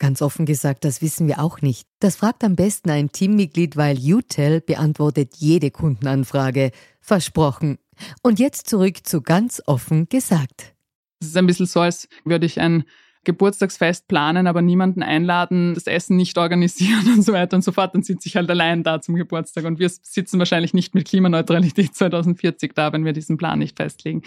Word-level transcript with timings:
Ganz 0.00 0.22
offen 0.22 0.46
gesagt, 0.46 0.86
das 0.86 1.02
wissen 1.02 1.28
wir 1.28 1.40
auch 1.40 1.60
nicht. 1.60 1.86
Das 2.00 2.16
fragt 2.16 2.42
am 2.42 2.56
besten 2.56 2.88
ein 2.88 3.12
Teammitglied, 3.12 3.76
weil 3.76 3.98
UTEL 3.98 4.62
beantwortet 4.62 5.34
jede 5.36 5.70
Kundenanfrage. 5.70 6.70
Versprochen. 7.02 7.78
Und 8.22 8.38
jetzt 8.38 8.66
zurück 8.66 9.06
zu 9.06 9.20
ganz 9.20 9.62
offen 9.66 10.08
gesagt. 10.08 10.74
Es 11.20 11.28
ist 11.28 11.36
ein 11.36 11.46
bisschen 11.46 11.66
so, 11.66 11.80
als 11.80 12.08
würde 12.24 12.46
ich 12.46 12.58
ein 12.58 12.84
Geburtstagsfest 13.24 14.08
planen, 14.08 14.46
aber 14.46 14.62
niemanden 14.62 15.02
einladen, 15.02 15.74
das 15.74 15.86
Essen 15.86 16.16
nicht 16.16 16.38
organisieren 16.38 17.06
und 17.14 17.22
so 17.22 17.34
weiter 17.34 17.56
und 17.56 17.62
so 17.62 17.70
fort. 17.70 17.94
Dann 17.94 18.02
sitze 18.02 18.26
ich 18.26 18.36
halt 18.36 18.48
allein 18.48 18.82
da 18.82 19.02
zum 19.02 19.16
Geburtstag 19.16 19.66
und 19.66 19.78
wir 19.78 19.90
sitzen 19.90 20.38
wahrscheinlich 20.38 20.72
nicht 20.72 20.94
mit 20.94 21.06
Klimaneutralität 21.06 21.94
2040 21.94 22.74
da, 22.74 22.94
wenn 22.94 23.04
wir 23.04 23.12
diesen 23.12 23.36
Plan 23.36 23.58
nicht 23.58 23.76
festlegen. 23.76 24.22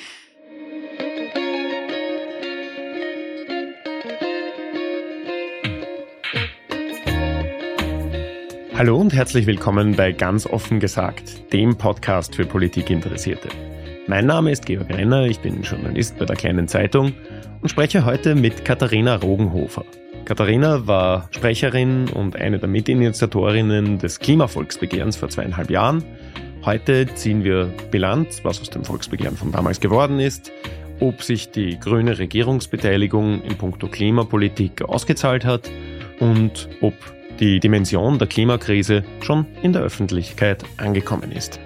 Hallo 8.76 8.98
und 8.98 9.14
herzlich 9.14 9.46
willkommen 9.46 9.96
bei 9.96 10.12
Ganz 10.14 10.48
offen 10.48 10.80
gesagt, 10.80 11.54
dem 11.54 11.78
Podcast 11.78 12.36
für 12.36 12.44
Politikinteressierte. 12.44 13.48
Mein 14.08 14.26
Name 14.26 14.50
ist 14.50 14.66
Georg 14.66 14.90
Renner, 14.90 15.28
ich 15.28 15.40
bin 15.40 15.62
Journalist 15.62 16.18
bei 16.18 16.26
der 16.26 16.36
Kleinen 16.36 16.68
Zeitung 16.68 17.14
und 17.62 17.70
spreche 17.70 18.04
heute 18.04 18.34
mit 18.34 18.66
Katharina 18.66 19.18
Rogenhofer. 19.18 19.86
Katharina 20.26 20.88
war 20.88 21.28
Sprecherin 21.30 22.10
und 22.10 22.36
eine 22.36 22.58
der 22.58 22.68
Mitinitiatorinnen 22.68 24.00
des 24.00 24.18
Klimavolksbegehrens 24.18 25.18
vor 25.18 25.30
zweieinhalb 25.30 25.70
Jahren. 25.70 26.04
Heute 26.66 27.06
ziehen 27.14 27.44
wir 27.44 27.72
Bilanz, 27.92 28.44
was 28.44 28.60
aus 28.60 28.72
dem 28.72 28.84
Volksbegehren 28.84 29.38
von 29.38 29.52
damals 29.52 29.82
geworden 29.82 30.20
ist, 30.20 30.52
ob 31.00 31.22
sich 31.22 31.52
die 31.52 31.80
grüne 31.80 32.18
Regierungsbeteiligung 32.18 33.44
in 33.44 33.56
puncto 33.56 33.88
Klimapolitik 33.88 34.82
ausgezahlt 34.82 35.46
hat 35.46 35.70
und 36.20 36.70
ob 36.82 36.96
die 37.40 37.60
Dimension 37.60 38.20
der 38.20 38.28
Klimakrise 38.28 39.04
schon 39.22 39.46
in 39.62 39.74
der 39.74 39.82
Öffentlichkeit 39.82 40.64
angekommen 40.78 41.32
ist. 41.32 41.60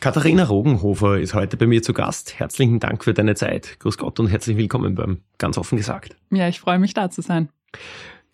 Katharina 0.00 0.44
Rogenhofer 0.44 1.18
ist 1.18 1.34
heute 1.34 1.56
bei 1.56 1.66
mir 1.66 1.82
zu 1.82 1.92
Gast. 1.92 2.38
Herzlichen 2.38 2.78
Dank 2.78 3.02
für 3.02 3.14
deine 3.14 3.34
Zeit. 3.34 3.80
Grüß 3.80 3.98
Gott 3.98 4.20
und 4.20 4.28
herzlich 4.28 4.56
willkommen 4.56 4.94
beim 4.94 5.22
Ganz 5.38 5.58
offen 5.58 5.76
gesagt. 5.76 6.16
Ja, 6.30 6.48
ich 6.48 6.60
freue 6.60 6.78
mich 6.78 6.94
da 6.94 7.10
zu 7.10 7.22
sein. 7.22 7.48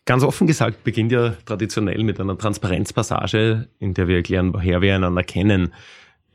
Ganz 0.04 0.24
offen 0.24 0.46
gesagt 0.46 0.82
beginnt 0.82 1.12
ja 1.12 1.30
traditionell 1.46 2.02
mit 2.02 2.18
einer 2.18 2.36
Transparenzpassage, 2.36 3.68
in 3.78 3.94
der 3.94 4.08
wir 4.08 4.16
erklären, 4.16 4.52
woher 4.52 4.82
wir 4.82 4.96
einander 4.96 5.22
kennen. 5.22 5.72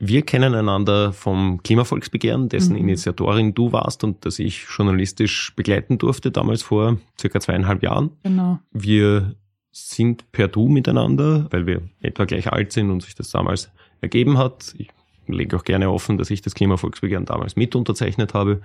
Wir 0.00 0.22
kennen 0.22 0.54
einander 0.54 1.12
vom 1.12 1.60
Klimavolksbegehren, 1.62 2.48
dessen 2.48 2.74
mhm. 2.74 2.80
Initiatorin 2.80 3.54
du 3.54 3.72
warst 3.72 4.04
und 4.04 4.24
das 4.24 4.38
ich 4.38 4.66
journalistisch 4.68 5.54
begleiten 5.56 5.98
durfte, 5.98 6.30
damals 6.30 6.62
vor 6.62 6.98
circa 7.18 7.40
zweieinhalb 7.40 7.82
Jahren. 7.82 8.10
Genau. 8.22 8.60
Wir 8.70 9.34
sind 9.72 10.30
per 10.30 10.48
Du 10.48 10.68
miteinander, 10.68 11.46
weil 11.50 11.66
wir 11.66 11.82
etwa 12.00 12.24
gleich 12.24 12.50
alt 12.52 12.72
sind 12.72 12.90
und 12.90 13.02
sich 13.02 13.14
das 13.14 13.30
damals 13.30 13.70
ergeben 14.00 14.38
hat. 14.38 14.74
Ich 14.78 14.88
lege 15.26 15.56
auch 15.56 15.64
gerne 15.64 15.90
offen, 15.90 16.16
dass 16.16 16.30
ich 16.30 16.42
das 16.42 16.54
Klimavolksbegehren 16.54 17.26
damals 17.26 17.56
mit 17.56 17.74
unterzeichnet 17.74 18.34
habe. 18.34 18.62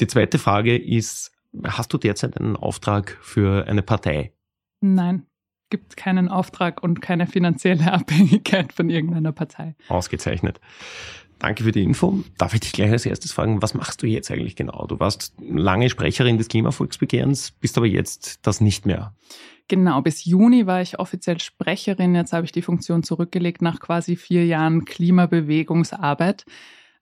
Die 0.00 0.06
zweite 0.08 0.38
Frage 0.38 0.76
ist, 0.76 1.32
hast 1.64 1.92
du 1.92 1.98
derzeit 1.98 2.38
einen 2.38 2.56
Auftrag 2.56 3.16
für 3.20 3.66
eine 3.66 3.82
Partei? 3.82 4.32
Nein 4.80 5.25
gibt 5.70 5.96
keinen 5.96 6.28
Auftrag 6.28 6.82
und 6.82 7.00
keine 7.00 7.26
finanzielle 7.26 7.92
Abhängigkeit 7.92 8.72
von 8.72 8.90
irgendeiner 8.90 9.32
Partei. 9.32 9.74
Ausgezeichnet. 9.88 10.60
Danke 11.38 11.64
für 11.64 11.72
die 11.72 11.82
Info. 11.82 12.22
Darf 12.38 12.54
ich 12.54 12.60
dich 12.60 12.72
gleich 12.72 12.90
als 12.90 13.04
erstes 13.04 13.32
fragen, 13.32 13.60
was 13.60 13.74
machst 13.74 14.02
du 14.02 14.06
jetzt 14.06 14.30
eigentlich 14.30 14.56
genau? 14.56 14.86
Du 14.86 14.98
warst 14.98 15.34
lange 15.38 15.90
Sprecherin 15.90 16.38
des 16.38 16.48
Klimavolksbegehrens, 16.48 17.50
bist 17.50 17.76
aber 17.76 17.86
jetzt 17.86 18.46
das 18.46 18.60
nicht 18.62 18.86
mehr. 18.86 19.14
Genau, 19.68 20.00
bis 20.00 20.24
Juni 20.24 20.66
war 20.66 20.80
ich 20.80 20.98
offiziell 20.98 21.40
Sprecherin. 21.40 22.14
Jetzt 22.14 22.32
habe 22.32 22.46
ich 22.46 22.52
die 22.52 22.62
Funktion 22.62 23.02
zurückgelegt 23.02 23.62
nach 23.62 23.80
quasi 23.80 24.16
vier 24.16 24.46
Jahren 24.46 24.84
Klimabewegungsarbeit. 24.84 26.46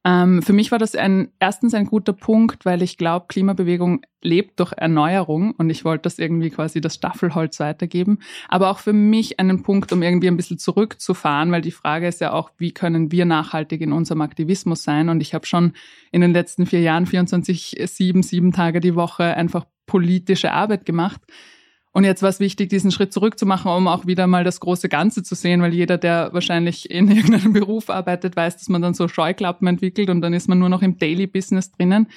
Ähm, 0.07 0.43
für 0.43 0.53
mich 0.53 0.71
war 0.71 0.79
das 0.79 0.95
ein, 0.95 1.33
erstens 1.41 1.73
ein 1.73 1.87
guter 1.87 2.13
Punkt, 2.13 2.67
weil 2.67 2.83
ich 2.83 2.99
glaube, 2.99 3.27
Klimabewegung 3.29 4.03
lebt 4.21 4.61
durch 4.61 4.73
Erneuerung 4.73 5.53
und 5.53 5.71
ich 5.71 5.85
wollte 5.85 6.03
das 6.03 6.19
irgendwie 6.19 6.51
quasi 6.51 6.83
das 6.83 6.97
Staffelholz 6.97 7.59
weitergeben. 7.59 8.19
Aber 8.49 8.71
auch 8.71 8.79
für 8.79 8.93
mich 8.93 9.41
einen 9.41 9.63
Punkt, 9.63 9.93
um 9.93 10.03
irgendwie 10.03 10.29
ein 10.29 10.37
bisschen 10.37 10.59
zurückzufahren, 10.59 11.53
weil 11.53 11.63
die 11.63 11.71
Frage 11.71 12.07
ist 12.07 12.21
ja 12.21 12.33
auch, 12.33 12.51
wie 12.59 12.73
können 12.73 13.13
wir 13.13 13.25
nachhaltig 13.25 13.81
in 13.81 13.93
unserem 13.93 14.21
Aktivismus 14.21 14.83
sein? 14.83 15.09
Und 15.09 15.23
ich 15.23 15.33
habe 15.33 15.47
schon 15.47 15.73
in 16.13 16.21
den 16.21 16.33
letzten 16.33 16.67
vier 16.67 16.81
Jahren 16.81 17.07
24, 17.07 17.77
sieben, 17.87 18.23
sieben 18.23 18.53
Tage 18.53 18.81
die 18.81 18.95
Woche 18.95 19.25
einfach 19.25 19.65
politische 19.87 20.53
Arbeit 20.53 20.85
gemacht. 20.85 21.21
Und 21.95 22.03
jetzt 22.03 22.23
war 22.23 22.29
es 22.29 22.41
wichtig, 22.41 22.71
diesen 22.71 22.91
Schritt 22.91 23.13
zurückzumachen, 23.13 23.71
um 23.71 23.87
auch 23.87 24.05
wieder 24.05 24.27
mal 24.27 24.43
das 24.43 24.59
große 24.59 24.89
Ganze 24.89 25.23
zu 25.23 25.37
sehen, 25.37 25.63
weil 25.63 25.73
jeder, 25.73 25.97
der 25.97 26.31
wahrscheinlich 26.33 26.91
in 26.91 27.09
irgendeinem 27.17 27.53
Beruf 27.53 27.89
arbeitet, 27.89 28.35
weiß, 28.35 28.57
dass 28.57 28.69
man 28.69 28.83
dann 28.83 28.95
so 28.95 29.07
Scheuklappen 29.07 29.69
entwickelt 29.69 30.11
und 30.11 30.21
dann 30.21 30.35
ist 30.35 30.49
man 30.49 30.59
nur 30.59 30.69
noch 30.69 30.83
im 30.83 30.99
Daily 30.99 31.29
Business 31.29 31.71
drinnen. 31.71 32.09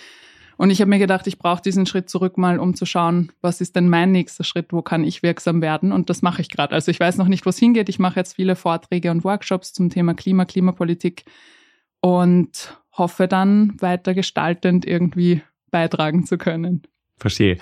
Und 0.58 0.72
ich 0.72 0.82
habe 0.82 0.90
mir 0.90 0.98
gedacht, 0.98 1.28
ich 1.28 1.38
brauche 1.38 1.62
diesen 1.62 1.86
Schritt 1.86 2.10
zurück 2.10 2.40
mal, 2.40 2.58
um 2.58 2.74
zu 2.74 2.88
schauen, 2.88 3.32
was 3.42 3.62
ist 3.62 3.76
denn 3.76 3.88
mein 3.88 4.12
nächster 4.12 4.44
Schritt, 4.44 4.74
wo 4.74 4.82
kann 4.82 5.04
ich 5.04 5.22
wirksam 5.22 5.62
werden? 5.62 5.92
Und 5.92 6.10
das 6.10 6.24
mache 6.24 6.42
ich 6.42 6.50
gerade. 6.50 6.74
Also 6.74 6.90
ich 6.90 7.00
weiß 7.00 7.18
noch 7.18 7.28
nicht, 7.28 7.46
wo 7.46 7.52
es 7.52 7.60
hingeht. 7.60 7.88
Ich 7.88 8.00
mache 8.00 8.20
jetzt 8.20 8.34
viele 8.36 8.56
Vorträge 8.56 9.12
und 9.12 9.24
Workshops 9.24 9.74
zum 9.74 9.92
Thema 9.92 10.16
Klima, 10.16 10.46
Klimapolitik 10.46 11.26
und 12.02 12.76
hoffe 12.98 13.28
dann 13.28 13.80
weiter 13.80 14.16
gestaltend 14.16 14.88
irgendwie 14.88 15.44
beitragen 15.70 16.26
zu 16.26 16.40
können. 16.40 16.82
Verstehe. 17.18 17.60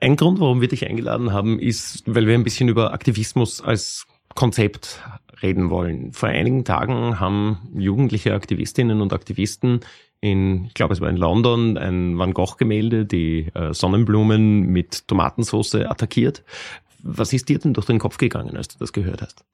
Ein 0.00 0.16
Grund, 0.16 0.38
warum 0.38 0.60
wir 0.60 0.68
dich 0.68 0.88
eingeladen 0.88 1.32
haben, 1.32 1.58
ist, 1.58 2.04
weil 2.06 2.26
wir 2.26 2.34
ein 2.34 2.44
bisschen 2.44 2.68
über 2.68 2.92
Aktivismus 2.92 3.60
als 3.60 4.06
Konzept 4.34 5.02
reden 5.42 5.70
wollen. 5.70 6.12
Vor 6.12 6.28
einigen 6.28 6.64
Tagen 6.64 7.18
haben 7.18 7.58
jugendliche 7.76 8.34
Aktivistinnen 8.34 9.00
und 9.00 9.12
Aktivisten 9.12 9.80
in, 10.20 10.66
ich 10.66 10.74
glaube 10.74 10.94
es 10.94 11.00
war 11.00 11.08
in 11.08 11.16
London, 11.16 11.78
ein 11.78 12.18
Van 12.18 12.32
Gogh-Gemälde, 12.32 13.06
die 13.06 13.48
äh, 13.54 13.72
Sonnenblumen 13.72 14.66
mit 14.66 15.06
Tomatensauce 15.08 15.76
attackiert. 15.76 16.44
Was 17.02 17.32
ist 17.32 17.48
dir 17.48 17.58
denn 17.58 17.74
durch 17.74 17.86
den 17.86 17.98
Kopf 17.98 18.18
gegangen, 18.18 18.56
als 18.56 18.68
du 18.68 18.78
das 18.78 18.92
gehört 18.92 19.22
hast? 19.22 19.44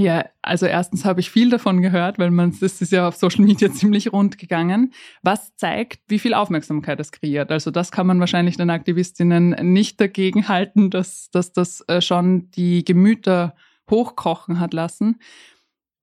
Ja, 0.00 0.26
also 0.42 0.66
erstens 0.66 1.04
habe 1.04 1.18
ich 1.18 1.28
viel 1.28 1.50
davon 1.50 1.82
gehört, 1.82 2.20
weil 2.20 2.30
man 2.30 2.56
das 2.60 2.80
ist 2.80 2.92
ja 2.92 3.08
auf 3.08 3.16
Social 3.16 3.44
Media 3.44 3.68
ziemlich 3.72 4.12
rund 4.12 4.38
gegangen. 4.38 4.92
Was 5.22 5.56
zeigt, 5.56 6.02
wie 6.06 6.20
viel 6.20 6.34
Aufmerksamkeit 6.34 7.00
es 7.00 7.10
kreiert. 7.10 7.50
Also 7.50 7.72
das 7.72 7.90
kann 7.90 8.06
man 8.06 8.20
wahrscheinlich 8.20 8.56
den 8.56 8.70
Aktivistinnen 8.70 9.56
nicht 9.72 10.00
dagegen 10.00 10.46
halten, 10.46 10.90
dass, 10.90 11.30
dass 11.32 11.52
das 11.52 11.80
äh, 11.88 12.00
schon 12.00 12.48
die 12.52 12.84
Gemüter 12.84 13.56
hochkochen 13.90 14.60
hat 14.60 14.72
lassen. 14.72 15.18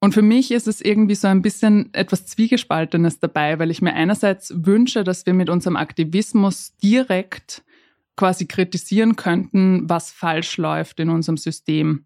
Und 0.01 0.13
für 0.13 0.21
mich 0.21 0.51
ist 0.51 0.68
es 0.68 0.81
irgendwie 0.81 1.15
so 1.15 1.30
ein 1.30 1.42
bisschen 1.42 1.94
etwas 1.94 2.25
Zwiegespaltenes 2.25 3.21
dabei, 3.21 3.59
weil 3.59 3.71
ich 3.71 3.81
mir 3.81 3.94
einerseits 3.94 4.53
wünsche, 4.53 5.06
dass 5.06 5.25
wir 5.25 5.33
mit 5.33 5.50
unserem 5.50 5.77
Aktivismus 5.77 6.75
direkt 6.83 7.63
quasi 8.18 8.45
kritisieren 8.45 9.15
könnten, 9.15 9.89
was 9.89 10.12
falsch 10.12 10.57
läuft 10.57 11.00
in 11.00 11.09
unserem 11.09 11.38
System. 11.38 12.06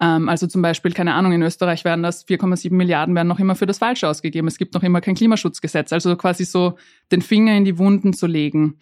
Ähm, 0.00 0.28
also 0.28 0.46
zum 0.46 0.62
Beispiel, 0.62 0.92
keine 0.92 1.14
Ahnung, 1.14 1.32
in 1.32 1.42
Österreich 1.42 1.84
werden 1.84 2.02
das 2.02 2.26
4,7 2.26 2.72
Milliarden 2.72 3.14
werden 3.14 3.28
noch 3.28 3.40
immer 3.40 3.56
für 3.56 3.66
das 3.66 3.78
Falsche 3.78 4.08
ausgegeben. 4.08 4.48
Es 4.48 4.58
gibt 4.58 4.74
noch 4.74 4.82
immer 4.82 5.00
kein 5.00 5.14
Klimaschutzgesetz. 5.14 5.92
Also 5.92 6.16
quasi 6.16 6.44
so 6.44 6.76
den 7.10 7.22
Finger 7.22 7.56
in 7.56 7.64
die 7.64 7.78
Wunden 7.78 8.12
zu 8.12 8.26
legen. 8.26 8.78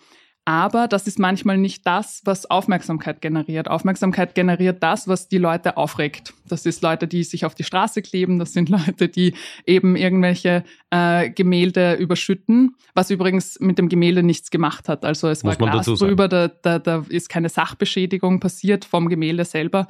Aber 0.48 0.86
das 0.86 1.08
ist 1.08 1.18
manchmal 1.18 1.58
nicht 1.58 1.84
das, 1.88 2.22
was 2.24 2.48
Aufmerksamkeit 2.48 3.20
generiert. 3.20 3.66
Aufmerksamkeit 3.66 4.36
generiert 4.36 4.80
das, 4.80 5.08
was 5.08 5.26
die 5.26 5.38
Leute 5.38 5.76
aufregt. 5.76 6.34
Das 6.48 6.66
ist 6.66 6.84
Leute, 6.84 7.08
die 7.08 7.24
sich 7.24 7.44
auf 7.44 7.56
die 7.56 7.64
Straße 7.64 8.00
kleben. 8.00 8.38
Das 8.38 8.52
sind 8.52 8.68
Leute, 8.86 9.08
die 9.08 9.34
eben 9.66 9.96
irgendwelche 9.96 10.62
äh, 10.90 11.30
Gemälde 11.30 11.94
überschütten, 11.94 12.76
was 12.94 13.10
übrigens 13.10 13.58
mit 13.58 13.78
dem 13.78 13.88
Gemälde 13.88 14.22
nichts 14.22 14.52
gemacht 14.52 14.88
hat. 14.88 15.04
Also 15.04 15.28
es 15.28 15.42
Muss 15.42 15.58
war 15.58 15.68
Glas 15.68 15.86
drüber, 15.86 16.28
da, 16.28 16.46
da, 16.46 16.78
da 16.78 17.04
ist 17.08 17.28
keine 17.28 17.48
Sachbeschädigung 17.48 18.38
passiert 18.38 18.84
vom 18.84 19.08
Gemälde 19.08 19.44
selber. 19.44 19.88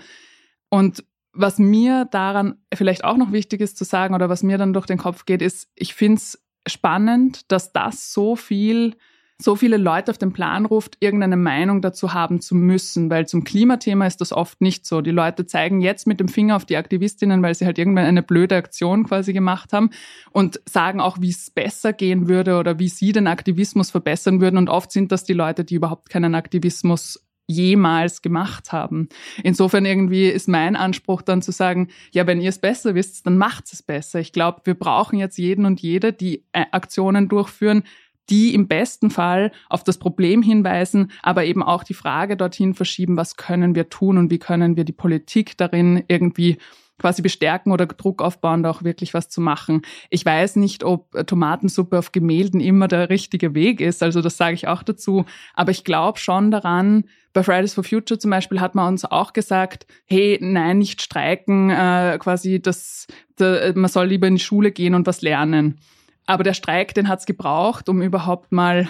Und 0.71 1.05
was 1.37 1.59
mir 1.59 2.07
daran 2.07 2.57
vielleicht 2.75 3.05
auch 3.05 3.17
noch 3.17 3.33
wichtig 3.33 3.61
ist 3.61 3.77
zu 3.77 3.85
sagen 3.85 4.15
oder 4.15 4.29
was 4.29 4.43
mir 4.43 4.59
dann 4.59 4.73
durch 4.73 4.87
den 4.87 4.99
Kopf 4.99 5.25
geht, 5.27 5.43
ist, 5.43 5.69
ich 5.75 5.95
finde 5.95 6.17
es 6.17 6.43
spannend, 6.67 7.51
dass 7.53 7.73
das 7.73 8.13
so 8.13 8.37
viel 8.37 8.97
so 9.39 9.55
viele 9.55 9.77
Leute 9.77 10.11
auf 10.11 10.19
den 10.19 10.33
Plan 10.33 10.65
ruft, 10.65 10.97
irgendeine 11.01 11.37
Meinung 11.37 11.83
dazu 11.83 12.15
haben 12.15 12.41
zu 12.41 12.55
müssen, 12.55 13.11
weil 13.11 13.27
zum 13.27 13.45
Klimathema 13.45 14.07
ist 14.07 14.21
das 14.23 14.33
oft 14.33 14.63
nicht 14.63 14.87
so. 14.87 15.03
Die 15.03 15.11
Leute 15.11 15.45
zeigen 15.45 15.83
jetzt 15.83 16.07
mit 16.07 16.21
dem 16.21 16.29
Finger 16.29 16.57
auf 16.57 16.65
die 16.65 16.79
Aktivistinnen, 16.79 17.43
weil 17.43 17.55
sie 17.55 17.67
halt 17.67 17.79
irgendwann 17.79 18.07
eine 18.07 18.23
blöde 18.23 18.57
Aktion 18.57 19.05
quasi 19.05 19.35
gemacht 19.35 19.75
haben 19.75 19.91
und 20.31 20.61
sagen 20.67 21.01
auch, 21.01 21.21
wie 21.21 21.29
es 21.29 21.51
besser 21.51 21.93
gehen 21.93 22.29
würde 22.29 22.59
oder 22.59 22.79
wie 22.79 22.89
sie 22.89 23.13
den 23.13 23.27
Aktivismus 23.27 23.91
verbessern 23.91 24.41
würden. 24.41 24.57
Und 24.57 24.71
oft 24.71 24.91
sind 24.91 25.13
das 25.13 25.25
die 25.25 25.35
Leute, 25.35 25.65
die 25.65 25.75
überhaupt 25.75 26.09
keinen 26.09 26.35
Aktivismus 26.35 27.26
jemals 27.49 28.23
gemacht 28.23 28.73
haben. 28.73 29.09
Insofern 29.43 29.85
irgendwie 29.85 30.27
ist 30.27 30.49
mein 30.49 30.77
Anspruch 30.77 31.23
dann 31.23 31.43
zu 31.43 31.53
sagen, 31.53 31.89
ja, 32.13 32.27
wenn 32.27 32.41
ihr 32.41 32.49
es 32.49 32.59
besser 32.59 32.95
wisst, 32.95 33.27
dann 33.27 33.39
macht 33.39 33.73
es 33.73 33.83
besser. 33.83 34.19
Ich 34.19 34.33
glaube, 34.33 34.63
wir 34.65 34.75
brauchen 34.75 35.19
jetzt 35.19 35.39
jeden 35.39 35.65
und 35.65 35.81
jede, 35.81 36.13
die 36.13 36.45
äh, 36.53 36.65
Aktionen 36.73 37.29
durchführen, 37.29 37.85
die 38.29 38.55
im 38.55 38.67
besten 38.67 39.11
Fall 39.11 39.53
auf 39.69 39.85
das 39.85 39.99
Problem 39.99 40.43
hinweisen, 40.43 41.13
aber 41.23 41.45
eben 41.45 41.63
auch 41.63 41.85
die 41.85 41.95
Frage 41.95 42.37
dorthin 42.37 42.75
verschieben, 42.75 43.17
was 43.17 43.37
können 43.37 43.75
wir 43.75 43.89
tun 43.89 44.19
und 44.19 44.31
wie 44.31 44.39
können 44.39 44.77
wir 44.77 44.85
die 44.85 44.93
Politik 44.93 45.57
darin 45.57 46.03
irgendwie 46.09 46.59
quasi 46.99 47.23
bestärken 47.23 47.73
oder 47.73 47.87
Druck 47.87 48.23
aufbauen, 48.23 48.63
da 48.63 48.71
auch 48.71 48.83
wirklich 48.83 49.15
was 49.15 49.29
zu 49.29 49.41
machen. 49.41 49.83
Ich 50.11 50.25
weiß 50.25 50.57
nicht, 50.57 50.85
ob 50.85 51.11
Tomatensuppe 51.27 51.99
auf 51.99 52.13
Gemälden 52.13 52.61
immer 52.61 52.89
der 52.89 53.11
richtige 53.11 53.55
Weg 53.55 53.81
ist, 53.81 54.03
also 54.03 54.23
das 54.23 54.37
sage 54.37 54.55
ich 54.55 54.69
auch 54.69 54.83
dazu, 54.83 55.25
aber 55.55 55.71
ich 55.71 55.85
glaube 55.85 56.19
schon 56.19 56.51
daran, 56.51 57.05
bei 57.33 57.43
Fridays 57.43 57.75
for 57.75 57.85
Future 57.85 58.19
zum 58.19 58.31
Beispiel 58.31 58.61
hat 58.61 58.75
man 58.75 58.89
uns 58.89 59.05
auch 59.05 59.35
gesagt, 59.35 59.87
hey, 60.07 60.39
nein, 60.41 60.79
nicht 60.79 61.03
streiken, 61.03 61.69
äh, 61.69 62.17
quasi 62.19 62.63
das, 62.63 63.07
da, 63.37 63.73
man 63.75 63.91
soll 63.91 64.07
lieber 64.07 64.27
in 64.27 64.37
die 64.37 64.43
Schule 64.43 64.73
gehen 64.73 64.95
und 64.95 65.07
was 65.07 65.21
lernen. 65.21 65.79
Aber 66.25 66.43
der 66.45 66.55
Streik, 66.55 66.95
den 66.95 67.09
hat's 67.09 67.27
gebraucht, 67.27 67.89
um 67.91 68.01
überhaupt 68.01 68.53
mal 68.53 68.89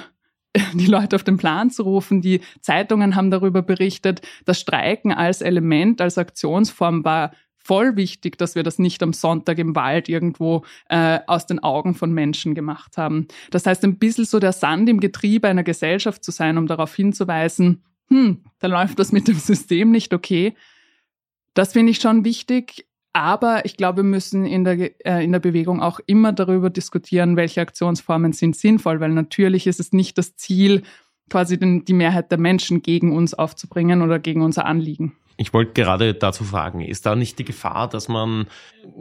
die 0.75 0.87
Leute 0.87 1.17
auf 1.17 1.25
den 1.25 1.37
Plan 1.37 1.71
zu 1.71 1.83
rufen. 1.83 2.23
Die 2.23 2.41
Zeitungen 2.61 3.15
haben 3.15 3.31
darüber 3.31 3.63
berichtet. 3.63 4.23
Das 4.45 4.61
Streiken 4.61 5.13
als 5.13 5.43
Element, 5.43 6.01
als 6.01 6.19
Aktionsform 6.19 7.05
war 7.05 7.33
voll 7.67 7.97
wichtig, 7.97 8.39
dass 8.39 8.55
wir 8.55 8.63
das 8.63 8.79
nicht 8.79 9.03
am 9.03 9.13
Sonntag 9.13 9.59
im 9.59 9.75
Wald 9.75 10.09
irgendwo 10.09 10.65
äh, 10.89 11.19
aus 11.27 11.47
den 11.47 11.59
Augen 11.59 11.95
von 11.95 12.13
Menschen 12.13 12.55
gemacht 12.55 12.97
haben. 12.97 13.27
Das 13.51 13.67
heißt, 13.67 13.85
ein 13.85 13.99
bisschen 13.99 14.25
so 14.25 14.39
der 14.39 14.53
Sand 14.53 14.89
im 14.89 15.01
Getriebe 15.01 15.49
einer 15.49 15.65
Gesellschaft 15.65 16.23
zu 16.23 16.31
sein, 16.31 16.59
um 16.59 16.67
darauf 16.67 16.95
hinzuweisen, 16.95 17.83
hm, 18.09 18.45
da 18.61 18.69
läuft 18.69 18.99
das 18.99 19.11
mit 19.11 19.27
dem 19.27 19.37
System 19.37 19.91
nicht 19.91 20.15
okay. 20.15 20.55
Das 21.55 21.73
finde 21.73 21.91
ich 21.91 21.99
schon 21.99 22.25
wichtig. 22.25 22.87
Aber 23.13 23.65
ich 23.65 23.79
glaube, 23.79 24.03
wir 24.03 24.11
müssen 24.11 24.45
in 24.45 24.65
der, 24.65 25.07
äh, 25.07 25.25
in 25.25 25.33
der 25.33 25.41
Bewegung 25.41 25.81
auch 25.81 26.01
immer 26.07 26.35
darüber 26.35 26.69
diskutieren, 26.69 27.37
welche 27.37 27.63
Aktionsformen 27.63 28.35
sind 28.35 28.55
sinnvoll, 28.57 29.01
weil 29.01 29.09
natürlich 29.09 29.67
ist 29.67 29.81
es 29.81 29.93
nicht 29.95 30.19
das 30.19 30.37
Ziel, 30.37 30.83
quasi 31.31 31.59
den, 31.59 31.87
die 31.87 31.95
Mehrheit 31.95 32.31
der 32.31 32.39
Menschen 32.39 32.83
gegen 32.83 33.17
uns 33.17 33.33
aufzubringen 33.33 34.03
oder 34.03 34.19
gegen 34.19 34.43
unser 34.43 34.67
Anliegen. 34.67 35.17
Ich 35.39 35.53
wollte 35.53 35.73
gerade 35.73 36.15
dazu 36.15 36.45
fragen, 36.45 36.81
ist 36.81 37.05
da 37.05 37.15
nicht 37.15 37.39
die 37.39 37.45
Gefahr, 37.45 37.89
dass 37.89 38.09
man 38.09 38.47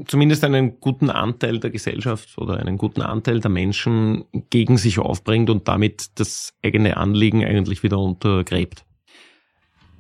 zumindest 0.06 0.44
einen 0.44 0.80
guten 0.82 1.10
Anteil 1.10 1.60
der 1.60 1.70
Gesellschaft 1.70 2.38
oder 2.38 2.58
einen 2.58 2.78
guten 2.78 3.02
Anteil 3.02 3.40
der 3.40 3.52
Menschen 3.52 4.26
gegen 4.50 4.78
sich 4.78 5.00
aufbringt 5.00 5.50
und 5.50 5.68
damit 5.68 6.20
das 6.20 6.54
eigene 6.62 6.98
Anliegen 6.98 7.46
eigentlich 7.46 7.84
wieder 7.84 8.00
untergräbt? 8.00 8.86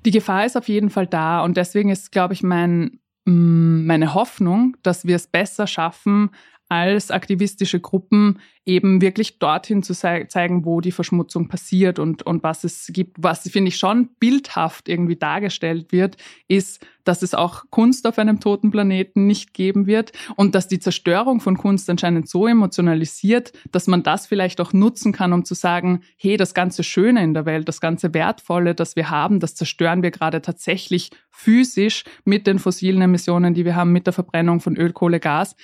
Die 0.05 0.11
Gefahr 0.11 0.45
ist 0.45 0.57
auf 0.57 0.67
jeden 0.67 0.89
Fall 0.89 1.07
da 1.07 1.41
und 1.43 1.57
deswegen 1.57 1.89
ist, 1.89 2.11
glaube 2.11 2.33
ich, 2.33 2.43
mein 2.43 2.99
Mm, 3.25 3.87
meine 3.87 4.13
Hoffnung, 4.13 4.77
dass 4.83 5.05
wir 5.05 5.15
es 5.15 5.27
besser 5.27 5.65
schaffen, 5.65 6.29
als 6.67 7.11
aktivistische 7.11 7.79
Gruppen 7.79 8.39
eben 8.65 8.99
wirklich 8.99 9.37
dorthin 9.37 9.83
zu 9.83 9.93
zeigen, 9.93 10.65
wo 10.65 10.81
die 10.81 10.91
Verschmutzung 10.91 11.47
passiert 11.47 11.99
und, 11.99 12.23
und 12.23 12.41
was 12.41 12.63
es 12.63 12.89
gibt. 12.91 13.17
Was, 13.19 13.47
finde 13.47 13.69
ich, 13.69 13.77
schon 13.77 14.09
bildhaft 14.19 14.89
irgendwie 14.89 15.15
dargestellt 15.15 15.91
wird, 15.91 16.17
ist, 16.47 16.83
dass 17.03 17.21
es 17.21 17.35
auch 17.35 17.65
Kunst 17.69 18.07
auf 18.07 18.17
einem 18.17 18.39
toten 18.39 18.71
Planeten 18.71 19.27
nicht 19.27 19.53
geben 19.53 19.85
wird 19.85 20.13
und 20.35 20.55
dass 20.55 20.67
die 20.67 20.79
Zerstörung 20.79 21.39
von 21.39 21.55
Kunst 21.55 21.87
anscheinend 21.91 22.27
so 22.27 22.47
emotionalisiert, 22.47 23.53
dass 23.71 23.85
man 23.85 24.01
das 24.01 24.25
vielleicht 24.25 24.59
auch 24.59 24.73
nutzen 24.73 25.11
kann, 25.11 25.33
um 25.33 25.45
zu 25.45 25.53
sagen, 25.53 26.01
hey, 26.17 26.35
das 26.35 26.55
ganze 26.55 26.83
Schöne 26.83 27.23
in 27.23 27.35
der 27.35 27.45
Welt, 27.45 27.67
das 27.67 27.79
ganze 27.79 28.15
Wertvolle, 28.15 28.73
das 28.73 28.95
wir 28.95 29.11
haben, 29.11 29.39
das 29.39 29.53
zerstören 29.53 30.01
wir 30.01 30.09
gerade 30.09 30.41
tatsächlich 30.41 31.11
physisch 31.29 32.03
mit 32.23 32.47
den 32.47 32.57
fossilen 32.57 33.03
Emissionen, 33.03 33.53
die 33.53 33.65
wir 33.65 33.75
haben, 33.75 33.91
mit 33.91 34.07
der 34.07 34.13
Verbrennung 34.13 34.59
von 34.59 34.75
Öl, 34.75 34.91
Kohle, 34.91 35.19
Gas. 35.19 35.55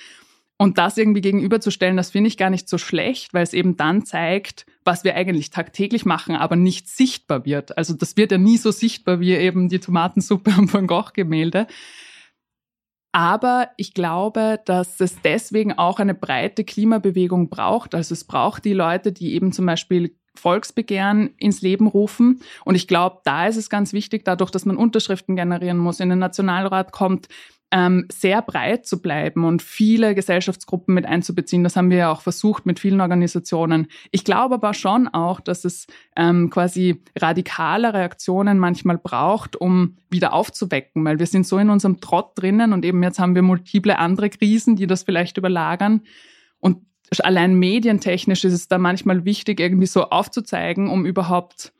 Und 0.62 0.78
das 0.78 0.96
irgendwie 0.96 1.20
gegenüberzustellen, 1.20 1.96
das 1.96 2.10
finde 2.10 2.28
ich 2.28 2.36
gar 2.36 2.50
nicht 2.50 2.68
so 2.68 2.78
schlecht, 2.78 3.34
weil 3.34 3.42
es 3.42 3.52
eben 3.52 3.76
dann 3.76 4.04
zeigt, 4.04 4.64
was 4.84 5.02
wir 5.02 5.16
eigentlich 5.16 5.50
tagtäglich 5.50 6.04
machen, 6.04 6.36
aber 6.36 6.54
nicht 6.54 6.88
sichtbar 6.88 7.44
wird. 7.44 7.76
Also 7.76 7.94
das 7.94 8.16
wird 8.16 8.30
ja 8.30 8.38
nie 8.38 8.56
so 8.56 8.70
sichtbar 8.70 9.18
wie 9.18 9.32
eben 9.32 9.68
die 9.68 9.80
Tomatensuppe 9.80 10.52
am 10.56 10.72
Van 10.72 10.86
Gogh-Gemälde. 10.86 11.66
Aber 13.10 13.70
ich 13.76 13.92
glaube, 13.92 14.60
dass 14.64 15.00
es 15.00 15.20
deswegen 15.22 15.72
auch 15.72 15.98
eine 15.98 16.14
breite 16.14 16.64
Klimabewegung 16.64 17.50
braucht. 17.50 17.94
Also 17.94 18.14
es 18.14 18.24
braucht 18.24 18.64
die 18.64 18.72
Leute, 18.72 19.12
die 19.12 19.34
eben 19.34 19.52
zum 19.52 19.66
Beispiel 19.66 20.16
Volksbegehren 20.34 21.34
ins 21.36 21.60
Leben 21.60 21.86
rufen. 21.88 22.40
Und 22.64 22.74
ich 22.74 22.88
glaube, 22.88 23.18
da 23.24 23.48
ist 23.48 23.56
es 23.56 23.68
ganz 23.68 23.92
wichtig, 23.92 24.24
dadurch, 24.24 24.50
dass 24.50 24.64
man 24.64 24.76
Unterschriften 24.76 25.36
generieren 25.36 25.78
muss, 25.78 26.00
in 26.00 26.08
den 26.08 26.20
Nationalrat 26.20 26.92
kommt, 26.92 27.28
ähm, 27.72 28.06
sehr 28.12 28.42
breit 28.42 28.86
zu 28.86 29.00
bleiben 29.00 29.44
und 29.44 29.62
viele 29.62 30.14
Gesellschaftsgruppen 30.14 30.94
mit 30.94 31.06
einzubeziehen. 31.06 31.64
Das 31.64 31.74
haben 31.74 31.90
wir 31.90 31.96
ja 31.96 32.12
auch 32.12 32.20
versucht 32.20 32.66
mit 32.66 32.78
vielen 32.78 33.00
Organisationen. 33.00 33.88
Ich 34.10 34.24
glaube 34.24 34.56
aber 34.56 34.74
schon 34.74 35.08
auch, 35.08 35.40
dass 35.40 35.64
es 35.64 35.86
ähm, 36.14 36.50
quasi 36.50 37.02
radikale 37.18 37.94
Reaktionen 37.94 38.58
manchmal 38.58 38.98
braucht, 38.98 39.56
um 39.56 39.96
wieder 40.10 40.34
aufzuwecken, 40.34 41.04
weil 41.04 41.18
wir 41.18 41.26
sind 41.26 41.46
so 41.46 41.56
in 41.56 41.70
unserem 41.70 42.00
Trott 42.00 42.32
drinnen 42.34 42.74
und 42.74 42.84
eben 42.84 43.02
jetzt 43.02 43.18
haben 43.18 43.34
wir 43.34 43.42
multiple 43.42 43.98
andere 43.98 44.28
Krisen, 44.28 44.76
die 44.76 44.86
das 44.86 45.02
vielleicht 45.02 45.38
überlagern. 45.38 46.02
Und 46.60 46.78
allein 47.20 47.54
medientechnisch 47.54 48.44
ist 48.44 48.52
es 48.52 48.68
da 48.68 48.76
manchmal 48.76 49.24
wichtig, 49.24 49.60
irgendwie 49.60 49.86
so 49.86 50.10
aufzuzeigen, 50.10 50.88
um 50.88 51.06
überhaupt 51.06 51.72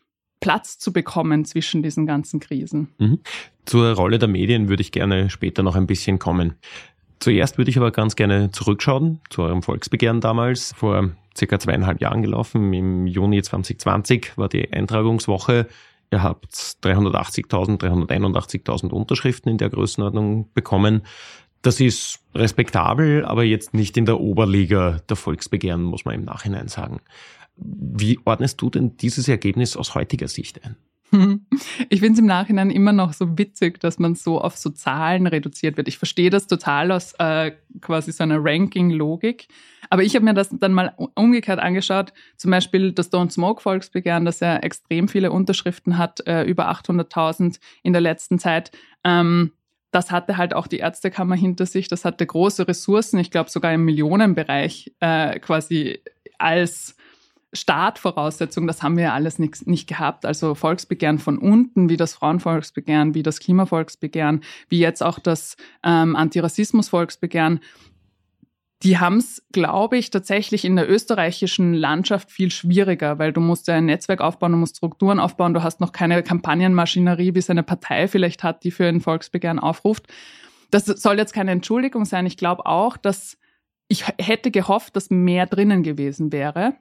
Platz 0.43 0.79
zu 0.79 0.93
bekommen 0.93 1.47
zwischen 1.47 1.83
diesen 1.83 2.07
ganzen 2.07 2.41
Krisen. 2.41 2.89
Mhm. 2.99 3.21
Zur 3.65 3.93
Rolle 3.93 4.19
der 4.19 4.29
Medien 4.29 4.69
würde 4.69 4.83
ich 4.83 4.93
gerne 4.93 5.31
später 5.31 5.63
noch 5.63 5.77
ein 5.77 5.87
bisschen 5.87 6.19
kommen. 6.19 6.55
Zuerst 7.21 7.57
würde 7.57 7.71
ich 7.71 7.79
aber 7.79 7.93
ganz 7.93 8.17
gerne 8.17 8.51
zurückschauen 8.51 9.21
zu 9.31 9.43
eurem 9.43 9.63
Volksbegehren 9.63 10.21
damals, 10.21 10.75
vor 10.77 11.13
circa 11.37 11.59
zweieinhalb 11.59 12.01
Jahren 12.01 12.21
gelaufen. 12.21 12.73
Im 12.75 13.07
Juni 13.07 13.41
2020 13.41 14.37
war 14.37 14.49
die 14.49 14.73
Eintragungswoche. 14.73 15.69
Ihr 16.11 16.23
habt 16.23 16.53
380.000, 16.53 17.81
381.000 17.81 18.91
Unterschriften 18.91 19.53
in 19.53 19.59
der 19.59 19.71
Größenordnung 19.71 20.51
bekommen. 20.53 21.03
Das 21.63 21.79
ist 21.79 22.19
respektabel, 22.35 23.25
aber 23.25 23.45
jetzt 23.45 23.73
nicht 23.73 23.97
in 23.97 24.05
der 24.05 24.21
Oberliga 24.21 24.99
der 25.09 25.17
Volksbegehren, 25.17 25.85
muss 25.85 26.05
man 26.05 26.17
im 26.17 26.25
Nachhinein 26.25 26.67
sagen. 26.67 27.01
Wie 27.57 28.19
ordnest 28.25 28.61
du 28.61 28.71
denn 28.71 28.97
dieses 28.97 29.29
Ergebnis 29.29 29.77
aus 29.77 29.95
heutiger 29.95 30.29
Sicht 30.29 30.65
ein? 30.65 30.77
Ich 31.91 32.01
finde 32.01 32.15
es 32.15 32.19
im 32.21 32.27
Nachhinein 32.27 32.71
immer 32.71 32.93
noch 32.93 33.13
so 33.13 33.37
witzig, 33.37 33.79
dass 33.81 33.99
man 33.99 34.15
so 34.15 34.41
auf 34.41 34.57
so 34.57 34.71
Zahlen 34.71 35.27
reduziert 35.27 35.77
wird. 35.77 35.87
Ich 35.87 35.99
verstehe 35.99 36.31
das 36.31 36.47
total 36.47 36.91
aus 36.91 37.13
äh, 37.19 37.53
quasi 37.83 38.13
so 38.13 38.23
einer 38.23 38.43
Ranking-Logik. 38.43 39.49
Aber 39.91 40.03
ich 40.03 40.15
habe 40.15 40.25
mir 40.25 40.33
das 40.33 40.49
dann 40.51 40.73
mal 40.73 40.95
umgekehrt 41.15 41.59
angeschaut. 41.59 42.15
Zum 42.39 42.51
Beispiel 42.51 42.93
das 42.93 43.13
Don't 43.13 43.31
Smoke 43.31 43.61
Volksbegehren, 43.61 44.25
das 44.25 44.41
ja 44.41 44.57
extrem 44.57 45.07
viele 45.07 45.33
Unterschriften 45.33 45.99
hat, 45.99 46.27
äh, 46.27 46.45
über 46.45 46.71
800.000 46.71 47.61
in 47.83 47.93
der 47.93 48.01
letzten 48.01 48.39
Zeit. 48.39 48.71
Ähm, 49.05 49.53
das 49.91 50.11
hatte 50.11 50.39
halt 50.39 50.55
auch 50.55 50.67
die 50.67 50.79
Ärztekammer 50.79 51.37
hinter 51.37 51.67
sich. 51.67 51.89
Das 51.89 52.07
hatte 52.07 52.25
große 52.25 52.67
Ressourcen, 52.67 53.19
ich 53.19 53.31
glaube 53.31 53.51
sogar 53.51 53.75
im 53.75 53.85
Millionenbereich 53.85 54.95
äh, 55.01 55.39
quasi 55.41 56.01
als 56.39 56.97
Startvoraussetzung, 57.53 58.67
das 58.67 58.83
haben 58.83 58.97
wir 58.97 59.05
ja 59.05 59.13
alles 59.13 59.39
nicht, 59.39 59.67
nicht 59.67 59.87
gehabt. 59.87 60.25
Also 60.25 60.55
Volksbegehren 60.55 61.19
von 61.19 61.39
unten, 61.39 61.91
wie 61.91 61.99
das 61.99 62.15
Frauenvolksbegehren, 62.15 63.15
wie 63.15 63.23
das 63.23 63.41
Klimavolksbegehren, 63.41 64.43
wie 64.69 64.79
jetzt 64.79 65.03
auch 65.03 65.19
das 65.19 65.57
ähm, 65.85 66.17
Antirassismus-Volksbegehren. 66.17 67.61
Die 68.83 68.99
haben 68.99 69.19
es, 69.19 69.47
glaube 69.53 69.97
ich, 69.99 70.11
tatsächlich 70.11 70.65
in 70.65 70.77
der 70.77 70.91
österreichischen 70.91 71.75
Landschaft 71.75 72.33
viel 72.33 72.51
schwieriger, 72.51 73.19
weil 73.19 73.33
du 73.33 73.41
musst 73.41 73.69
ja 73.69 73.75
ein 73.75 73.87
Netzwerk 73.87 74.21
aufbauen, 74.21 74.53
du 74.53 74.59
musst 74.59 74.79
Strukturen 74.79 75.21
aufbauen, 75.21 75.55
du 75.55 75.63
hast 75.63 75.81
noch 75.81 75.93
keine 75.93 76.23
Kampagnenmaschinerie, 76.23 77.35
wie 77.35 77.39
es 77.39 77.51
eine 77.51 77.63
Partei 77.63 78.09
vielleicht 78.09 78.43
hat, 78.43 78.65
die 78.65 78.71
für 78.71 78.87
ein 78.87 79.01
Volksbegehren 79.01 79.61
aufruft. 79.61 80.09
Das 80.71 80.87
soll 80.87 81.19
jetzt 81.19 81.35
keine 81.35 81.51
Entschuldigung 81.51 82.07
sein. 82.07 82.25
Ich 82.25 82.39
glaube 82.39 82.65
auch, 82.67 82.97
dass 82.97 83.37
ich 83.89 84.07
hätte 84.19 84.51
gehofft, 84.51 84.97
dass 84.97 85.11
mehr 85.11 85.45
drinnen 85.47 85.83
gewesen 85.83 86.33
wäre. 86.33 86.75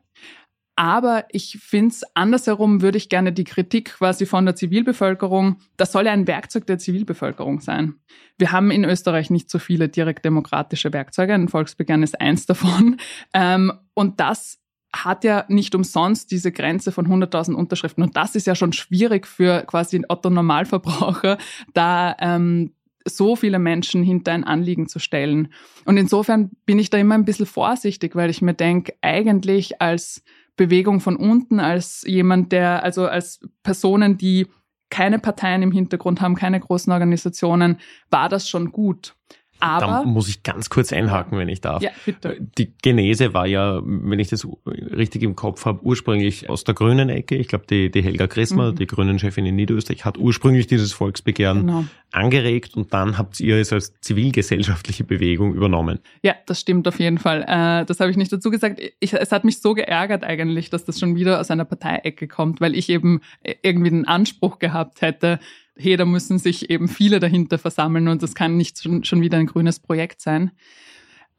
Aber 0.76 1.26
ich 1.32 1.60
finde 1.62 1.90
es 1.90 2.04
andersherum, 2.16 2.82
würde 2.82 2.98
ich 2.98 3.10
gerne 3.10 3.34
die 3.34 3.44
Kritik 3.44 3.94
quasi 3.98 4.26
von 4.26 4.46
der 4.46 4.56
Zivilbevölkerung, 4.56 5.58
das 5.78 5.92
soll 5.92 6.06
ja 6.06 6.12
ein 6.12 6.28
Werkzeug 6.28 6.66
der 6.66 6.78
Zivilbevölkerung 6.78 7.60
sein. 7.60 7.96
Wir 8.38 8.52
haben 8.52 8.72
in 8.72 8.86
Österreich 8.86 9.30
nicht 9.30 9.50
so 9.50 9.60
viele 9.60 9.90
direkt 9.90 10.26
demokratische 10.26 10.94
Werkzeuge, 10.94 11.34
ein 11.34 11.50
Volksbegehren 11.50 12.04
ist 12.04 12.20
eins 12.20 12.46
davon. 12.46 12.98
Ähm, 13.34 13.72
und 13.94 14.20
das 14.20 14.60
hat 14.94 15.24
ja 15.24 15.46
nicht 15.48 15.74
umsonst 15.76 16.32
diese 16.32 16.52
Grenze 16.52 16.92
von 16.92 17.08
100.000 17.08 17.54
Unterschriften. 17.54 18.04
Und 18.04 18.18
das 18.18 18.36
ist 18.36 18.48
ja 18.48 18.56
schon 18.56 18.74
schwierig 18.74 19.26
für 19.26 19.62
quasi 19.62 19.96
einen 19.96 20.06
Otto-Normalverbraucher, 20.08 21.38
da 21.74 22.16
ähm, 22.20 22.74
so 23.06 23.36
viele 23.36 23.60
Menschen 23.60 24.04
hinter 24.04 24.32
ein 24.32 24.44
Anliegen 24.44 24.88
zu 24.88 25.00
stellen. 25.00 25.54
Und 25.86 25.98
insofern 25.98 26.52
bin 26.66 26.78
ich 26.78 26.90
da 26.90 26.98
immer 26.98 27.16
ein 27.16 27.26
bisschen 27.26 27.46
vorsichtig, 27.46 28.16
weil 28.16 28.30
ich 28.30 28.42
mir 28.42 28.54
denke, 28.54 28.94
eigentlich 29.02 29.82
als 29.82 30.24
Bewegung 30.62 31.00
von 31.00 31.16
unten, 31.16 31.60
als 31.60 32.04
jemand, 32.06 32.52
der, 32.52 32.84
also 32.84 33.08
als 33.08 33.40
Personen, 33.64 34.20
die 34.20 34.46
keine 34.92 35.18
Parteien 35.18 35.64
im 35.64 35.72
Hintergrund 35.72 36.22
haben, 36.22 36.36
keine 36.36 36.60
großen 36.60 36.94
Organisationen, 36.94 37.80
war 38.12 38.30
das 38.30 38.48
schon 38.48 38.72
gut. 38.72 39.16
Aber, 39.62 39.86
da 39.86 40.04
muss 40.04 40.28
ich 40.28 40.44
ganz 40.44 40.70
kurz 40.70 40.92
einhaken, 40.92 41.38
wenn 41.38 41.48
ich 41.48 41.62
darf. 41.62 41.82
Ja, 41.82 41.92
bitte. 42.06 42.38
Die 42.58 42.74
Genese 42.82 43.34
war 43.34 43.46
ja, 43.46 43.82
wenn 43.84 44.20
ich 44.20 44.30
das 44.30 44.48
richtig 44.66 45.24
im 45.24 45.36
Kopf 45.36 45.66
habe, 45.66 45.84
ursprünglich 45.84 46.50
aus 46.50 46.64
der 46.64 46.74
grünen 46.74 47.10
Ecke. 47.10 47.36
Ich 47.36 47.48
glaube, 47.48 47.66
die, 47.70 47.92
die 47.92 48.02
Helga 48.02 48.28
Christmer, 48.28 48.72
mhm. 48.72 48.76
die 48.78 48.88
Grünen-Chefin 48.88 49.46
in 49.46 49.56
Niederösterreich, 49.56 50.04
hat 50.04 50.18
ursprünglich 50.18 50.68
dieses 50.68 50.94
Volksbegehren 50.94 51.68
genau. 51.68 51.86
angeregt 52.12 52.76
und 52.76 52.94
dann 52.94 53.18
habt 53.18 53.40
ihr 53.40 53.58
es 53.58 53.72
als 53.72 53.94
zivilgesellschaftliche 54.02 55.04
Bewegung 55.04 55.54
übernommen. 55.54 56.00
Ja, 56.24 56.36
das 56.48 56.60
stimmt 56.60 56.88
auf 56.88 57.00
jeden 57.00 57.20
Fall. 57.20 57.44
Äh, 57.44 57.86
das 57.86 58.00
habe 58.00 58.10
ich 58.10 58.18
nicht 58.18 58.34
dazu 58.34 58.50
gesagt. 58.50 58.82
Ich, 59.00 59.14
es 59.14 59.32
hat 59.32 59.44
mich 59.44 59.62
so 59.62 59.74
geärgert 59.76 60.24
eigentlich, 60.24 60.70
dass 60.70 60.86
das 60.86 61.00
schon 61.00 61.16
wieder 61.16 61.40
aus 61.40 61.52
einer 61.52 61.66
Parteiecke 61.66 62.28
kommt, 62.28 62.62
weil 62.62 62.76
ich 62.76 62.90
eben 62.90 63.22
irgendwie 63.62 63.92
den 63.92 64.08
Anspruch 64.08 64.60
gehabt 64.60 65.02
hätte, 65.02 65.40
hey, 65.82 65.98
da 65.98 66.06
müssen 66.06 66.38
sich 66.38 66.70
eben 66.70 66.88
viele 66.88 67.20
dahinter 67.20 67.58
versammeln 67.58 68.08
und 68.08 68.24
das 68.24 68.36
kann 68.36 68.58
nicht 68.58 68.82
schon, 68.82 69.04
schon 69.04 69.22
wieder 69.22 69.38
ein 69.38 69.48
grünes 69.48 69.80
Projekt 69.80 70.22
sein. 70.22 70.52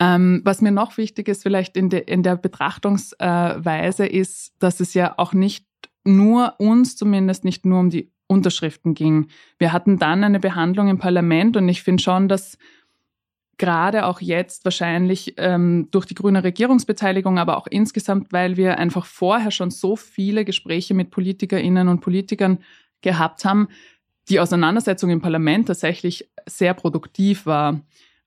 Ähm, 0.01 0.41
was 0.45 0.61
mir 0.61 0.73
noch 0.73 0.97
wichtig 0.97 1.29
ist, 1.29 1.43
vielleicht 1.43 1.77
in, 1.77 1.89
de, 1.89 2.01
in 2.01 2.23
der 2.23 2.37
Betrachtungsweise, 2.37 4.07
ist, 4.07 4.55
dass 4.59 4.81
es 4.81 4.95
ja 4.95 5.15
auch 5.17 5.33
nicht 5.33 5.67
nur 6.05 6.55
uns 6.59 6.97
zumindest 6.97 7.45
nicht 7.45 7.65
nur 7.65 7.79
um 7.79 7.91
die 7.91 8.11
Unterschriften 8.27 8.95
ging. 8.95 9.29
Wir 9.59 9.73
hatten 9.73 9.99
dann 9.99 10.25
eine 10.25 10.41
Behandlung 10.41 10.89
im 10.89 10.99
Parlament 10.99 11.57
und 11.57 11.69
ich 11.69 11.83
finde 11.83 12.03
schon, 12.03 12.29
dass 12.29 12.59
gerade 13.59 14.07
auch 14.07 14.21
jetzt 14.21 14.65
wahrscheinlich 14.65 15.35
ähm, 15.37 15.89
durch 15.93 16.07
die 16.07 16.15
grüne 16.15 16.43
Regierungsbeteiligung, 16.43 17.39
aber 17.39 17.57
auch 17.57 17.69
insgesamt, 17.69 18.33
weil 18.33 18.57
wir 18.57 18.79
einfach 18.79 19.05
vorher 19.05 19.53
schon 19.53 19.71
so 19.71 19.95
viele 19.95 20.45
Gespräche 20.45 20.95
mit 20.95 21.11
Politikerinnen 21.11 21.87
und 21.87 22.01
Politikern 22.01 22.59
gehabt 23.03 23.45
haben, 23.45 23.69
die 24.29 24.41
Auseinandersetzung 24.41 25.11
im 25.11 25.21
Parlament 25.21 25.67
tatsächlich 25.67 26.31
sehr 26.47 26.75
produktiv 26.75 27.47
war. 27.47 27.81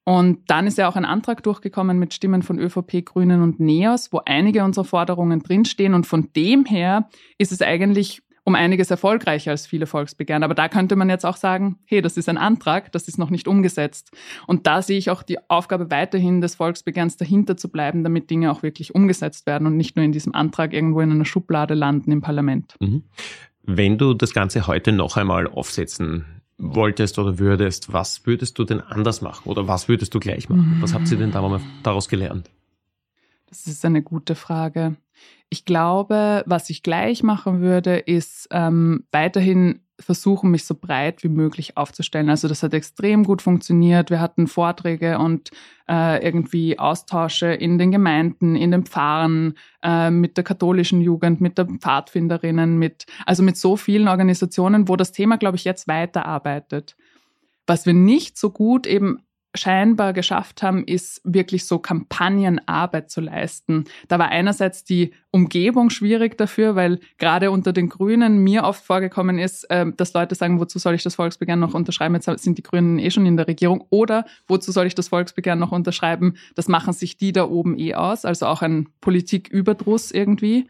Und 0.03 0.51
dann 0.51 0.67
ist 0.67 0.77
ja 0.77 0.87
auch 0.87 0.95
ein 0.95 1.05
Antrag 1.05 1.41
durchgekommen 1.41 1.97
mit 1.97 2.13
Stimmen 2.13 2.43
von 2.43 2.59
ÖVP, 2.59 3.03
Grünen 3.03 3.41
und 3.41 3.59
NEOS, 3.59 4.13
wo 4.13 4.21
einige 4.23 4.63
unserer 4.63 4.85
Forderungen 4.85 5.41
drinstehen. 5.41 5.95
Und 5.95 6.05
von 6.05 6.31
dem 6.35 6.65
her 6.65 7.09
ist 7.39 7.51
es 7.51 7.61
eigentlich 7.61 8.21
um 8.45 8.53
einiges 8.53 8.91
erfolgreicher 8.91 9.51
als 9.51 9.65
viele 9.65 9.87
Volksbegehren. 9.87 10.43
Aber 10.43 10.53
da 10.53 10.69
könnte 10.69 10.95
man 10.95 11.09
jetzt 11.09 11.25
auch 11.25 11.35
sagen, 11.35 11.79
hey, 11.85 12.01
das 12.01 12.15
ist 12.15 12.29
ein 12.29 12.37
Antrag, 12.37 12.91
das 12.91 13.07
ist 13.07 13.17
noch 13.17 13.31
nicht 13.31 13.47
umgesetzt. 13.47 14.11
Und 14.45 14.67
da 14.67 14.83
sehe 14.83 14.99
ich 14.99 15.09
auch 15.09 15.23
die 15.23 15.39
Aufgabe 15.49 15.89
weiterhin 15.89 16.41
des 16.41 16.53
Volksbegehrens 16.53 17.17
dahinter 17.17 17.57
zu 17.57 17.69
bleiben, 17.69 18.03
damit 18.03 18.29
Dinge 18.29 18.51
auch 18.51 18.61
wirklich 18.61 18.93
umgesetzt 18.93 19.47
werden 19.47 19.65
und 19.65 19.75
nicht 19.75 19.95
nur 19.95 20.05
in 20.05 20.11
diesem 20.11 20.35
Antrag 20.35 20.73
irgendwo 20.73 21.01
in 21.01 21.11
einer 21.11 21.25
Schublade 21.25 21.73
landen 21.73 22.11
im 22.11 22.21
Parlament. 22.21 22.75
Mhm. 22.79 23.03
Wenn 23.65 23.97
du 23.97 24.13
das 24.13 24.33
Ganze 24.33 24.67
heute 24.67 24.91
noch 24.91 25.17
einmal 25.17 25.47
aufsetzen 25.47 26.25
wolltest 26.57 27.19
oder 27.19 27.39
würdest, 27.39 27.91
was 27.91 28.25
würdest 28.25 28.57
du 28.59 28.63
denn 28.63 28.79
anders 28.79 29.21
machen 29.21 29.49
oder 29.49 29.67
was 29.67 29.87
würdest 29.87 30.13
du 30.13 30.19
gleich 30.19 30.49
machen? 30.49 30.77
Was 30.79 30.93
habt 30.93 31.11
ihr 31.11 31.17
denn 31.17 31.31
daraus 31.83 32.07
gelernt? 32.07 32.49
Das 33.49 33.67
ist 33.67 33.83
eine 33.85 34.01
gute 34.01 34.35
Frage. 34.35 34.95
Ich 35.49 35.65
glaube, 35.65 36.43
was 36.45 36.69
ich 36.69 36.83
gleich 36.83 37.23
machen 37.23 37.61
würde, 37.61 37.97
ist 37.97 38.47
ähm, 38.51 39.05
weiterhin 39.11 39.81
versuchen, 39.99 40.51
mich 40.51 40.65
so 40.65 40.75
breit 40.75 41.23
wie 41.23 41.29
möglich 41.29 41.77
aufzustellen. 41.77 42.29
Also 42.29 42.47
das 42.47 42.63
hat 42.63 42.73
extrem 42.73 43.23
gut 43.23 43.41
funktioniert. 43.41 44.09
Wir 44.09 44.19
hatten 44.19 44.47
Vorträge 44.47 45.19
und 45.19 45.51
äh, 45.87 46.23
irgendwie 46.23 46.77
Austausche 46.77 47.47
in 47.47 47.77
den 47.77 47.91
Gemeinden, 47.91 48.55
in 48.55 48.71
den 48.71 48.85
Pfarren, 48.85 49.57
äh, 49.83 50.09
mit 50.11 50.37
der 50.37 50.43
katholischen 50.43 51.01
Jugend, 51.01 51.39
mit 51.39 51.57
der 51.57 51.65
Pfadfinderinnen, 51.65 52.77
mit, 52.77 53.05
also 53.25 53.41
mit 53.41 53.57
so 53.57 53.77
vielen 53.77 54.07
Organisationen, 54.07 54.87
wo 54.89 54.95
das 54.95 55.11
Thema, 55.11 55.37
glaube 55.37 55.57
ich, 55.57 55.63
jetzt 55.63 55.87
weiterarbeitet. 55.87 56.95
Was 57.67 57.85
wir 57.85 57.93
nicht 57.93 58.37
so 58.37 58.51
gut 58.51 58.85
eben 58.85 59.19
scheinbar 59.55 60.13
geschafft 60.13 60.61
haben, 60.63 60.83
ist 60.83 61.21
wirklich 61.23 61.65
so 61.65 61.79
Kampagnenarbeit 61.79 63.09
zu 63.09 63.21
leisten. 63.21 63.85
Da 64.07 64.19
war 64.19 64.29
einerseits 64.29 64.83
die 64.83 65.11
Umgebung 65.31 65.89
schwierig 65.89 66.37
dafür, 66.37 66.75
weil 66.75 66.99
gerade 67.17 67.51
unter 67.51 67.73
den 67.73 67.89
Grünen 67.89 68.39
mir 68.39 68.63
oft 68.63 68.83
vorgekommen 68.83 69.39
ist, 69.39 69.67
ähm, 69.69 69.93
dass 69.97 70.13
Leute 70.13 70.35
sagen, 70.35 70.59
wozu 70.59 70.79
soll 70.79 70.93
ich 70.93 71.03
das 71.03 71.15
Volksbegehren 71.15 71.59
noch 71.59 71.73
unterschreiben? 71.73 72.15
Jetzt 72.15 72.43
sind 72.43 72.57
die 72.57 72.63
Grünen 72.63 72.99
eh 72.99 73.11
schon 73.11 73.25
in 73.25 73.37
der 73.37 73.47
Regierung. 73.47 73.85
Oder 73.89 74.25
wozu 74.47 74.71
soll 74.71 74.85
ich 74.85 74.95
das 74.95 75.09
Volksbegehren 75.09 75.59
noch 75.59 75.71
unterschreiben? 75.71 76.35
Das 76.55 76.67
machen 76.67 76.93
sich 76.93 77.17
die 77.17 77.31
da 77.31 77.45
oben 77.45 77.77
eh 77.77 77.95
aus. 77.95 78.25
Also 78.25 78.45
auch 78.45 78.61
ein 78.61 78.87
Politiküberdruss 79.01 80.11
irgendwie. 80.11 80.67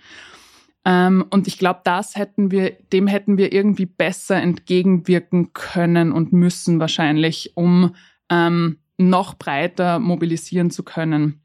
Ähm, 0.86 1.26
und 1.32 1.48
ich 1.48 1.58
glaube, 1.58 1.82
das 1.84 2.16
hätten 2.16 2.52
wir, 2.52 2.78
dem 2.94 3.08
hätten 3.08 3.38
wir 3.38 3.52
irgendwie 3.52 3.88
besser 3.88 4.38
entgegenwirken 4.38 5.52
können 5.54 6.12
und 6.12 6.32
müssen 6.32 6.80
wahrscheinlich, 6.80 7.54
um 7.56 7.96
ähm, 8.30 8.80
noch 8.98 9.36
breiter 9.36 10.00
mobilisieren 10.00 10.72
zu 10.72 10.84
können. 10.84 11.42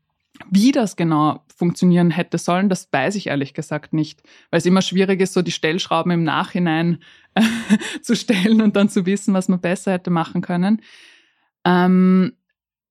Wie 0.50 0.72
das 0.72 0.96
genau 0.96 1.44
funktionieren 1.54 2.10
hätte 2.10 2.38
sollen, 2.38 2.68
das 2.68 2.88
weiß 2.90 3.14
ich 3.16 3.26
ehrlich 3.26 3.52
gesagt 3.52 3.92
nicht, 3.92 4.22
weil 4.50 4.58
es 4.58 4.66
immer 4.66 4.80
schwierig 4.80 5.20
ist, 5.20 5.34
so 5.34 5.42
die 5.42 5.52
Stellschrauben 5.52 6.12
im 6.12 6.24
Nachhinein 6.24 7.02
zu 8.02 8.16
stellen 8.16 8.62
und 8.62 8.76
dann 8.76 8.88
zu 8.88 9.04
wissen, 9.04 9.34
was 9.34 9.48
man 9.48 9.60
besser 9.60 9.92
hätte 9.92 10.10
machen 10.10 10.40
können. 10.40 10.80
Ähm, 11.64 12.32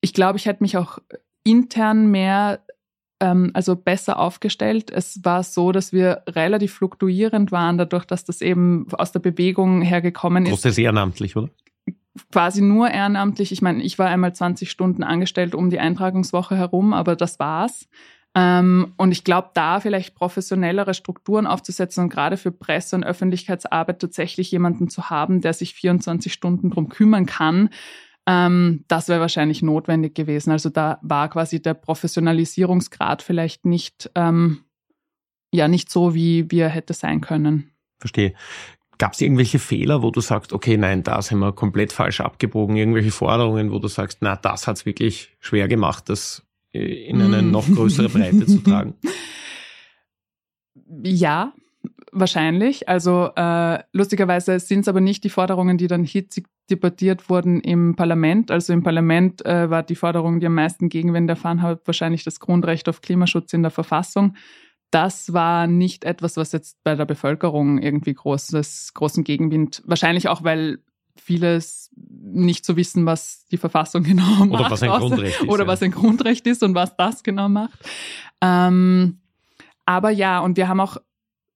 ich 0.01 0.13
glaube, 0.13 0.37
ich 0.37 0.45
hätte 0.45 0.63
mich 0.63 0.77
auch 0.77 0.99
intern 1.43 2.11
mehr, 2.11 2.63
ähm, 3.19 3.51
also 3.53 3.75
besser 3.75 4.19
aufgestellt. 4.19 4.91
Es 4.91 5.25
war 5.25 5.43
so, 5.43 5.71
dass 5.71 5.91
wir 5.91 6.23
relativ 6.27 6.73
fluktuierend 6.73 7.51
waren, 7.51 7.77
dadurch, 7.77 8.05
dass 8.05 8.23
das 8.23 8.41
eben 8.41 8.87
aus 8.93 9.11
der 9.11 9.19
Bewegung 9.19 9.81
hergekommen 9.81 10.45
ist. 10.45 10.51
Großes 10.51 10.77
ehrenamtlich, 10.77 11.35
oder? 11.35 11.49
Quasi 12.31 12.61
nur 12.61 12.89
ehrenamtlich. 12.89 13.51
Ich 13.51 13.61
meine, 13.61 13.83
ich 13.83 13.99
war 13.99 14.07
einmal 14.07 14.33
20 14.33 14.69
Stunden 14.69 15.03
angestellt 15.03 15.55
um 15.55 15.69
die 15.69 15.79
Eintragungswoche 15.79 16.55
herum, 16.55 16.93
aber 16.93 17.15
das 17.15 17.39
war's. 17.39 17.87
Ähm, 18.35 18.93
und 18.97 19.11
ich 19.11 19.23
glaube, 19.23 19.49
da 19.53 19.79
vielleicht 19.79 20.15
professionellere 20.15 20.93
Strukturen 20.93 21.47
aufzusetzen 21.47 22.03
und 22.03 22.09
gerade 22.09 22.37
für 22.37 22.51
Presse- 22.51 22.95
und 22.95 23.03
Öffentlichkeitsarbeit 23.03 23.99
tatsächlich 23.99 24.51
jemanden 24.51 24.89
zu 24.89 25.09
haben, 25.09 25.41
der 25.41 25.53
sich 25.53 25.73
24 25.73 26.31
Stunden 26.31 26.69
drum 26.69 26.89
kümmern 26.89 27.25
kann, 27.25 27.69
ähm, 28.27 28.85
das 28.87 29.07
wäre 29.07 29.19
wahrscheinlich 29.19 29.63
notwendig 29.63 30.13
gewesen. 30.13 30.51
Also 30.51 30.69
da 30.69 30.99
war 31.01 31.29
quasi 31.29 31.61
der 31.61 31.73
Professionalisierungsgrad 31.73 33.23
vielleicht 33.23 33.65
nicht, 33.65 34.11
ähm, 34.13 34.65
ja, 35.51 35.67
nicht 35.67 35.89
so, 35.89 36.13
wie, 36.13 36.51
wie 36.51 36.59
er 36.59 36.69
hätte 36.69 36.93
sein 36.93 37.21
können. 37.21 37.71
Verstehe. 37.97 38.35
Gab 38.99 39.13
es 39.13 39.21
irgendwelche 39.21 39.57
Fehler, 39.57 40.03
wo 40.03 40.11
du 40.11 40.21
sagst, 40.21 40.53
okay, 40.53 40.77
nein, 40.77 41.03
da 41.03 41.21
sind 41.21 41.39
wir 41.39 41.53
komplett 41.53 41.91
falsch 41.91 42.19
abgebogen, 42.21 42.75
irgendwelche 42.75 43.11
Forderungen, 43.11 43.71
wo 43.71 43.79
du 43.79 43.87
sagst, 43.87 44.19
na, 44.21 44.35
das 44.35 44.67
hat's 44.67 44.85
wirklich 44.85 45.35
schwer 45.39 45.67
gemacht, 45.67 46.09
das 46.09 46.45
äh, 46.73 47.07
in 47.07 47.21
eine 47.21 47.41
noch 47.41 47.67
größere 47.67 48.09
Breite 48.09 48.45
zu 48.45 48.59
tragen? 48.59 48.93
Ja, 51.03 51.53
wahrscheinlich. 52.11 52.89
Also 52.89 53.29
äh, 53.35 53.79
lustigerweise 53.93 54.59
sind 54.59 54.81
es 54.81 54.87
aber 54.87 55.01
nicht 55.01 55.23
die 55.23 55.29
Forderungen, 55.29 55.77
die 55.77 55.85
dann 55.85 56.03
hitzig 56.03 56.47
debattiert 56.69 57.29
wurden 57.29 57.61
im 57.61 57.95
Parlament. 57.95 58.51
Also 58.51 58.73
im 58.73 58.83
Parlament 58.83 59.45
äh, 59.45 59.69
war 59.69 59.83
die 59.83 59.95
Forderung, 59.95 60.39
die 60.39 60.47
am 60.47 60.55
meisten 60.55 60.89
Gegenwind 60.89 61.29
erfahren 61.29 61.61
hat, 61.61 61.81
wahrscheinlich 61.85 62.23
das 62.23 62.39
Grundrecht 62.39 62.89
auf 62.89 63.01
Klimaschutz 63.01 63.53
in 63.53 63.61
der 63.61 63.71
Verfassung 63.71 64.35
das 64.91 65.33
war 65.33 65.67
nicht 65.67 66.03
etwas, 66.03 66.37
was 66.37 66.51
jetzt 66.51 66.83
bei 66.83 66.95
der 66.95 67.05
Bevölkerung 67.05 67.79
irgendwie 67.79 68.13
großes, 68.13 68.93
großen 68.93 69.23
Gegenwind, 69.23 69.83
wahrscheinlich 69.85 70.27
auch, 70.27 70.43
weil 70.43 70.79
vieles 71.15 71.91
nicht 71.95 72.65
so 72.65 72.75
wissen, 72.75 73.05
was 73.05 73.45
die 73.51 73.57
Verfassung 73.57 74.03
genau 74.03 74.45
macht. 74.45 74.61
Oder 74.61 74.71
was 74.71 74.83
ein 74.83 74.89
Grundrecht 74.89 75.41
ist. 75.41 75.49
Oder 75.49 75.67
was 75.67 75.81
ein 75.83 75.91
Grundrecht 75.91 76.47
ist 76.47 76.63
und 76.63 76.75
was 76.75 76.95
das 76.95 77.23
genau 77.23 77.49
macht. 77.49 77.79
Ähm, 78.41 79.19
aber 79.85 80.09
ja, 80.09 80.39
und 80.39 80.57
wir 80.57 80.67
haben 80.67 80.79
auch, 80.79 80.97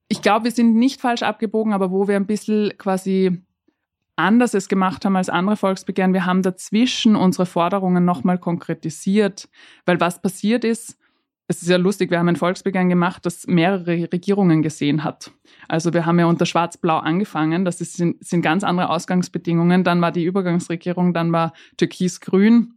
ich 0.08 0.22
glaube, 0.22 0.46
wir 0.46 0.52
sind 0.52 0.76
nicht 0.76 1.02
falsch 1.02 1.24
abgebogen, 1.24 1.74
aber 1.74 1.92
wo 1.92 2.08
wir 2.08 2.16
ein 2.16 2.28
bisschen 2.28 2.78
quasi 2.78 3.42
anders 4.16 4.54
es 4.54 4.70
gemacht 4.70 5.06
haben 5.06 5.16
als 5.16 5.30
andere 5.30 5.58
Volksbegehren, 5.58 6.14
wir 6.14 6.26
haben 6.26 6.44
dazwischen 6.44 7.16
unsere 7.16 7.48
Forderungen 7.48 8.06
nochmal 8.06 8.38
konkretisiert, 8.38 9.50
weil 9.86 10.00
was 10.00 10.22
passiert 10.22 10.64
ist, 10.64 10.98
es 11.48 11.62
ist 11.62 11.70
ja 11.70 11.78
lustig, 11.78 12.10
wir 12.10 12.20
haben 12.20 12.30
ein 12.30 12.36
Volksbegehren 12.36 12.90
gemacht, 12.90 13.26
das 13.26 13.48
mehrere 13.48 14.12
Regierungen 14.12 14.62
gesehen 14.62 15.04
hat. 15.04 15.32
Also 15.68 15.94
wir 15.94 16.06
haben 16.06 16.20
ja 16.20 16.26
unter 16.26 16.46
Schwarz-Blau 16.46 16.98
angefangen, 16.98 17.66
das 17.66 17.82
ist, 17.82 17.98
sind, 17.98 18.26
sind 18.26 18.42
ganz 18.42 18.64
andere 18.64 18.90
Ausgangsbedingungen. 18.90 19.84
Dann 19.84 20.02
war 20.02 20.12
die 20.12 20.24
Übergangsregierung, 20.24 21.14
dann 21.14 21.32
war 21.32 21.54
Türkis-Grün. 21.78 22.76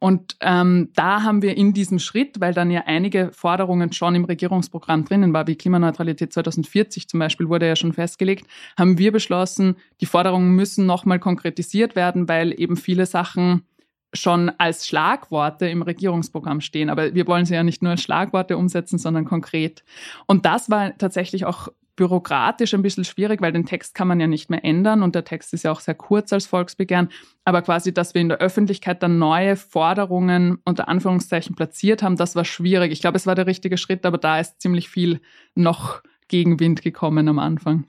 Und 0.00 0.36
ähm, 0.40 0.88
da 0.94 1.22
haben 1.22 1.42
wir 1.42 1.58
in 1.58 1.74
diesem 1.74 1.98
Schritt, 1.98 2.40
weil 2.40 2.54
dann 2.54 2.70
ja 2.70 2.84
einige 2.86 3.32
Forderungen 3.32 3.92
schon 3.92 4.14
im 4.14 4.24
Regierungsprogramm 4.24 5.04
drinnen 5.04 5.34
war, 5.34 5.46
wie 5.46 5.56
Klimaneutralität 5.56 6.32
2040 6.32 7.06
zum 7.06 7.20
Beispiel, 7.20 7.50
wurde 7.50 7.68
ja 7.68 7.76
schon 7.76 7.92
festgelegt, 7.92 8.46
haben 8.78 8.96
wir 8.96 9.12
beschlossen, 9.12 9.76
die 10.00 10.06
Forderungen 10.06 10.52
müssen 10.52 10.86
nochmal 10.86 11.18
konkretisiert 11.18 11.96
werden, 11.96 12.28
weil 12.28 12.58
eben 12.58 12.78
viele 12.78 13.04
Sachen 13.04 13.66
schon 14.12 14.50
als 14.58 14.86
Schlagworte 14.86 15.68
im 15.68 15.82
Regierungsprogramm 15.82 16.60
stehen. 16.60 16.90
Aber 16.90 17.14
wir 17.14 17.26
wollen 17.26 17.44
sie 17.44 17.54
ja 17.54 17.62
nicht 17.62 17.82
nur 17.82 17.92
als 17.92 18.02
Schlagworte 18.02 18.56
umsetzen, 18.56 18.98
sondern 18.98 19.24
konkret. 19.24 19.84
Und 20.26 20.46
das 20.46 20.70
war 20.70 20.96
tatsächlich 20.98 21.44
auch 21.44 21.68
bürokratisch 22.00 22.72
ein 22.72 22.80
bisschen 22.80 23.04
schwierig, 23.04 23.42
weil 23.42 23.52
den 23.52 23.66
Text 23.66 23.94
kann 23.94 24.08
man 24.08 24.20
ja 24.20 24.26
nicht 24.26 24.48
mehr 24.48 24.64
ändern 24.64 25.02
und 25.02 25.14
der 25.14 25.24
Text 25.24 25.52
ist 25.52 25.64
ja 25.64 25.70
auch 25.70 25.80
sehr 25.80 25.94
kurz 25.94 26.32
als 26.32 26.46
Volksbegehren. 26.46 27.10
Aber 27.44 27.60
quasi, 27.60 27.92
dass 27.92 28.14
wir 28.14 28.22
in 28.22 28.30
der 28.30 28.38
Öffentlichkeit 28.38 29.02
dann 29.02 29.18
neue 29.18 29.54
Forderungen 29.54 30.58
unter 30.64 30.88
Anführungszeichen 30.88 31.56
platziert 31.56 32.02
haben, 32.02 32.16
das 32.16 32.34
war 32.36 32.46
schwierig. 32.46 32.90
Ich 32.90 33.02
glaube, 33.02 33.18
es 33.18 33.26
war 33.26 33.34
der 33.34 33.46
richtige 33.46 33.76
Schritt, 33.76 34.06
aber 34.06 34.16
da 34.16 34.40
ist 34.40 34.62
ziemlich 34.62 34.88
viel 34.88 35.20
noch 35.54 36.02
Gegenwind 36.28 36.80
gekommen 36.80 37.28
am 37.28 37.38
Anfang. 37.38 37.84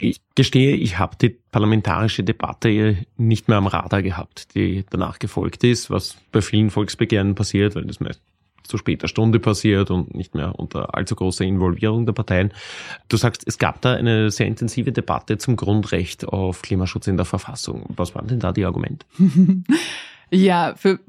Ich 0.00 0.20
gestehe, 0.34 0.76
ich 0.76 0.98
habe 0.98 1.16
die 1.20 1.28
parlamentarische 1.28 2.24
Debatte 2.24 2.96
nicht 3.16 3.48
mehr 3.48 3.58
am 3.58 3.66
Radar 3.66 4.02
gehabt, 4.02 4.54
die 4.54 4.84
danach 4.90 5.18
gefolgt 5.18 5.62
ist, 5.64 5.90
was 5.90 6.16
bei 6.32 6.40
vielen 6.40 6.70
Volksbegehren 6.70 7.34
passiert, 7.34 7.74
weil 7.74 7.84
das 7.84 8.00
meist 8.00 8.22
zu 8.70 8.78
später 8.78 9.08
Stunde 9.08 9.40
passiert 9.40 9.90
und 9.90 10.14
nicht 10.14 10.34
mehr 10.34 10.58
unter 10.58 10.94
allzu 10.94 11.16
großer 11.16 11.44
Involvierung 11.44 12.06
der 12.06 12.12
Parteien. 12.12 12.52
Du 13.08 13.16
sagst, 13.16 13.42
es 13.46 13.58
gab 13.58 13.80
da 13.80 13.94
eine 13.94 14.30
sehr 14.30 14.46
intensive 14.46 14.92
Debatte 14.92 15.38
zum 15.38 15.56
Grundrecht 15.56 16.26
auf 16.26 16.62
Klimaschutz 16.62 17.08
in 17.08 17.16
der 17.16 17.26
Verfassung. 17.26 17.84
Was 17.96 18.14
waren 18.14 18.28
denn 18.28 18.38
da 18.38 18.52
die 18.52 18.64
Argumente? 18.64 19.04
Ja, 20.32 20.74
für, 20.76 21.00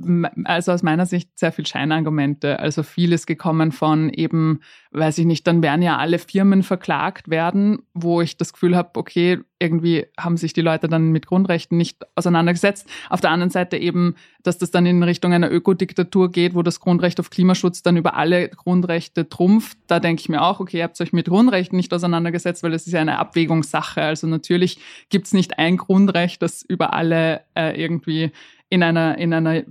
also 0.46 0.72
aus 0.72 0.82
meiner 0.82 1.06
Sicht 1.06 1.30
sehr 1.38 1.52
viel 1.52 1.68
Scheinargumente. 1.68 2.60
Also 2.60 2.82
vieles 2.82 3.28
gekommen 3.28 3.72
von 3.72 4.10
eben, 4.10 4.62
weiß 4.92 5.20
ich 5.20 5.26
nicht, 5.26 5.46
dann 5.46 5.62
werden 5.62 5.84
ja 5.84 5.98
alle 5.98 6.18
Firmen 6.18 6.64
verklagt 6.64 7.30
werden, 7.30 7.84
wo 7.94 8.22
ich 8.22 8.38
das 8.38 8.52
Gefühl 8.52 8.76
habe, 8.76 8.90
okay, 8.96 9.40
irgendwie 9.60 10.08
haben 10.20 10.38
sich 10.38 10.54
die 10.54 10.62
Leute 10.62 10.88
dann 10.88 11.12
mit 11.12 11.28
Grundrechten 11.28 11.78
nicht 11.78 12.00
auseinandergesetzt. 12.16 12.90
Auf 13.12 13.22
der 13.22 13.30
anderen 13.30 13.52
Seite 13.52 13.78
eben, 13.78 14.16
dass 14.42 14.58
das 14.58 14.72
dann 14.72 14.88
in 14.88 15.04
Richtung 15.04 15.34
einer 15.34 15.52
Ökodiktatur 15.52 16.32
geht, 16.32 16.56
wo 16.56 16.64
das 16.64 16.80
Grundrecht 16.80 17.20
auf 17.20 17.30
Klimaschutz 17.30 17.84
dann 17.84 17.98
über 17.98 18.16
alle 18.16 18.50
Grundrechte 18.50 19.30
trumpft. 19.30 19.78
Da 19.86 20.00
denke 20.00 20.22
ich 20.22 20.30
mir 20.30 20.42
auch, 20.42 20.60
okay, 20.60 20.78
ihr 20.78 20.84
habt 20.84 21.00
euch 21.00 21.14
mit 21.14 21.28
Grundrechten 21.28 21.78
nicht 21.78 21.94
auseinandergesetzt, 21.94 22.64
weil 22.64 22.72
das 22.72 22.88
ist 22.88 22.94
ja 22.94 23.02
eine 23.02 23.20
Abwägungssache. 23.20 24.02
Also 24.02 24.26
natürlich 24.26 24.80
gibt's 25.10 25.32
nicht 25.32 25.60
ein 25.60 25.78
Grundrecht, 25.78 26.42
das 26.42 26.64
über 26.64 26.94
alle 26.94 27.42
äh, 27.54 27.80
irgendwie 27.80 28.32
in 28.72 28.84
einer, 28.84 29.18
in 29.18 29.34
einer 29.34 29.64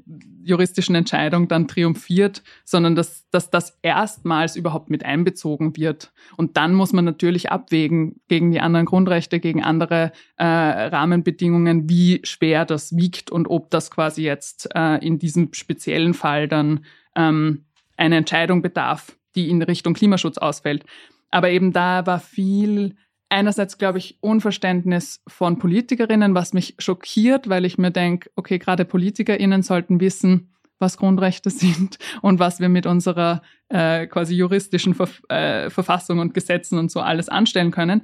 juristischen 0.45 0.95
Entscheidung 0.95 1.49
dann 1.49 1.67
triumphiert, 1.67 2.43
sondern 2.65 2.95
dass, 2.95 3.29
dass 3.31 3.49
das 3.49 3.79
erstmals 3.81 4.57
überhaupt 4.57 4.91
mit 4.91 5.07
einbezogen 5.07 5.75
wird. 5.75 6.13
Und 6.37 6.59
dann 6.59 6.75
muss 6.75 6.93
man 6.93 7.07
natürlich 7.07 7.51
abwägen 7.51 8.21
gegen 8.29 8.53
die 8.53 8.61
anderen 8.61 8.85
Grundrechte, 8.85 9.41
gegen 9.41 9.63
andere 9.63 10.13
äh, 10.37 10.45
Rahmenbedingungen, 10.45 11.89
wie 11.89 12.21
schwer 12.25 12.67
das 12.67 12.95
wiegt 12.95 13.31
und 13.31 13.49
ob 13.49 13.71
das 13.71 13.91
quasi 13.91 14.23
jetzt 14.23 14.69
äh, 14.75 14.97
in 15.05 15.19
diesem 15.19 15.55
speziellen 15.55 16.13
Fall 16.13 16.47
dann 16.47 16.85
ähm, 17.17 17.65
eine 17.97 18.17
Entscheidung 18.17 18.61
bedarf, 18.61 19.17
die 19.35 19.49
in 19.49 19.63
Richtung 19.63 19.95
Klimaschutz 19.95 20.37
ausfällt. 20.37 20.85
Aber 21.31 21.49
eben 21.49 21.73
da 21.73 22.07
war 22.07 22.21
viel 22.21 22.97
einerseits, 23.31 23.79
glaube 23.79 23.99
ich, 23.99 24.19
Unverständnis 24.21 25.23
von 25.27 25.59
Politikerinnen, 25.59 26.35
was 26.35 26.53
mich 26.53 26.75
schockiert, 26.79 27.49
weil 27.49 27.65
ich 27.65 27.79
mir 27.79 27.91
denke, 27.91 28.31
okay, 28.37 28.59
gerade 28.59 28.85
PolitikerInnen 28.85 29.63
sollten 29.63 30.01
wissen, 30.01 30.53
was 30.79 30.97
Grundrechte 30.97 31.51
sind 31.51 31.99
und 32.21 32.39
was 32.39 32.61
wir 32.61 32.69
mit 32.69 32.87
unserer 32.87 33.43
äh, 33.69 34.07
quasi 34.07 34.35
juristischen 34.35 34.95
Verf 34.95 35.23
äh, 35.29 35.71
Verfassung 35.71 36.19
und 36.19 36.35
Gesetzen 36.35 36.79
und 36.79 36.91
so 36.91 37.01
alles 37.01 37.29
anstellen 37.29 37.71
können. 37.71 38.03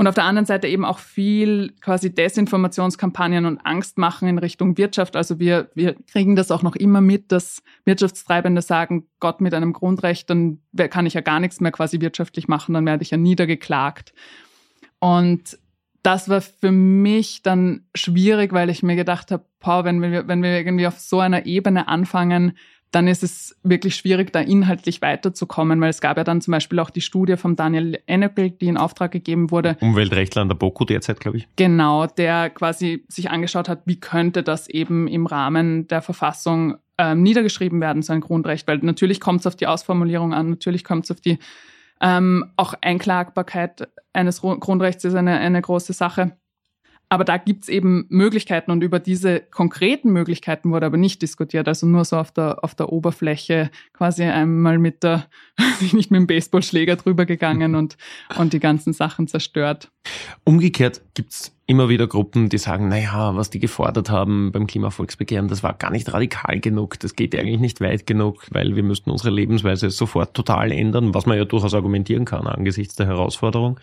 Und 0.00 0.06
auf 0.06 0.14
der 0.14 0.24
anderen 0.24 0.46
Seite 0.46 0.66
eben 0.66 0.86
auch 0.86 0.98
viel 0.98 1.74
quasi 1.82 2.10
Desinformationskampagnen 2.10 3.44
und 3.44 3.58
Angstmachen 3.58 4.28
in 4.28 4.38
Richtung 4.38 4.78
Wirtschaft. 4.78 5.14
Also 5.14 5.38
wir, 5.38 5.70
wir 5.74 5.94
kriegen 6.10 6.36
das 6.36 6.50
auch 6.50 6.62
noch 6.62 6.74
immer 6.74 7.02
mit, 7.02 7.30
dass 7.32 7.62
Wirtschaftstreibende 7.84 8.62
sagen, 8.62 9.06
Gott 9.18 9.42
mit 9.42 9.52
einem 9.52 9.74
Grundrecht, 9.74 10.30
dann 10.30 10.62
kann 10.88 11.04
ich 11.04 11.12
ja 11.12 11.20
gar 11.20 11.38
nichts 11.38 11.60
mehr 11.60 11.70
quasi 11.70 12.00
wirtschaftlich 12.00 12.48
machen, 12.48 12.72
dann 12.72 12.86
werde 12.86 13.02
ich 13.02 13.10
ja 13.10 13.18
niedergeklagt. 13.18 14.14
Und 15.00 15.58
das 16.02 16.30
war 16.30 16.40
für 16.40 16.72
mich 16.72 17.42
dann 17.42 17.84
schwierig, 17.94 18.54
weil 18.54 18.70
ich 18.70 18.82
mir 18.82 18.96
gedacht 18.96 19.30
habe, 19.30 19.44
boah, 19.62 19.84
wenn 19.84 20.00
wir, 20.00 20.26
wenn 20.26 20.42
wir 20.42 20.56
irgendwie 20.56 20.86
auf 20.86 20.98
so 20.98 21.20
einer 21.20 21.44
Ebene 21.44 21.88
anfangen, 21.88 22.56
dann 22.90 23.06
ist 23.06 23.22
es 23.22 23.56
wirklich 23.62 23.94
schwierig, 23.94 24.32
da 24.32 24.40
inhaltlich 24.40 25.00
weiterzukommen, 25.00 25.80
weil 25.80 25.90
es 25.90 26.00
gab 26.00 26.16
ja 26.16 26.24
dann 26.24 26.40
zum 26.40 26.52
Beispiel 26.52 26.78
auch 26.80 26.90
die 26.90 27.00
Studie 27.00 27.36
von 27.36 27.56
Daniel 27.56 28.00
Enneckel, 28.06 28.50
die 28.50 28.66
in 28.66 28.76
Auftrag 28.76 29.12
gegeben 29.12 29.50
wurde. 29.50 29.76
Umweltrechtler 29.80 30.42
an 30.42 30.48
der 30.48 30.56
BOKU 30.56 30.84
derzeit, 30.84 31.20
glaube 31.20 31.38
ich. 31.38 31.48
Genau, 31.56 32.06
der 32.06 32.50
quasi 32.50 33.04
sich 33.08 33.30
angeschaut 33.30 33.68
hat, 33.68 33.82
wie 33.86 34.00
könnte 34.00 34.42
das 34.42 34.68
eben 34.68 35.06
im 35.06 35.26
Rahmen 35.26 35.86
der 35.88 36.02
Verfassung 36.02 36.76
ähm, 36.98 37.22
niedergeschrieben 37.22 37.80
werden, 37.80 38.02
so 38.02 38.12
ein 38.12 38.20
Grundrecht, 38.20 38.66
weil 38.66 38.78
natürlich 38.78 39.20
kommt 39.20 39.40
es 39.40 39.46
auf 39.46 39.56
die 39.56 39.66
Ausformulierung 39.66 40.34
an, 40.34 40.50
natürlich 40.50 40.84
kommt 40.84 41.04
es 41.04 41.10
auf 41.10 41.20
die 41.20 41.38
ähm, 42.02 42.52
auch 42.56 42.74
Einklagbarkeit 42.80 43.88
eines 44.12 44.40
Grundrechts 44.40 45.04
ist 45.04 45.14
eine, 45.14 45.38
eine 45.38 45.60
große 45.60 45.92
Sache. 45.92 46.32
Aber 47.12 47.24
da 47.24 47.38
gibt's 47.38 47.68
eben 47.68 48.06
Möglichkeiten 48.08 48.70
und 48.70 48.84
über 48.84 49.00
diese 49.00 49.40
konkreten 49.40 50.12
Möglichkeiten 50.12 50.70
wurde 50.70 50.86
aber 50.86 50.96
nicht 50.96 51.20
diskutiert. 51.22 51.66
Also 51.66 51.84
nur 51.86 52.04
so 52.04 52.16
auf 52.16 52.30
der, 52.30 52.62
auf 52.62 52.76
der 52.76 52.92
Oberfläche 52.92 53.70
quasi 53.92 54.22
einmal 54.22 54.78
mit 54.78 55.02
der, 55.02 55.26
nicht 55.92 56.12
mit 56.12 56.18
dem 56.18 56.28
Baseballschläger 56.28 56.94
drüber 56.94 57.26
gegangen 57.26 57.74
und, 57.74 57.96
und 58.38 58.52
die 58.52 58.60
ganzen 58.60 58.92
Sachen 58.92 59.26
zerstört. 59.26 59.90
Umgekehrt 60.44 61.02
gibt's 61.14 61.52
immer 61.66 61.88
wieder 61.88 62.06
Gruppen, 62.06 62.48
die 62.48 62.58
sagen, 62.58 62.88
naja, 62.88 63.36
was 63.36 63.50
die 63.50 63.60
gefordert 63.60 64.10
haben 64.10 64.50
beim 64.52 64.66
Klimavolksbegehren, 64.66 65.46
das 65.46 65.62
war 65.62 65.74
gar 65.74 65.90
nicht 65.90 66.12
radikal 66.12 66.58
genug, 66.58 66.98
das 66.98 67.14
geht 67.14 67.36
eigentlich 67.36 67.60
nicht 67.60 67.80
weit 67.80 68.06
genug, 68.06 68.46
weil 68.50 68.74
wir 68.74 68.82
müssten 68.82 69.10
unsere 69.10 69.30
Lebensweise 69.30 69.90
sofort 69.90 70.34
total 70.34 70.72
ändern, 70.72 71.14
was 71.14 71.26
man 71.26 71.38
ja 71.38 71.44
durchaus 71.44 71.74
argumentieren 71.74 72.24
kann 72.24 72.48
angesichts 72.48 72.96
der 72.96 73.06
Herausforderung, 73.06 73.78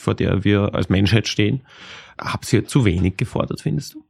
vor 0.00 0.14
der 0.14 0.44
wir 0.44 0.74
als 0.74 0.88
Menschheit 0.88 1.28
stehen. 1.28 1.62
Habt 2.18 2.52
ihr 2.52 2.66
zu 2.66 2.84
wenig 2.84 3.16
gefordert, 3.16 3.60
findest 3.60 3.94
du? 3.94 4.04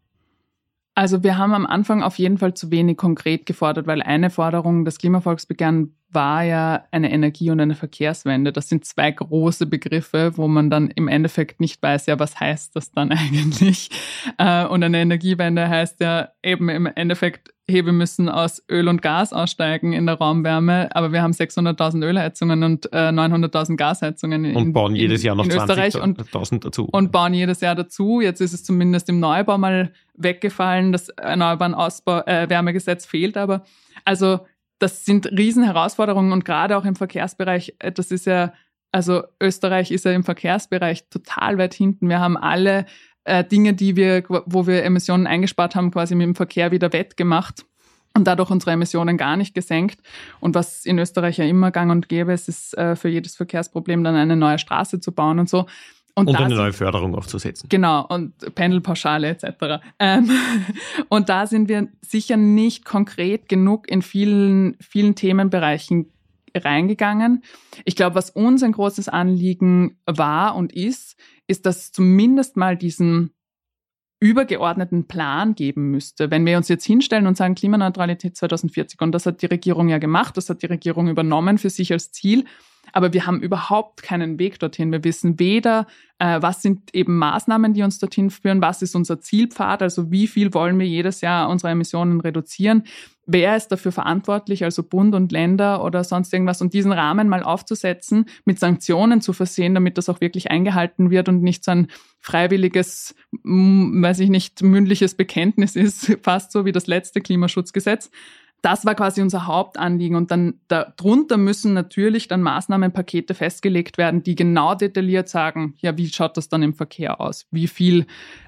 Also 0.94 1.22
wir 1.22 1.36
haben 1.36 1.52
am 1.52 1.66
Anfang 1.66 2.02
auf 2.02 2.16
jeden 2.18 2.38
Fall 2.38 2.54
zu 2.54 2.70
wenig 2.70 2.96
konkret 2.96 3.44
gefordert, 3.44 3.86
weil 3.86 4.00
eine 4.00 4.30
Forderung 4.30 4.86
des 4.86 4.96
Klimavolksbegehren 4.96 5.94
war 6.10 6.42
ja 6.42 6.84
eine 6.90 7.12
Energie- 7.12 7.50
und 7.50 7.60
eine 7.60 7.74
Verkehrswende. 7.74 8.50
Das 8.50 8.70
sind 8.70 8.86
zwei 8.86 9.10
große 9.10 9.66
Begriffe, 9.66 10.32
wo 10.36 10.48
man 10.48 10.70
dann 10.70 10.88
im 10.88 11.08
Endeffekt 11.08 11.60
nicht 11.60 11.82
weiß, 11.82 12.06
ja, 12.06 12.18
was 12.18 12.40
heißt 12.40 12.74
das 12.74 12.92
dann 12.92 13.12
eigentlich? 13.12 13.90
Äh, 14.38 14.64
und 14.64 14.82
eine 14.82 14.98
Energiewende 14.98 15.68
heißt 15.68 16.00
ja 16.00 16.30
eben 16.42 16.70
im 16.70 16.86
Endeffekt, 16.86 17.52
hey, 17.68 17.84
wir 17.84 17.92
müssen 17.92 18.28
aus 18.28 18.62
Öl 18.70 18.88
und 18.88 19.02
Gas 19.02 19.32
aussteigen 19.32 19.92
in 19.92 20.06
der 20.06 20.16
Raumwärme, 20.16 20.94
aber 20.94 21.12
wir 21.12 21.22
haben 21.22 21.32
600.000 21.32 22.04
Ölheizungen 22.04 22.62
und 22.62 22.88
900.000 22.90 23.72
äh, 23.72 23.76
Gasheizungen 23.76 24.44
in, 24.44 24.56
und 24.56 24.72
bauen 24.72 24.94
jedes 24.94 25.24
Jahr 25.24 25.34
noch 25.34 25.46
20.000 25.46 26.60
dazu. 26.60 26.88
Und 26.92 27.10
bauen 27.10 27.34
jedes 27.34 27.60
Jahr 27.60 27.74
dazu. 27.74 28.20
Jetzt 28.20 28.40
ist 28.40 28.52
es 28.52 28.62
zumindest 28.62 29.08
im 29.08 29.18
Neubau 29.18 29.58
mal 29.58 29.92
weggefallen. 30.14 30.92
Das 30.92 31.08
Erneuerbaren 31.08 31.74
Ausbau, 31.74 32.20
äh, 32.26 32.48
Wärmegesetz 32.48 33.04
fehlt 33.04 33.36
aber. 33.36 33.64
Also 34.04 34.40
das 34.78 35.04
sind 35.04 35.26
Riesenherausforderungen 35.26 36.32
und 36.32 36.44
gerade 36.44 36.76
auch 36.76 36.84
im 36.84 36.94
Verkehrsbereich, 36.94 37.74
äh, 37.80 37.90
das 37.90 38.12
ist 38.12 38.26
ja, 38.26 38.52
also 38.92 39.24
Österreich 39.42 39.90
ist 39.90 40.04
ja 40.04 40.12
im 40.12 40.22
Verkehrsbereich 40.22 41.08
total 41.08 41.58
weit 41.58 41.74
hinten. 41.74 42.08
Wir 42.08 42.20
haben 42.20 42.36
alle 42.36 42.86
äh, 43.26 43.44
Dinge, 43.44 43.74
die 43.74 43.96
wir, 43.96 44.24
wo 44.28 44.66
wir 44.66 44.84
Emissionen 44.84 45.26
eingespart 45.26 45.74
haben, 45.74 45.90
quasi 45.90 46.14
mit 46.14 46.26
dem 46.26 46.34
Verkehr 46.34 46.70
wieder 46.70 46.92
wettgemacht 46.92 47.64
und 48.14 48.26
dadurch 48.26 48.50
unsere 48.50 48.72
Emissionen 48.72 49.16
gar 49.16 49.36
nicht 49.36 49.54
gesenkt. 49.54 50.00
Und 50.40 50.54
was 50.54 50.86
in 50.86 50.98
Österreich 50.98 51.38
ja 51.38 51.44
immer 51.44 51.70
gang 51.70 51.90
und 51.90 52.08
gäbe, 52.08 52.32
es 52.32 52.48
ist 52.48 52.76
äh, 52.78 52.96
für 52.96 53.08
jedes 53.08 53.36
Verkehrsproblem 53.36 54.02
dann 54.04 54.14
eine 54.14 54.36
neue 54.36 54.58
Straße 54.58 55.00
zu 55.00 55.12
bauen 55.12 55.38
und 55.38 55.48
so. 55.48 55.66
Und, 56.14 56.28
und 56.28 56.36
eine 56.36 56.54
neue 56.54 56.72
Förderung 56.72 57.14
aufzusetzen. 57.14 57.68
Genau, 57.68 58.06
und 58.06 58.32
Pendelpauschale 58.54 59.28
etc. 59.28 59.82
Ähm, 59.98 60.30
und 61.10 61.28
da 61.28 61.46
sind 61.46 61.68
wir 61.68 61.88
sicher 62.00 62.38
nicht 62.38 62.86
konkret 62.86 63.50
genug 63.50 63.90
in 63.90 64.00
vielen, 64.00 64.76
vielen 64.80 65.14
Themenbereichen 65.14 66.10
reingegangen. 66.64 67.42
Ich 67.84 67.96
glaube, 67.96 68.16
was 68.16 68.30
uns 68.30 68.62
ein 68.62 68.72
großes 68.72 69.08
Anliegen 69.08 69.98
war 70.06 70.56
und 70.56 70.72
ist, 70.72 71.16
ist, 71.46 71.66
dass 71.66 71.92
zumindest 71.92 72.56
mal 72.56 72.76
diesen 72.76 73.30
übergeordneten 74.18 75.06
Plan 75.06 75.54
geben 75.54 75.90
müsste. 75.90 76.30
Wenn 76.30 76.46
wir 76.46 76.56
uns 76.56 76.68
jetzt 76.68 76.86
hinstellen 76.86 77.26
und 77.26 77.36
sagen 77.36 77.54
Klimaneutralität 77.54 78.36
2040, 78.36 79.00
und 79.02 79.12
das 79.12 79.26
hat 79.26 79.42
die 79.42 79.46
Regierung 79.46 79.88
ja 79.88 79.98
gemacht, 79.98 80.36
das 80.36 80.48
hat 80.48 80.62
die 80.62 80.66
Regierung 80.66 81.08
übernommen 81.08 81.58
für 81.58 81.70
sich 81.70 81.92
als 81.92 82.12
Ziel, 82.12 82.46
aber 82.96 83.12
wir 83.12 83.26
haben 83.26 83.42
überhaupt 83.42 84.02
keinen 84.02 84.38
Weg 84.38 84.58
dorthin. 84.58 84.90
Wir 84.90 85.04
wissen 85.04 85.38
weder, 85.38 85.86
äh, 86.18 86.40
was 86.40 86.62
sind 86.62 86.94
eben 86.94 87.18
Maßnahmen, 87.18 87.74
die 87.74 87.82
uns 87.82 87.98
dorthin 87.98 88.30
führen, 88.30 88.62
was 88.62 88.80
ist 88.80 88.96
unser 88.96 89.20
Zielpfad, 89.20 89.82
also 89.82 90.10
wie 90.10 90.26
viel 90.26 90.54
wollen 90.54 90.78
wir 90.78 90.86
jedes 90.86 91.20
Jahr 91.20 91.50
unsere 91.50 91.72
Emissionen 91.72 92.22
reduzieren, 92.22 92.84
wer 93.26 93.54
ist 93.54 93.68
dafür 93.68 93.92
verantwortlich, 93.92 94.64
also 94.64 94.82
Bund 94.82 95.14
und 95.14 95.30
Länder 95.30 95.84
oder 95.84 96.04
sonst 96.04 96.32
irgendwas, 96.32 96.62
und 96.62 96.72
diesen 96.72 96.90
Rahmen 96.90 97.28
mal 97.28 97.42
aufzusetzen, 97.42 98.30
mit 98.46 98.58
Sanktionen 98.58 99.20
zu 99.20 99.34
versehen, 99.34 99.74
damit 99.74 99.98
das 99.98 100.08
auch 100.08 100.22
wirklich 100.22 100.50
eingehalten 100.50 101.10
wird 101.10 101.28
und 101.28 101.42
nicht 101.42 101.64
so 101.64 101.72
ein 101.72 101.88
freiwilliges, 102.20 103.14
weiß 103.42 104.20
ich 104.20 104.30
nicht, 104.30 104.62
mündliches 104.62 105.16
Bekenntnis 105.16 105.76
ist, 105.76 106.16
fast 106.22 106.50
so 106.50 106.64
wie 106.64 106.72
das 106.72 106.86
letzte 106.86 107.20
Klimaschutzgesetz 107.20 108.10
das 108.62 108.84
war 108.84 108.94
quasi 108.94 109.22
unser 109.22 109.46
Hauptanliegen. 109.46 110.16
Und 110.16 110.30
dann 110.30 110.54
darunter 110.68 111.36
müssen 111.36 111.72
natürlich 111.72 112.28
dann 112.28 112.42
Maßnahmenpakete 112.42 113.34
festgelegt 113.34 113.98
werden, 113.98 114.22
die 114.22 114.34
genau 114.34 114.74
detailliert 114.74 115.28
sagen, 115.28 115.74
ja, 115.78 115.96
wie 115.96 116.08
schaut 116.08 116.36
das 116.36 116.48
dann 116.48 116.62
im 116.62 116.74
Verkehr 116.74 117.20
aus? 117.20 117.46
Wie 117.50 117.68
viel, 117.68 118.06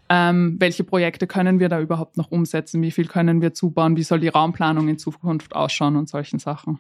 ähm, 0.09 0.57
welche 0.59 0.83
Projekte 0.83 1.27
können 1.27 1.61
wir 1.61 1.69
da 1.69 1.81
überhaupt 1.81 2.17
noch 2.17 2.31
umsetzen? 2.31 2.83
Wie 2.83 2.91
viel 2.91 3.07
können 3.07 3.43
wir 3.43 3.55
zubauen? 3.55 3.97
Wie 3.97 4.03
soll 4.03 4.21
die 4.21 4.29
Raumplanung 4.29 4.89
in 4.89 4.99
Zukunft 4.99 5.55
ausschauen 5.55 5.97
und 5.97 6.09
solchen 6.09 6.39
Sachen? 6.39 6.79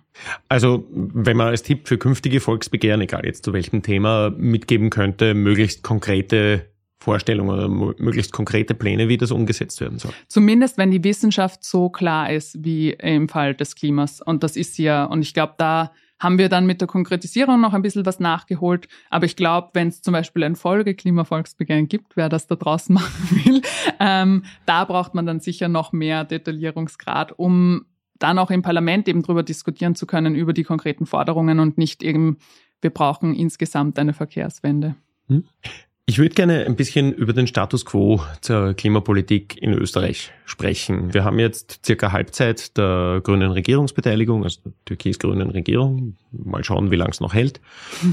Also, 0.49 0.87
wenn 0.91 1.37
man 1.37 1.49
als 1.49 1.62
Tipp 1.62 1.87
für 1.87 1.99
künftige 1.99 2.41
Volksbegehren, 2.41 3.01
egal 3.01 3.25
jetzt 3.25 3.45
zu 3.45 3.53
welchem 3.53 3.83
Thema, 3.83 4.31
mitgeben 4.31 4.91
könnte, 4.91 5.35
möglichst 5.35 5.83
konkrete 5.83 6.67
Vorstellungen 7.01 7.51
oder 7.51 7.69
möglichst 7.69 8.33
konkrete 8.33 8.75
Pläne, 8.75 9.09
wie 9.09 9.17
das 9.17 9.31
umgesetzt 9.31 9.81
werden 9.81 9.99
soll. 9.99 10.13
Zumindest 10.27 10.79
wenn 10.79 10.91
die 10.91 11.05
Wissenschaft 11.05 11.65
so 11.65 11.91
klar 11.91 12.33
ist 12.33 12.65
wie 12.65 12.91
im 12.91 13.29
Fall 13.29 13.55
des 13.55 13.77
Klimas. 13.77 14.21
Und 14.21 14.43
das 14.43 14.57
ist 14.57 14.79
ja, 14.79 15.05
und 15.05 15.23
ich 15.23 15.33
glaube, 15.33 15.55
da 15.59 15.93
haben 16.19 16.39
wir 16.39 16.49
dann 16.49 16.67
mit 16.67 16.81
der 16.81 16.89
Konkretisierung 16.89 17.61
noch 17.61 17.75
ein 17.75 17.83
bisschen 17.83 18.05
was 18.05 18.19
nachgeholt. 18.19 18.89
Aber 19.11 19.27
ich 19.27 19.37
glaube, 19.37 19.71
wenn 19.75 19.89
es 19.89 20.03
zum 20.03 20.13
Beispiel 20.13 20.43
ein 20.43 20.57
Folge 20.57 20.95
Klimavolksbegehren 20.95 21.89
gibt, 21.89 22.17
wer 22.17 22.29
das 22.29 22.47
da 22.47 22.57
draußen 22.57 22.95
machen 22.95 23.45
will, 23.45 23.63
ähm, 24.01 24.45
da 24.67 24.85
braucht 24.85 25.15
man 25.15 25.27
dann 25.27 25.41
sicher 25.41 25.69
noch 25.69 25.93
mehr 25.93 26.25
Detaillierungsgrad, 26.25 27.39
um 27.39 27.87
dann 28.19 28.39
auch 28.41 28.51
im 28.51 28.63
Parlament 28.63 29.07
eben 29.07 29.23
drüber 29.23 29.45
diskutieren 29.45 29.95
zu 29.95 30.07
können, 30.07 30.35
über 30.35 30.53
die 30.53 30.65
konkreten 30.65 31.07
Forderungen 31.07 31.61
und 31.61 31.79
nicht 31.79 32.03
eben, 32.03 32.39
wir 32.81 32.91
brauchen 32.91 33.33
insgesamt 33.35 33.97
eine 33.99 34.13
Verkehrswende. 34.13 34.97
Hm. 35.29 35.45
Ich 36.09 36.16
würde 36.16 36.35
gerne 36.35 36.64
ein 36.64 36.75
bisschen 36.75 37.12
über 37.12 37.35
den 37.35 37.47
Status 37.47 37.85
quo 37.85 38.23
zur 38.40 38.73
Klimapolitik 38.73 39.61
in 39.61 39.75
Österreich 39.75 40.33
sprechen. 40.47 41.12
Wir 41.12 41.23
haben 41.23 41.38
jetzt 41.38 41.85
circa 41.85 42.12
Halbzeit 42.12 42.79
der 42.79 43.21
grünen 43.23 43.51
Regierungsbeteiligung, 43.51 44.42
also 44.42 44.59
der 44.64 44.73
türkis-grünen 44.87 45.51
Regierung. 45.51 46.16
Mal 46.33 46.64
schauen, 46.64 46.90
wie 46.90 46.97
lange 46.97 47.11
es 47.11 47.21
noch 47.21 47.35
hält. 47.35 47.61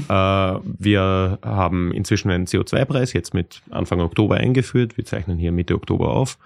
Äh, 0.08 0.12
wir 0.12 1.38
haben 1.42 1.90
inzwischen 1.90 2.30
einen 2.30 2.44
CO2-Preis, 2.44 3.14
jetzt 3.14 3.32
mit 3.32 3.62
Anfang 3.70 4.00
Oktober 4.00 4.36
eingeführt. 4.36 4.98
Wir 4.98 5.06
zeichnen 5.06 5.38
hier 5.38 5.50
Mitte 5.50 5.74
Oktober 5.74 6.10
auf. 6.10 6.38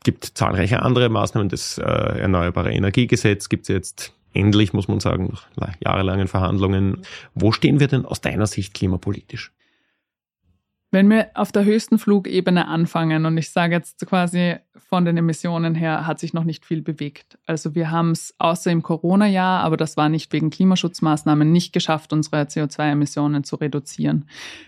Es 0.00 0.04
gibt 0.04 0.24
zahlreiche 0.26 0.82
andere 0.82 1.08
Maßnahmen. 1.08 1.48
Das 1.48 1.78
äh, 1.78 1.84
Erneuerbare 1.84 2.70
Energiegesetz 2.70 3.48
gibt 3.48 3.62
es 3.62 3.68
jetzt 3.68 4.12
endlich, 4.34 4.74
muss 4.74 4.88
man 4.88 5.00
sagen, 5.00 5.32
nach 5.56 5.74
jahrelangen 5.82 6.28
Verhandlungen. 6.28 6.98
Wo 7.34 7.50
stehen 7.50 7.80
wir 7.80 7.88
denn 7.88 8.04
aus 8.04 8.20
deiner 8.20 8.46
Sicht 8.46 8.74
klimapolitisch? 8.74 9.52
Wenn 10.94 11.08
wir 11.08 11.30
auf 11.32 11.52
der 11.52 11.64
höchsten 11.64 11.98
Flugebene 11.98 12.68
anfangen, 12.68 13.24
und 13.24 13.38
ich 13.38 13.50
sage 13.50 13.74
jetzt 13.74 14.06
quasi 14.06 14.56
von 14.76 15.06
den 15.06 15.16
Emissionen 15.16 15.74
her, 15.74 16.06
hat 16.06 16.20
sich 16.20 16.34
noch 16.34 16.44
nicht 16.44 16.66
viel 16.66 16.82
bewegt. 16.82 17.38
Also 17.46 17.74
wir 17.74 17.90
haben 17.90 18.10
es 18.10 18.34
außer 18.36 18.70
im 18.70 18.82
Corona-Jahr, 18.82 19.62
aber 19.62 19.78
das 19.78 19.96
war 19.96 20.10
nicht 20.10 20.30
wegen 20.34 20.50
Klimaschutzmaßnahmen, 20.50 21.50
nicht 21.50 21.72
geschafft, 21.72 22.12
unsere 22.12 22.42
CO2-Emissionen 22.42 23.42
zu 23.42 23.56
reduzieren. 23.56 24.26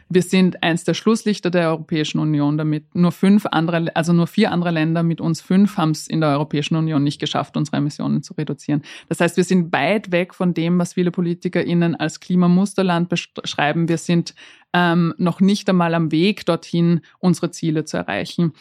Wir 0.09 0.23
sind 0.23 0.63
eins 0.63 0.85
der 0.85 0.95
Schlusslichter 0.95 1.51
der 1.51 1.69
Europäischen 1.69 2.21
Union 2.21 2.57
damit. 2.57 2.95
Nur 2.95 3.13
fünf 3.13 3.45
andere, 3.51 3.95
also 3.95 4.15
nur 4.15 4.27
vier 4.27 4.51
andere 4.51 4.71
Länder 4.71 5.03
mit 5.03 5.21
uns 5.21 5.43
fünf 5.43 5.77
haben 5.77 5.91
es 5.91 6.07
in 6.07 6.23
der 6.23 6.31
Europäischen 6.31 6.77
Union 6.77 7.05
nicht 7.05 7.21
geschafft, 7.21 7.55
unsere 7.59 7.77
Emissionen 7.77 8.23
zu 8.23 8.33
reduzieren. 8.33 8.81
Das 9.11 9.21
heißt, 9.21 9.37
wir 9.37 9.45
sind 9.45 9.75
weit 9.75 10.11
weg 10.11 10.33
von 10.33 10.55
dem, 10.55 10.79
was 10.79 10.95
viele 10.95 11.11
PolitikerInnen 11.11 11.97
als 11.97 12.21
Klimamusterland 12.21 13.11
beschreiben. 13.11 13.91
Wir 13.91 13.99
sind 13.99 14.35
ähm, 14.75 15.15
noch 15.17 15.41
nicht 15.41 15.69
einmal 15.71 15.95
am 15.95 16.13
Weg 16.13 16.45
dorthin, 16.45 17.01
unsere 17.21 17.51
Ziele 17.51 17.85
zu 17.85 17.97
erreichen. 17.97 18.53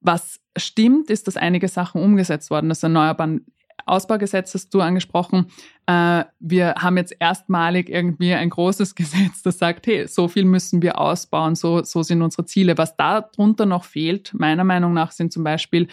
Was 0.00 0.38
stimmt, 0.56 1.10
ist, 1.10 1.26
dass 1.26 1.36
einige 1.36 1.66
Sachen 1.66 2.02
umgesetzt 2.02 2.50
worden. 2.50 2.68
Das 2.68 2.82
Erneuerbaren 2.82 3.46
Ausbaugesetz 3.86 4.54
hast 4.54 4.72
du 4.72 4.80
angesprochen. 4.80 5.46
Äh, 5.86 6.24
wir 6.38 6.74
haben 6.76 6.96
jetzt 6.96 7.16
erstmalig 7.18 7.88
irgendwie 7.88 8.34
ein 8.34 8.50
großes 8.50 8.94
Gesetz, 8.94 9.42
das 9.42 9.58
sagt, 9.58 9.86
hey, 9.86 10.06
so 10.06 10.28
viel 10.28 10.44
müssen 10.44 10.82
wir 10.82 10.98
ausbauen, 10.98 11.54
so, 11.54 11.82
so 11.82 12.02
sind 12.02 12.22
unsere 12.22 12.44
Ziele. 12.44 12.78
Was 12.78 12.96
darunter 12.96 13.66
noch 13.66 13.84
fehlt, 13.84 14.32
meiner 14.34 14.64
Meinung 14.64 14.92
nach, 14.92 15.10
sind 15.10 15.32
zum 15.32 15.44
Beispiel 15.44 15.88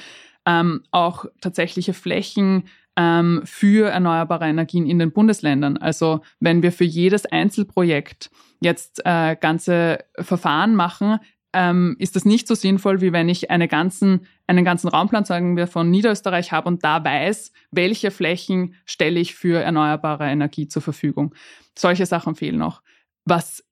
ähm, 0.45 0.83
auch 0.91 1.25
tatsächliche 1.39 1.93
Flächen 1.93 2.63
ähm, 2.97 3.41
für 3.45 3.89
erneuerbare 3.89 4.45
Energien 4.45 4.85
in 4.85 4.99
den 4.99 5.11
Bundesländern. 5.11 5.77
Also 5.77 6.21
wenn 6.39 6.61
wir 6.63 6.71
für 6.71 6.83
jedes 6.83 7.25
Einzelprojekt 7.25 8.29
jetzt 8.59 9.01
äh, 9.05 9.35
ganze 9.39 9.99
Verfahren 10.19 10.75
machen, 10.75 11.19
ähm, 11.53 11.95
ist 11.99 12.15
das 12.15 12.25
nicht 12.25 12.47
so 12.47 12.55
sinnvoll, 12.55 13.01
wie 13.01 13.11
wenn 13.11 13.27
ich 13.27 13.51
eine 13.51 13.67
ganzen, 13.67 14.25
einen 14.47 14.63
ganzen 14.63 14.87
Raumplan, 14.87 15.25
sagen 15.25 15.57
wir, 15.57 15.67
von 15.67 15.89
Niederösterreich 15.89 16.51
habe 16.51 16.67
und 16.67 16.83
da 16.83 17.03
weiß, 17.03 17.51
welche 17.71 18.11
Flächen 18.11 18.75
stelle 18.85 19.19
ich 19.19 19.35
für 19.35 19.61
erneuerbare 19.61 20.29
Energie 20.29 20.67
zur 20.67 20.81
Verfügung. 20.81 21.35
Solche 21.77 22.05
Sachen 22.05 22.35
fehlen 22.35 22.57
noch. 22.57 22.81
Was 23.25 23.63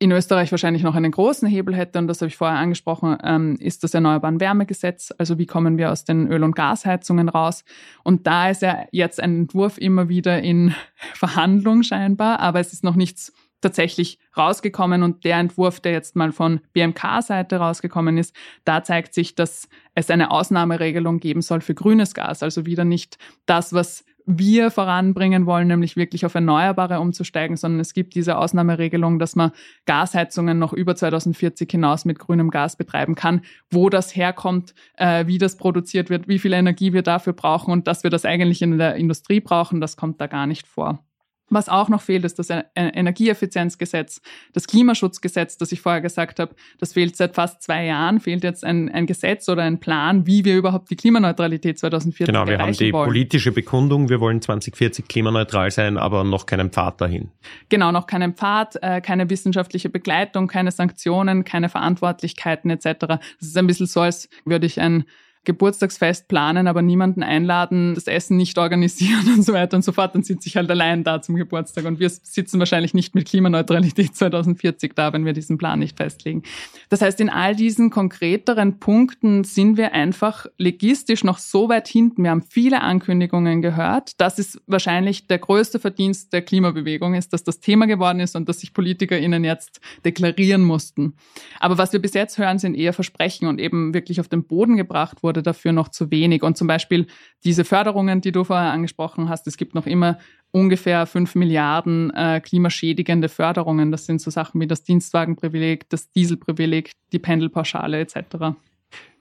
in 0.00 0.12
Österreich 0.12 0.50
wahrscheinlich 0.52 0.84
noch 0.84 0.94
einen 0.94 1.10
großen 1.10 1.48
Hebel 1.48 1.74
hätte, 1.74 1.98
und 1.98 2.06
das 2.06 2.20
habe 2.20 2.28
ich 2.28 2.36
vorher 2.36 2.58
angesprochen, 2.58 3.18
ähm, 3.22 3.56
ist 3.58 3.82
das 3.82 3.94
Erneuerbaren 3.94 4.38
Wärmegesetz. 4.40 5.12
Also 5.18 5.38
wie 5.38 5.46
kommen 5.46 5.76
wir 5.76 5.90
aus 5.90 6.04
den 6.04 6.28
Öl- 6.28 6.44
und 6.44 6.54
Gasheizungen 6.54 7.28
raus? 7.28 7.64
Und 8.04 8.26
da 8.26 8.50
ist 8.50 8.62
ja 8.62 8.86
jetzt 8.92 9.20
ein 9.20 9.40
Entwurf 9.40 9.76
immer 9.76 10.08
wieder 10.08 10.40
in 10.40 10.74
Verhandlung 11.14 11.82
scheinbar, 11.82 12.38
aber 12.38 12.60
es 12.60 12.72
ist 12.72 12.84
noch 12.84 12.94
nichts 12.94 13.32
tatsächlich 13.60 14.20
rausgekommen 14.36 15.02
und 15.02 15.24
der 15.24 15.38
Entwurf, 15.38 15.80
der 15.80 15.90
jetzt 15.90 16.14
mal 16.14 16.30
von 16.30 16.60
BMK-Seite 16.74 17.56
rausgekommen 17.56 18.16
ist, 18.16 18.34
da 18.64 18.84
zeigt 18.84 19.14
sich, 19.14 19.34
dass 19.34 19.68
es 19.94 20.10
eine 20.10 20.30
Ausnahmeregelung 20.30 21.18
geben 21.18 21.42
soll 21.42 21.60
für 21.60 21.74
grünes 21.74 22.14
Gas. 22.14 22.44
Also 22.44 22.66
wieder 22.66 22.84
nicht 22.84 23.18
das, 23.46 23.72
was 23.72 24.04
wir 24.30 24.70
voranbringen 24.70 25.46
wollen, 25.46 25.68
nämlich 25.68 25.96
wirklich 25.96 26.26
auf 26.26 26.34
Erneuerbare 26.34 27.00
umzusteigen, 27.00 27.56
sondern 27.56 27.80
es 27.80 27.94
gibt 27.94 28.14
diese 28.14 28.36
Ausnahmeregelung, 28.36 29.18
dass 29.18 29.34
man 29.34 29.52
Gasheizungen 29.86 30.58
noch 30.58 30.74
über 30.74 30.94
2040 30.94 31.70
hinaus 31.70 32.04
mit 32.04 32.18
grünem 32.18 32.50
Gas 32.50 32.76
betreiben 32.76 33.14
kann. 33.14 33.40
Wo 33.70 33.88
das 33.88 34.14
herkommt, 34.14 34.74
äh, 34.96 35.26
wie 35.26 35.38
das 35.38 35.56
produziert 35.56 36.10
wird, 36.10 36.28
wie 36.28 36.38
viel 36.38 36.52
Energie 36.52 36.92
wir 36.92 37.02
dafür 37.02 37.32
brauchen 37.32 37.72
und 37.72 37.88
dass 37.88 38.02
wir 38.02 38.10
das 38.10 38.26
eigentlich 38.26 38.60
in 38.60 38.76
der 38.76 38.96
Industrie 38.96 39.40
brauchen, 39.40 39.80
das 39.80 39.96
kommt 39.96 40.20
da 40.20 40.26
gar 40.26 40.46
nicht 40.46 40.66
vor. 40.66 41.07
Was 41.50 41.68
auch 41.68 41.88
noch 41.88 42.02
fehlt, 42.02 42.24
ist 42.24 42.38
das 42.38 42.48
Energieeffizienzgesetz, 42.74 44.20
das 44.52 44.66
Klimaschutzgesetz, 44.66 45.56
das 45.56 45.72
ich 45.72 45.80
vorher 45.80 46.00
gesagt 46.00 46.40
habe. 46.40 46.54
Das 46.78 46.92
fehlt 46.92 47.16
seit 47.16 47.34
fast 47.34 47.62
zwei 47.62 47.86
Jahren, 47.86 48.20
fehlt 48.20 48.44
jetzt 48.44 48.64
ein, 48.64 48.88
ein 48.90 49.06
Gesetz 49.06 49.48
oder 49.48 49.62
ein 49.62 49.80
Plan, 49.80 50.26
wie 50.26 50.44
wir 50.44 50.56
überhaupt 50.56 50.90
die 50.90 50.96
Klimaneutralität 50.96 51.78
2040 51.78 52.26
Genau, 52.26 52.46
wir 52.46 52.58
haben 52.58 52.72
die 52.72 52.92
wollen. 52.92 53.06
politische 53.06 53.52
Bekundung, 53.52 54.08
wir 54.08 54.20
wollen 54.20 54.42
2040 54.42 55.08
klimaneutral 55.08 55.70
sein, 55.70 55.96
aber 55.96 56.24
noch 56.24 56.46
keinen 56.46 56.70
Pfad 56.70 57.00
dahin. 57.00 57.30
Genau, 57.68 57.92
noch 57.92 58.06
keinen 58.06 58.34
Pfad, 58.34 58.76
äh, 58.82 59.00
keine 59.00 59.30
wissenschaftliche 59.30 59.88
Begleitung, 59.88 60.48
keine 60.48 60.70
Sanktionen, 60.70 61.44
keine 61.44 61.68
Verantwortlichkeiten 61.68 62.70
etc. 62.70 62.84
Das 63.00 63.20
ist 63.40 63.56
ein 63.56 63.66
bisschen 63.66 63.86
so, 63.86 64.00
als 64.00 64.28
würde 64.44 64.66
ich 64.66 64.80
ein 64.80 65.04
Geburtstagsfest 65.48 66.28
planen, 66.28 66.66
aber 66.66 66.82
niemanden 66.82 67.22
einladen, 67.22 67.94
das 67.94 68.06
Essen 68.06 68.36
nicht 68.36 68.58
organisieren 68.58 69.26
und 69.34 69.42
so 69.42 69.54
weiter 69.54 69.78
und 69.78 69.82
so 69.82 69.92
fort, 69.92 70.14
dann 70.14 70.22
sitze 70.22 70.46
ich 70.46 70.56
halt 70.56 70.70
allein 70.70 71.04
da 71.04 71.22
zum 71.22 71.36
Geburtstag. 71.36 71.86
Und 71.86 71.98
wir 72.00 72.10
sitzen 72.10 72.58
wahrscheinlich 72.58 72.92
nicht 72.92 73.14
mit 73.14 73.26
Klimaneutralität 73.26 74.14
2040 74.14 74.94
da, 74.94 75.14
wenn 75.14 75.24
wir 75.24 75.32
diesen 75.32 75.56
Plan 75.56 75.78
nicht 75.78 75.96
festlegen. 75.96 76.42
Das 76.90 77.00
heißt, 77.00 77.18
in 77.20 77.30
all 77.30 77.56
diesen 77.56 77.88
konkreteren 77.88 78.78
Punkten 78.78 79.42
sind 79.42 79.78
wir 79.78 79.94
einfach 79.94 80.44
legistisch 80.58 81.24
noch 81.24 81.38
so 81.38 81.70
weit 81.70 81.88
hinten. 81.88 82.24
Wir 82.24 82.30
haben 82.30 82.42
viele 82.42 82.82
Ankündigungen 82.82 83.62
gehört. 83.62 84.20
Das 84.20 84.38
ist 84.38 84.60
wahrscheinlich 84.66 85.28
der 85.28 85.38
größte 85.38 85.78
Verdienst 85.78 86.34
der 86.34 86.42
Klimabewegung, 86.42 87.14
ist, 87.14 87.32
dass 87.32 87.42
das 87.42 87.60
Thema 87.60 87.86
geworden 87.86 88.20
ist 88.20 88.36
und 88.36 88.50
dass 88.50 88.60
sich 88.60 88.74
PolitikerInnen 88.74 89.44
jetzt 89.44 89.80
deklarieren 90.04 90.62
mussten. 90.62 91.14
Aber 91.58 91.78
was 91.78 91.94
wir 91.94 92.00
bis 92.00 92.12
jetzt 92.12 92.36
hören, 92.36 92.58
sind 92.58 92.74
eher 92.74 92.92
Versprechen 92.92 93.48
und 93.48 93.58
eben 93.58 93.94
wirklich 93.94 94.20
auf 94.20 94.28
den 94.28 94.44
Boden 94.44 94.76
gebracht 94.76 95.22
wurde 95.22 95.37
wurde 95.38 95.42
dafür 95.42 95.72
noch 95.72 95.88
zu 95.88 96.10
wenig. 96.10 96.42
Und 96.42 96.56
zum 96.56 96.66
Beispiel 96.66 97.06
diese 97.44 97.64
Förderungen, 97.64 98.20
die 98.20 98.32
du 98.32 98.44
vorher 98.44 98.72
angesprochen 98.72 99.28
hast, 99.28 99.46
es 99.46 99.56
gibt 99.56 99.74
noch 99.74 99.86
immer 99.86 100.18
ungefähr 100.50 101.06
fünf 101.06 101.34
Milliarden 101.34 102.10
äh, 102.10 102.40
klimaschädigende 102.40 103.28
Förderungen. 103.28 103.92
Das 103.92 104.06
sind 104.06 104.20
so 104.20 104.30
Sachen 104.30 104.60
wie 104.60 104.66
das 104.66 104.82
Dienstwagenprivileg, 104.82 105.88
das 105.90 106.10
Dieselprivileg, 106.10 106.90
die 107.12 107.18
Pendelpauschale 107.18 108.00
etc. 108.00 108.16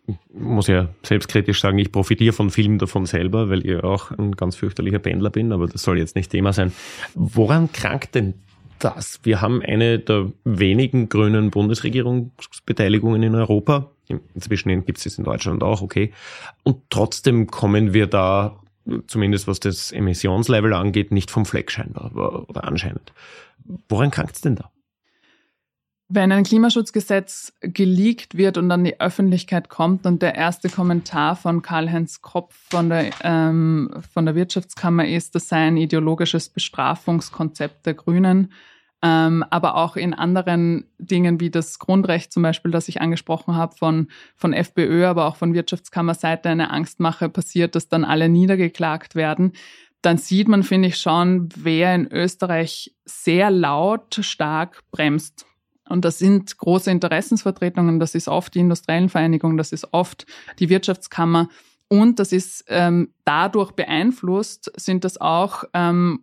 Ich 0.07 0.15
muss 0.31 0.67
ja 0.67 0.87
selbstkritisch 1.03 1.59
sagen, 1.59 1.77
ich 1.79 1.91
profitiere 1.91 2.33
von 2.33 2.49
vielen 2.49 2.79
davon 2.79 3.05
selber, 3.05 3.49
weil 3.49 3.65
ich 3.65 3.83
auch 3.83 4.11
ein 4.11 4.31
ganz 4.31 4.55
fürchterlicher 4.55 4.99
Pendler 4.99 5.29
bin, 5.29 5.51
aber 5.51 5.67
das 5.67 5.83
soll 5.83 5.99
jetzt 5.99 6.15
nicht 6.15 6.31
Thema 6.31 6.53
sein. 6.53 6.71
Woran 7.13 7.71
krankt 7.73 8.15
denn 8.15 8.35
das? 8.79 9.19
Wir 9.23 9.41
haben 9.41 9.61
eine 9.61 9.99
der 9.99 10.31
wenigen 10.45 11.09
grünen 11.09 11.51
Bundesregierungsbeteiligungen 11.51 13.21
in 13.21 13.35
Europa. 13.35 13.91
Inzwischen 14.09 14.85
gibt 14.85 14.99
es 14.99 15.05
es 15.05 15.17
in 15.17 15.23
Deutschland 15.23 15.63
auch, 15.63 15.81
okay. 15.81 16.13
Und 16.63 16.83
trotzdem 16.89 17.47
kommen 17.47 17.93
wir 17.93 18.07
da, 18.07 18.59
zumindest 19.07 19.47
was 19.47 19.59
das 19.59 19.91
Emissionslevel 19.91 20.73
angeht, 20.73 21.11
nicht 21.11 21.31
vom 21.31 21.45
Fleck 21.45 21.71
scheinbar 21.71 22.11
oder 22.49 22.63
anscheinend. 22.63 23.13
Woran 23.89 24.11
krankt 24.11 24.35
es 24.35 24.41
denn 24.41 24.55
da? 24.55 24.71
Wenn 26.09 26.31
ein 26.31 26.45
Klimaschutzgesetz 26.45 27.51
geleakt 27.59 28.37
wird 28.37 28.57
und 28.57 28.71
an 28.71 28.85
die 28.85 28.97
Öffentlichkeit 29.01 29.67
kommt 29.67 30.05
und 30.05 30.21
der 30.21 30.35
erste 30.35 30.69
Kommentar 30.69 31.35
von 31.35 31.61
Karl-Heinz 31.61 32.21
Kropf 32.21 32.55
von 32.69 32.87
der, 32.89 33.09
ähm, 33.23 33.91
von 34.13 34.25
der 34.25 34.33
Wirtschaftskammer 34.33 35.05
ist, 35.05 35.35
das 35.35 35.49
sei 35.49 35.67
ein 35.67 35.75
ideologisches 35.75 36.47
Bestrafungskonzept 36.47 37.85
der 37.85 37.93
Grünen, 37.93 38.53
ähm, 39.03 39.43
aber 39.49 39.75
auch 39.75 39.95
in 39.95 40.13
anderen 40.13 40.85
Dingen 40.97 41.39
wie 41.39 41.51
das 41.51 41.77
Grundrecht 41.79 42.31
zum 42.31 42.43
Beispiel, 42.43 42.71
das 42.71 42.87
ich 42.87 42.99
angesprochen 42.99 43.55
habe, 43.55 43.75
von, 43.75 44.07
von 44.35 44.53
FPÖ, 44.53 45.05
aber 45.05 45.25
auch 45.25 45.35
von 45.35 45.53
Wirtschaftskammerseite 45.53 46.49
eine 46.49 46.71
Angstmache 46.71 47.29
passiert, 47.29 47.75
dass 47.75 47.89
dann 47.89 48.03
alle 48.03 48.27
niedergeklagt 48.27 49.15
werden, 49.15 49.53
dann 50.01 50.17
sieht 50.17 50.47
man, 50.47 50.63
finde 50.63 50.89
ich, 50.89 50.97
schon, 50.97 51.49
wer 51.55 51.93
in 51.93 52.11
Österreich 52.11 52.95
sehr 53.05 53.51
laut, 53.51 54.19
stark 54.21 54.83
bremst. 54.91 55.45
Und 55.89 56.03
das 56.03 56.19
sind 56.19 56.57
große 56.57 56.91
Interessensvertretungen, 56.91 57.99
das 57.99 58.15
ist 58.15 58.27
oft 58.27 58.53
die 58.55 58.59
Industriellen 58.59 59.09
Vereinigung, 59.09 59.57
das 59.57 59.71
ist 59.71 59.93
oft 59.93 60.25
die 60.59 60.69
Wirtschaftskammer. 60.69 61.49
Und 61.87 62.19
das 62.19 62.31
ist 62.31 62.65
ähm, 62.67 63.13
dadurch 63.23 63.71
beeinflusst, 63.71 64.71
sind 64.75 65.05
das 65.05 65.21
auch 65.21 65.63
ähm, 65.73 66.21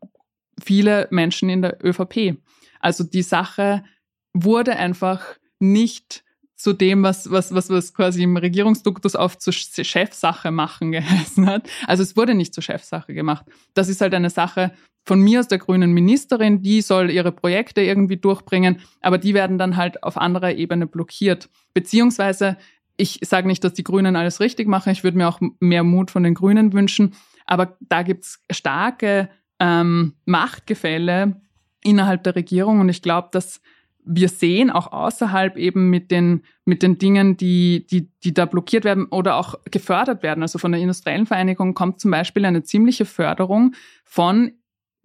viele 0.62 1.08
Menschen 1.10 1.48
in 1.48 1.62
der 1.62 1.78
ÖVP. 1.82 2.36
Also 2.80 3.04
die 3.04 3.22
Sache 3.22 3.84
wurde 4.32 4.76
einfach 4.76 5.22
nicht 5.60 6.24
zu 6.56 6.72
dem, 6.72 7.02
was, 7.02 7.30
was, 7.30 7.52
was, 7.54 7.68
was 7.68 7.92
quasi 7.94 8.22
im 8.22 8.36
Regierungsduktus 8.36 9.16
auf 9.16 9.38
zur 9.38 9.52
Chefsache 9.52 10.50
machen 10.50 10.92
geheißen 10.92 11.46
hat. 11.46 11.68
Also 11.86 12.02
es 12.02 12.16
wurde 12.16 12.34
nicht 12.34 12.54
zur 12.54 12.62
Chefsache 12.62 13.12
gemacht. 13.12 13.44
Das 13.74 13.88
ist 13.88 14.00
halt 14.00 14.14
eine 14.14 14.30
Sache 14.30 14.72
von 15.04 15.20
mir 15.20 15.40
aus 15.40 15.48
der 15.48 15.58
grünen 15.58 15.92
Ministerin, 15.92 16.62
die 16.62 16.80
soll 16.80 17.10
ihre 17.10 17.32
Projekte 17.32 17.82
irgendwie 17.82 18.16
durchbringen, 18.16 18.80
aber 19.02 19.18
die 19.18 19.34
werden 19.34 19.58
dann 19.58 19.76
halt 19.76 20.02
auf 20.02 20.16
anderer 20.16 20.52
Ebene 20.52 20.86
blockiert. 20.86 21.50
Beziehungsweise, 21.74 22.56
ich 22.96 23.20
sage 23.22 23.46
nicht, 23.46 23.62
dass 23.64 23.74
die 23.74 23.84
Grünen 23.84 24.16
alles 24.16 24.40
richtig 24.40 24.66
machen, 24.66 24.90
ich 24.90 25.04
würde 25.04 25.18
mir 25.18 25.28
auch 25.28 25.40
mehr 25.60 25.84
Mut 25.84 26.10
von 26.10 26.22
den 26.22 26.32
Grünen 26.32 26.72
wünschen, 26.72 27.14
aber 27.44 27.76
da 27.80 28.02
gibt's 28.02 28.42
starke 28.50 29.28
ähm, 29.60 30.14
Machtgefälle, 30.24 31.42
innerhalb 31.84 32.24
der 32.24 32.34
Regierung. 32.34 32.80
Und 32.80 32.88
ich 32.88 33.02
glaube, 33.02 33.28
dass 33.30 33.60
wir 34.04 34.28
sehen 34.28 34.70
auch 34.70 34.92
außerhalb 34.92 35.56
eben 35.56 35.88
mit 35.88 36.10
den, 36.10 36.42
mit 36.64 36.82
den 36.82 36.98
Dingen, 36.98 37.36
die, 37.36 37.86
die, 37.86 38.10
die 38.22 38.34
da 38.34 38.44
blockiert 38.44 38.84
werden 38.84 39.06
oder 39.06 39.36
auch 39.36 39.54
gefördert 39.70 40.22
werden. 40.22 40.42
Also 40.42 40.58
von 40.58 40.72
der 40.72 40.80
industriellen 40.80 41.26
Vereinigung 41.26 41.74
kommt 41.74 42.00
zum 42.00 42.10
Beispiel 42.10 42.44
eine 42.44 42.62
ziemliche 42.62 43.06
Förderung 43.06 43.74
von 44.04 44.52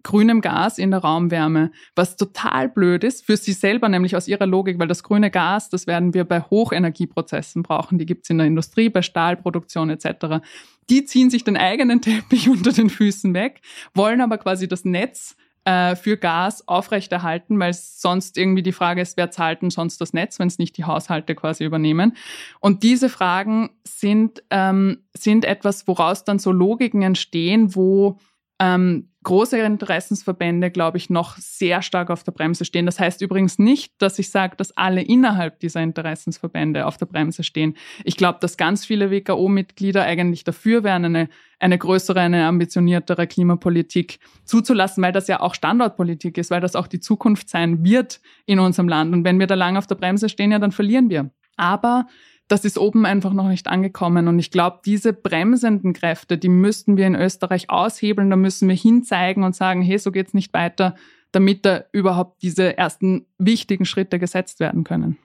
grünem 0.02 0.40
Gas 0.40 0.78
in 0.78 0.90
der 0.90 1.00
Raumwärme, 1.00 1.72
was 1.94 2.16
total 2.16 2.68
blöd 2.68 3.04
ist 3.04 3.26
für 3.26 3.36
sie 3.36 3.52
selber, 3.52 3.88
nämlich 3.88 4.16
aus 4.16 4.28
ihrer 4.28 4.46
Logik, 4.46 4.78
weil 4.78 4.88
das 4.88 5.02
grüne 5.02 5.30
Gas, 5.30 5.68
das 5.68 5.86
werden 5.86 6.14
wir 6.14 6.24
bei 6.24 6.40
Hochenergieprozessen 6.40 7.62
brauchen, 7.62 7.98
die 7.98 8.06
gibt's 8.06 8.30
in 8.30 8.38
der 8.38 8.46
Industrie, 8.46 8.88
bei 8.88 9.02
Stahlproduktion 9.02 9.90
etc. 9.90 10.42
Die 10.88 11.04
ziehen 11.04 11.30
sich 11.30 11.44
den 11.44 11.56
eigenen 11.56 12.00
Teppich 12.00 12.48
unter 12.48 12.72
den 12.72 12.88
Füßen 12.88 13.34
weg, 13.34 13.60
wollen 13.94 14.20
aber 14.20 14.38
quasi 14.38 14.68
das 14.68 14.84
Netz 14.84 15.36
äh, 15.70 15.94
für 15.94 16.16
Gas 16.16 16.66
aufrechterhalten, 16.66 17.60
weil 17.60 17.72
sonst 17.74 18.36
irgendwie 18.36 18.64
die 18.64 18.72
Frage 18.72 19.00
ist, 19.02 19.16
wer 19.16 19.30
zahlt 19.30 19.62
denn 19.62 19.70
sonst 19.70 20.00
das 20.00 20.12
Netz, 20.12 20.40
wenn 20.40 20.48
es 20.48 20.58
nicht 20.58 20.76
die 20.76 20.84
Haushalte 20.84 21.36
quasi 21.36 21.64
übernehmen. 21.64 22.16
Und 22.58 22.82
diese 22.82 23.08
Fragen 23.08 23.70
sind, 23.84 24.42
ähm, 24.50 25.04
sind 25.16 25.44
etwas, 25.44 25.86
woraus 25.86 26.24
dann 26.24 26.40
so 26.40 26.50
Logiken 26.50 27.02
entstehen, 27.02 27.76
wo 27.76 28.18
ähm, 28.60 29.08
große 29.22 29.58
Interessensverbände, 29.58 30.70
glaube 30.70 30.98
ich, 30.98 31.08
noch 31.08 31.36
sehr 31.38 31.80
stark 31.80 32.10
auf 32.10 32.24
der 32.24 32.32
Bremse 32.32 32.66
stehen. 32.66 32.84
Das 32.86 33.00
heißt 33.00 33.22
übrigens 33.22 33.58
nicht, 33.58 33.94
dass 34.00 34.18
ich 34.18 34.30
sage, 34.30 34.56
dass 34.56 34.76
alle 34.76 35.02
innerhalb 35.02 35.60
dieser 35.60 35.82
Interessensverbände 35.82 36.86
auf 36.86 36.98
der 36.98 37.06
Bremse 37.06 37.42
stehen. 37.42 37.74
Ich 38.04 38.16
glaube, 38.16 38.38
dass 38.40 38.58
ganz 38.58 38.84
viele 38.84 39.10
WKO-Mitglieder 39.10 40.02
eigentlich 40.04 40.44
dafür 40.44 40.84
wären, 40.84 41.06
eine, 41.06 41.28
eine 41.58 41.78
größere, 41.78 42.20
eine 42.20 42.46
ambitioniertere 42.46 43.26
Klimapolitik 43.26 44.20
zuzulassen, 44.44 45.02
weil 45.02 45.12
das 45.12 45.26
ja 45.26 45.40
auch 45.40 45.54
Standortpolitik 45.54 46.36
ist, 46.36 46.50
weil 46.50 46.60
das 46.60 46.76
auch 46.76 46.86
die 46.86 47.00
Zukunft 47.00 47.48
sein 47.48 47.82
wird 47.82 48.20
in 48.44 48.58
unserem 48.58 48.88
Land. 48.88 49.14
Und 49.14 49.24
wenn 49.24 49.38
wir 49.38 49.46
da 49.46 49.54
lange 49.54 49.78
auf 49.78 49.86
der 49.86 49.96
Bremse 49.96 50.28
stehen, 50.28 50.52
ja, 50.52 50.58
dann 50.58 50.72
verlieren 50.72 51.08
wir. 51.08 51.30
Aber 51.56 52.06
das 52.50 52.64
ist 52.64 52.78
oben 52.78 53.06
einfach 53.06 53.32
noch 53.32 53.48
nicht 53.48 53.68
angekommen. 53.68 54.26
Und 54.26 54.40
ich 54.40 54.50
glaube, 54.50 54.80
diese 54.84 55.12
bremsenden 55.12 55.92
Kräfte, 55.92 56.36
die 56.36 56.48
müssten 56.48 56.96
wir 56.96 57.06
in 57.06 57.14
Österreich 57.14 57.70
aushebeln. 57.70 58.28
Da 58.28 58.36
müssen 58.36 58.68
wir 58.68 58.74
hinzeigen 58.74 59.44
und 59.44 59.54
sagen, 59.54 59.82
hey, 59.82 59.98
so 59.98 60.10
geht's 60.10 60.34
nicht 60.34 60.52
weiter, 60.52 60.96
damit 61.30 61.64
da 61.64 61.84
überhaupt 61.92 62.42
diese 62.42 62.76
ersten 62.76 63.26
wichtigen 63.38 63.84
Schritte 63.84 64.18
gesetzt 64.18 64.58
werden 64.58 64.82
können. 64.82 65.16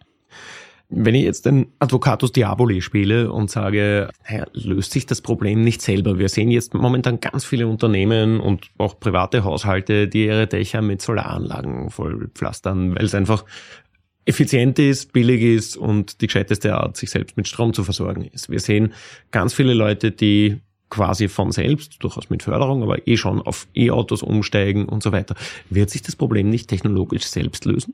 Wenn 0.90 1.16
ich 1.16 1.24
jetzt 1.24 1.48
den 1.48 1.74
Advocatus 1.80 2.32
Diaboli 2.32 2.80
spiele 2.82 3.32
und 3.32 3.50
sage, 3.50 4.10
naja, 4.30 4.46
löst 4.54 4.92
sich 4.92 5.08
das 5.08 5.22
Problem 5.22 5.64
nicht 5.64 5.82
selber? 5.82 6.20
Wir 6.20 6.30
sehen 6.30 6.52
jetzt 6.52 6.76
momentan 6.76 7.20
ganz 7.20 7.44
viele 7.44 7.68
Unternehmen 7.68 8.40
und 8.40 8.70
auch 8.78 9.00
private 9.00 9.44
Haushalte, 9.44 10.08
die 10.08 10.26
ihre 10.26 10.46
Dächer 10.46 10.84
mit 10.84 11.02
Solaranlagen 11.02 11.90
vollpflastern, 11.90 12.96
weil 12.96 13.06
es 13.06 13.16
einfach 13.16 13.46
effizient 14.26 14.80
ist, 14.80 15.14
billig 15.14 15.42
ist 15.42 15.78
und 15.78 16.22
die 16.22 16.28
gescheiteste 16.28 16.76
Art, 16.76 16.98
sich 16.98 17.12
selbst 17.12 17.38
mit 17.38 17.48
Strom 17.48 17.74
zu 17.74 17.84
versorgen 17.84 18.26
ist. 18.26 18.50
Wir 18.50 18.60
sehen 18.60 18.94
ganz 19.32 19.54
viele 19.54 19.74
Leute, 19.74 20.12
die 20.12 20.60
quasi 20.90 21.28
von 21.28 21.52
selbst, 21.52 22.04
durchaus 22.04 22.30
mit 22.30 22.44
Förderung, 22.44 22.84
aber 22.84 23.08
eh 23.08 23.18
schon 23.18 23.42
auf 23.42 23.68
E-Autos 23.76 24.24
umsteigen 24.24 24.86
und 24.86 25.04
so 25.04 25.12
weiter. 25.12 25.36
Wird 25.70 25.90
sich 25.90 26.02
das 26.02 26.16
Problem 26.16 26.50
nicht 26.50 26.70
technologisch 26.70 27.26
selbst 27.26 27.66
lösen? 27.66 27.94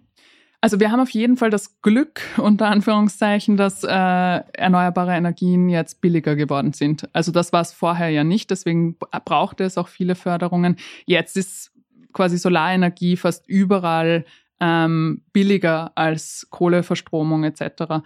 Also 0.64 0.80
wir 0.80 0.92
haben 0.92 1.00
auf 1.00 1.10
jeden 1.10 1.38
Fall 1.38 1.50
das 1.50 1.82
Glück, 1.82 2.22
unter 2.38 2.68
Anführungszeichen, 2.68 3.58
dass 3.58 3.84
äh, 3.84 3.88
erneuerbare 3.90 5.14
Energien 5.14 5.70
jetzt 5.70 6.02
billiger 6.02 6.36
geworden 6.36 6.74
sind. 6.74 7.10
Also 7.14 7.32
das 7.32 7.52
war 7.52 7.62
es 7.62 7.74
vorher 7.74 8.10
ja 8.10 8.24
nicht, 8.24 8.52
deswegen 8.52 8.96
brauchte 9.26 9.64
es 9.64 9.80
auch 9.80 9.88
viele 9.88 10.14
Förderungen. 10.14 10.76
Jetzt 11.06 11.36
ist 11.36 11.72
quasi 12.14 12.38
Solarenergie 12.38 13.18
fast 13.18 13.48
überall 13.48 14.26
ähm, 14.62 15.24
billiger 15.34 15.92
als 15.96 16.48
Kohleverstromung 16.50 17.44
etc. 17.44 18.04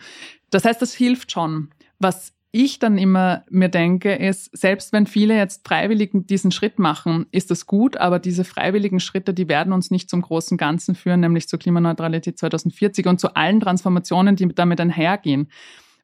Das 0.50 0.66
heißt, 0.66 0.82
das 0.82 0.94
hilft 0.94 1.32
schon. 1.32 1.70
Was 2.00 2.34
ich 2.52 2.80
dann 2.80 2.98
immer 2.98 3.44
mir 3.50 3.68
denke, 3.68 4.16
ist, 4.16 4.58
selbst 4.58 4.94
wenn 4.94 5.08
viele 5.08 5.36
jetzt 5.36 5.68
freiwillig 5.68 6.12
diesen 6.14 6.52
Schritt 6.52 6.80
machen, 6.80 7.26
ist 7.32 7.52
das 7.52 7.66
gut, 7.66 7.98
aber 7.98 8.18
diese 8.18 8.46
freiwilligen 8.46 9.02
Schritte, 9.02 9.34
die 9.34 9.50
werden 9.50 9.74
uns 9.74 9.92
nicht 9.92 10.10
zum 10.10 10.22
großen 10.22 10.58
Ganzen 10.58 10.96
führen, 10.96 11.20
nämlich 11.20 11.50
zur 11.50 11.60
Klimaneutralität 11.60 12.40
2040 12.40 13.08
und 13.08 13.20
zu 13.20 13.36
allen 13.36 13.60
Transformationen, 13.60 14.38
die 14.38 14.48
damit 14.48 14.80
einhergehen. 14.80 15.50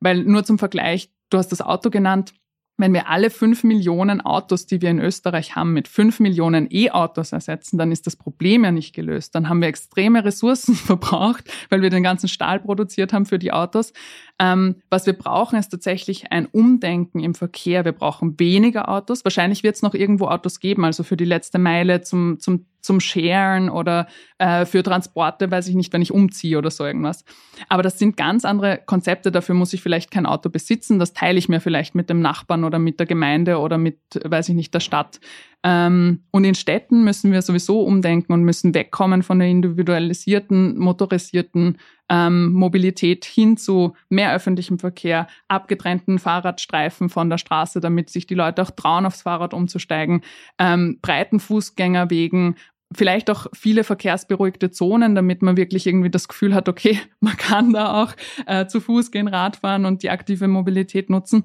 Weil 0.01 0.25
nur 0.25 0.43
zum 0.43 0.59
Vergleich, 0.59 1.09
du 1.29 1.37
hast 1.37 1.53
das 1.53 1.61
Auto 1.61 1.89
genannt, 1.89 2.33
wenn 2.81 2.93
wir 2.93 3.07
alle 3.07 3.29
fünf 3.29 3.63
Millionen 3.63 4.21
Autos, 4.21 4.65
die 4.65 4.81
wir 4.81 4.89
in 4.89 4.99
Österreich 4.99 5.55
haben, 5.55 5.73
mit 5.73 5.87
fünf 5.87 6.19
Millionen 6.19 6.67
E-Autos 6.69 7.31
ersetzen, 7.31 7.77
dann 7.77 7.91
ist 7.91 8.07
das 8.07 8.15
Problem 8.15 8.63
ja 8.63 8.71
nicht 8.71 8.93
gelöst. 8.93 9.35
Dann 9.35 9.47
haben 9.47 9.61
wir 9.61 9.67
extreme 9.67 10.25
Ressourcen 10.25 10.75
verbraucht, 10.75 11.49
weil 11.69 11.81
wir 11.81 11.89
den 11.89 12.03
ganzen 12.03 12.27
Stahl 12.27 12.59
produziert 12.59 13.13
haben 13.13 13.25
für 13.25 13.39
die 13.39 13.53
Autos. 13.53 13.93
Ähm, 14.41 14.77
was 14.89 15.05
wir 15.05 15.13
brauchen, 15.13 15.59
ist 15.59 15.69
tatsächlich 15.69 16.31
ein 16.31 16.47
Umdenken 16.47 17.19
im 17.19 17.35
Verkehr. 17.35 17.85
Wir 17.85 17.91
brauchen 17.91 18.39
weniger 18.39 18.89
Autos. 18.89 19.23
Wahrscheinlich 19.23 19.61
wird 19.61 19.75
es 19.75 19.83
noch 19.83 19.93
irgendwo 19.93 20.29
Autos 20.29 20.59
geben, 20.59 20.83
also 20.83 21.03
für 21.03 21.15
die 21.15 21.25
letzte 21.25 21.59
Meile 21.59 22.01
zum, 22.01 22.39
zum 22.39 22.65
zum 22.81 22.99
Sharen 22.99 23.69
oder 23.69 24.07
äh, 24.39 24.65
für 24.65 24.83
Transporte, 24.83 25.49
weiß 25.49 25.67
ich 25.67 25.75
nicht, 25.75 25.93
wenn 25.93 26.01
ich 26.01 26.11
umziehe 26.11 26.57
oder 26.57 26.71
so 26.71 26.85
irgendwas. 26.85 27.23
Aber 27.69 27.83
das 27.83 27.99
sind 27.99 28.17
ganz 28.17 28.43
andere 28.43 28.79
Konzepte. 28.85 29.31
Dafür 29.31 29.55
muss 29.55 29.73
ich 29.73 29.81
vielleicht 29.81 30.11
kein 30.11 30.25
Auto 30.25 30.49
besitzen. 30.49 30.99
Das 30.99 31.13
teile 31.13 31.37
ich 31.37 31.47
mir 31.47 31.61
vielleicht 31.61 31.95
mit 31.95 32.09
dem 32.09 32.21
Nachbarn 32.21 32.63
oder 32.63 32.79
mit 32.79 32.99
der 32.99 33.05
Gemeinde 33.05 33.59
oder 33.59 33.77
mit, 33.77 33.99
weiß 34.23 34.49
ich 34.49 34.55
nicht, 34.55 34.73
der 34.73 34.79
Stadt. 34.79 35.19
Ähm, 35.63 36.23
und 36.31 36.43
in 36.43 36.55
Städten 36.55 37.03
müssen 37.03 37.31
wir 37.31 37.41
sowieso 37.41 37.81
umdenken 37.83 38.33
und 38.33 38.43
müssen 38.43 38.73
wegkommen 38.73 39.21
von 39.21 39.39
der 39.39 39.47
individualisierten, 39.47 40.77
motorisierten 40.79 41.77
ähm, 42.09 42.51
Mobilität 42.51 43.25
hin 43.25 43.57
zu 43.57 43.95
mehr 44.09 44.33
öffentlichem 44.33 44.79
Verkehr, 44.79 45.27
abgetrennten 45.47 46.17
Fahrradstreifen 46.17 47.09
von 47.09 47.29
der 47.29 47.37
Straße, 47.37 47.79
damit 47.79 48.09
sich 48.09 48.25
die 48.25 48.35
Leute 48.35 48.63
auch 48.63 48.71
trauen, 48.71 49.05
aufs 49.05 49.21
Fahrrad 49.21 49.53
umzusteigen, 49.53 50.21
ähm, 50.57 50.97
breiten 51.01 51.39
Fußgängerwegen 51.39 52.55
vielleicht 52.93 53.29
auch 53.29 53.47
viele 53.53 53.83
verkehrsberuhigte 53.83 54.71
Zonen, 54.71 55.15
damit 55.15 55.41
man 55.41 55.57
wirklich 55.57 55.87
irgendwie 55.87 56.09
das 56.09 56.27
Gefühl 56.27 56.53
hat, 56.53 56.67
okay, 56.67 56.99
man 57.19 57.37
kann 57.37 57.73
da 57.73 58.03
auch 58.03 58.13
äh, 58.45 58.65
zu 58.67 58.81
Fuß 58.81 59.11
gehen, 59.11 59.27
Radfahren 59.27 59.85
und 59.85 60.03
die 60.03 60.09
aktive 60.09 60.47
Mobilität 60.47 61.09
nutzen. 61.09 61.43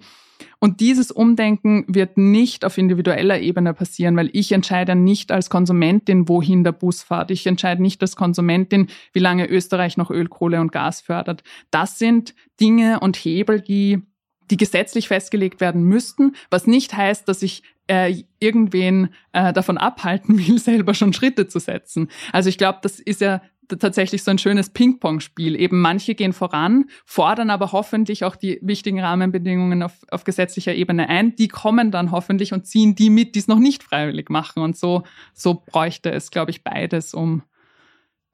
Und 0.59 0.81
dieses 0.81 1.11
Umdenken 1.11 1.85
wird 1.89 2.19
nicht 2.19 2.65
auf 2.65 2.79
individueller 2.79 3.41
Ebene 3.41 3.75
passieren, 3.75 4.17
weil 4.17 4.31
ich 4.33 4.53
entscheide 4.53 4.95
nicht 4.95 5.33
als 5.33 5.51
Konsumentin, 5.51 6.29
wohin 6.29 6.65
der 6.65 6.73
Bus 6.73 7.03
fährt. 7.03 7.31
Ich 7.31 7.47
entscheide 7.47 7.83
nicht 7.83 8.03
als 8.03 8.17
Konsumentin, 8.17 8.89
wie 9.13 9.21
lange 9.21 9.47
Österreich 9.49 9.97
noch 9.97 10.11
Öl, 10.11 10.29
Kohle 10.29 10.61
und 10.61 10.73
Gas 10.73 11.01
fördert. 11.01 11.43
Das 11.71 11.99
sind 11.99 12.35
Dinge 12.61 13.01
und 13.01 13.17
Hebel, 13.17 13.61
die 13.61 14.03
die 14.51 14.57
gesetzlich 14.57 15.09
festgelegt 15.09 15.61
werden 15.61 15.83
müssten, 15.85 16.37
was 16.51 16.67
nicht 16.67 16.97
heißt, 16.97 17.29
dass 17.29 17.43
ich 17.43 17.63
äh, 17.89 18.23
irgendwen 18.39 19.11
äh, 19.33 19.53
davon 19.53 19.79
abhalten 19.79 20.39
will, 20.47 20.59
selber 20.59 20.95
schon 20.95 21.13
Schritte 21.13 21.47
zu 21.49 21.59
setzen. 21.59 22.09
Also 22.33 22.49
ich 22.49 22.59
glaube, 22.59 22.79
das 22.83 23.01
ist 23.01 23.21
ja 23.21 23.43
tatsächlich 23.69 24.23
so 24.23 24.31
ein 24.31 24.39
schönes 24.39 24.71
Ping-Pong-Spiel. 24.71 25.57
Eben 25.57 25.81
manche 25.81 26.15
gehen 26.15 26.33
voran, 26.33 26.87
fordern 27.05 27.51
aber 27.51 27.73
hoffentlich 27.73 28.25
auch 28.25 28.37
die 28.37 28.59
wichtigen 28.63 29.01
Rahmenbedingungen 29.01 29.83
auf, 29.83 29.93
auf 30.11 30.25
gesetzlicher 30.25 30.75
Ebene 30.75 31.09
ein. 31.09 31.37
Die 31.37 31.49
kommen 31.49 31.91
dann 31.91 32.11
hoffentlich 32.11 32.53
und 32.53 32.67
ziehen 32.67 32.95
die 32.95 33.11
mit, 33.11 33.35
die 33.35 33.41
es 33.41 33.49
noch 33.49 33.59
nicht 33.59 33.83
freiwillig 33.83 34.31
machen. 34.31 34.63
Und 34.63 34.77
so, 34.77 35.03
so 35.35 35.55
bräuchte 35.55 36.11
es, 36.11 36.31
glaube 36.31 36.51
ich, 36.51 36.65
beides, 36.65 37.15
um 37.15 37.43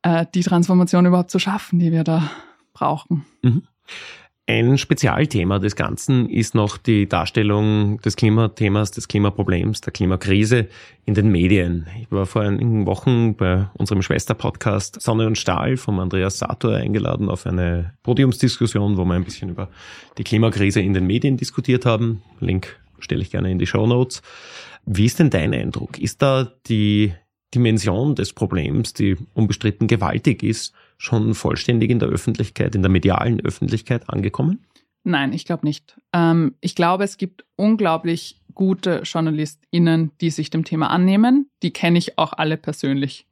äh, 0.02 0.26
die 0.34 0.42
Transformation 0.42 1.06
überhaupt 1.06 1.30
zu 1.30 1.38
schaffen, 1.38 1.78
die 1.78 1.92
wir 1.92 2.04
da 2.04 2.30
brauchen. 2.72 3.24
Mhm. 3.42 3.62
Ein 4.48 4.76
Spezialthema 4.76 5.60
des 5.60 5.76
Ganzen 5.76 6.28
ist 6.28 6.56
noch 6.56 6.76
die 6.76 7.08
Darstellung 7.08 8.00
des 8.00 8.16
Klimathemas, 8.16 8.90
des 8.90 9.06
Klimaproblems, 9.06 9.82
der 9.82 9.92
Klimakrise 9.92 10.66
in 11.04 11.14
den 11.14 11.30
Medien. 11.30 11.86
Ich 12.00 12.10
war 12.10 12.26
vor 12.26 12.42
einigen 12.42 12.84
Wochen 12.86 13.36
bei 13.36 13.68
unserem 13.74 14.02
Schwesterpodcast 14.02 15.00
Sonne 15.00 15.28
und 15.28 15.38
Stahl 15.38 15.76
vom 15.76 16.00
Andreas 16.00 16.38
Sator 16.38 16.74
eingeladen 16.74 17.28
auf 17.28 17.46
eine 17.46 17.94
Podiumsdiskussion, 18.02 18.96
wo 18.96 19.04
wir 19.04 19.14
ein 19.14 19.24
bisschen 19.24 19.50
über 19.50 19.68
die 20.18 20.24
Klimakrise 20.24 20.80
in 20.80 20.92
den 20.92 21.06
Medien 21.06 21.36
diskutiert 21.36 21.86
haben. 21.86 22.22
Link 22.40 22.80
stelle 22.98 23.22
ich 23.22 23.30
gerne 23.30 23.48
in 23.48 23.60
die 23.60 23.68
Show 23.68 23.86
Notes. 23.86 24.22
Wie 24.84 25.04
ist 25.04 25.20
denn 25.20 25.30
dein 25.30 25.54
Eindruck? 25.54 26.00
Ist 26.00 26.20
da 26.20 26.52
die 26.66 27.14
Dimension 27.54 28.16
des 28.16 28.32
Problems, 28.32 28.92
die 28.92 29.16
unbestritten 29.34 29.86
gewaltig 29.86 30.42
ist, 30.42 30.74
schon 31.02 31.34
vollständig 31.34 31.90
in 31.90 31.98
der 31.98 32.08
Öffentlichkeit, 32.08 32.76
in 32.76 32.82
der 32.82 32.90
medialen 32.90 33.40
Öffentlichkeit 33.40 34.08
angekommen? 34.08 34.64
Nein, 35.02 35.32
ich 35.32 35.44
glaube 35.44 35.66
nicht. 35.66 36.00
Ähm, 36.12 36.54
ich 36.60 36.76
glaube, 36.76 37.02
es 37.02 37.16
gibt 37.16 37.44
unglaublich 37.56 38.40
gute 38.54 39.02
JournalistInnen, 39.04 40.12
die 40.20 40.30
sich 40.30 40.50
dem 40.50 40.64
Thema 40.64 40.90
annehmen. 40.90 41.50
Die 41.64 41.72
kenne 41.72 41.98
ich 41.98 42.18
auch 42.18 42.32
alle 42.34 42.56
persönlich. 42.56 43.26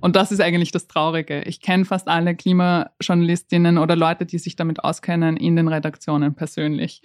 Und 0.00 0.14
das 0.14 0.30
ist 0.30 0.40
eigentlich 0.40 0.70
das 0.70 0.86
Traurige. 0.86 1.42
Ich 1.42 1.60
kenne 1.60 1.84
fast 1.84 2.06
alle 2.06 2.36
Klimajournalistinnen 2.36 3.76
oder 3.76 3.96
Leute, 3.96 4.24
die 4.24 4.38
sich 4.38 4.54
damit 4.54 4.84
auskennen, 4.84 5.36
in 5.36 5.56
den 5.56 5.66
Redaktionen 5.66 6.34
persönlich. 6.34 7.02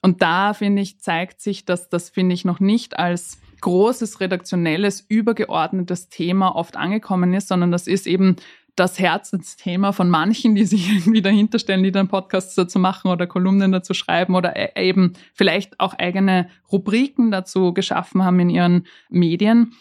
Und 0.00 0.22
da, 0.22 0.54
finde 0.54 0.82
ich, 0.82 0.98
zeigt 0.98 1.40
sich, 1.40 1.64
dass 1.64 1.88
das, 1.88 2.10
finde 2.10 2.34
ich, 2.34 2.44
noch 2.44 2.58
nicht 2.58 2.98
als 2.98 3.38
großes 3.60 4.20
redaktionelles, 4.20 5.00
übergeordnetes 5.08 6.08
Thema 6.08 6.56
oft 6.56 6.76
angekommen 6.76 7.32
ist, 7.32 7.46
sondern 7.46 7.70
das 7.70 7.86
ist 7.86 8.08
eben 8.08 8.34
das 8.76 8.98
Herzensthema 8.98 9.92
von 9.92 10.08
manchen, 10.08 10.54
die 10.54 10.64
sich 10.64 10.90
irgendwie 10.92 11.22
dahinter 11.22 11.58
stellen, 11.58 11.82
die 11.82 11.92
dann 11.92 12.08
Podcasts 12.08 12.54
dazu 12.54 12.78
machen 12.78 13.10
oder 13.10 13.26
Kolumnen 13.26 13.72
dazu 13.72 13.94
schreiben 13.94 14.34
oder 14.34 14.56
e-, 14.56 14.88
eben 14.88 15.12
vielleicht 15.34 15.78
auch 15.80 15.94
eigene 15.94 16.48
Rubriken 16.70 17.30
dazu 17.30 17.74
geschaffen 17.74 18.24
haben 18.24 18.40
in 18.40 18.50
ihren 18.50 18.86
Medien. 19.10 19.72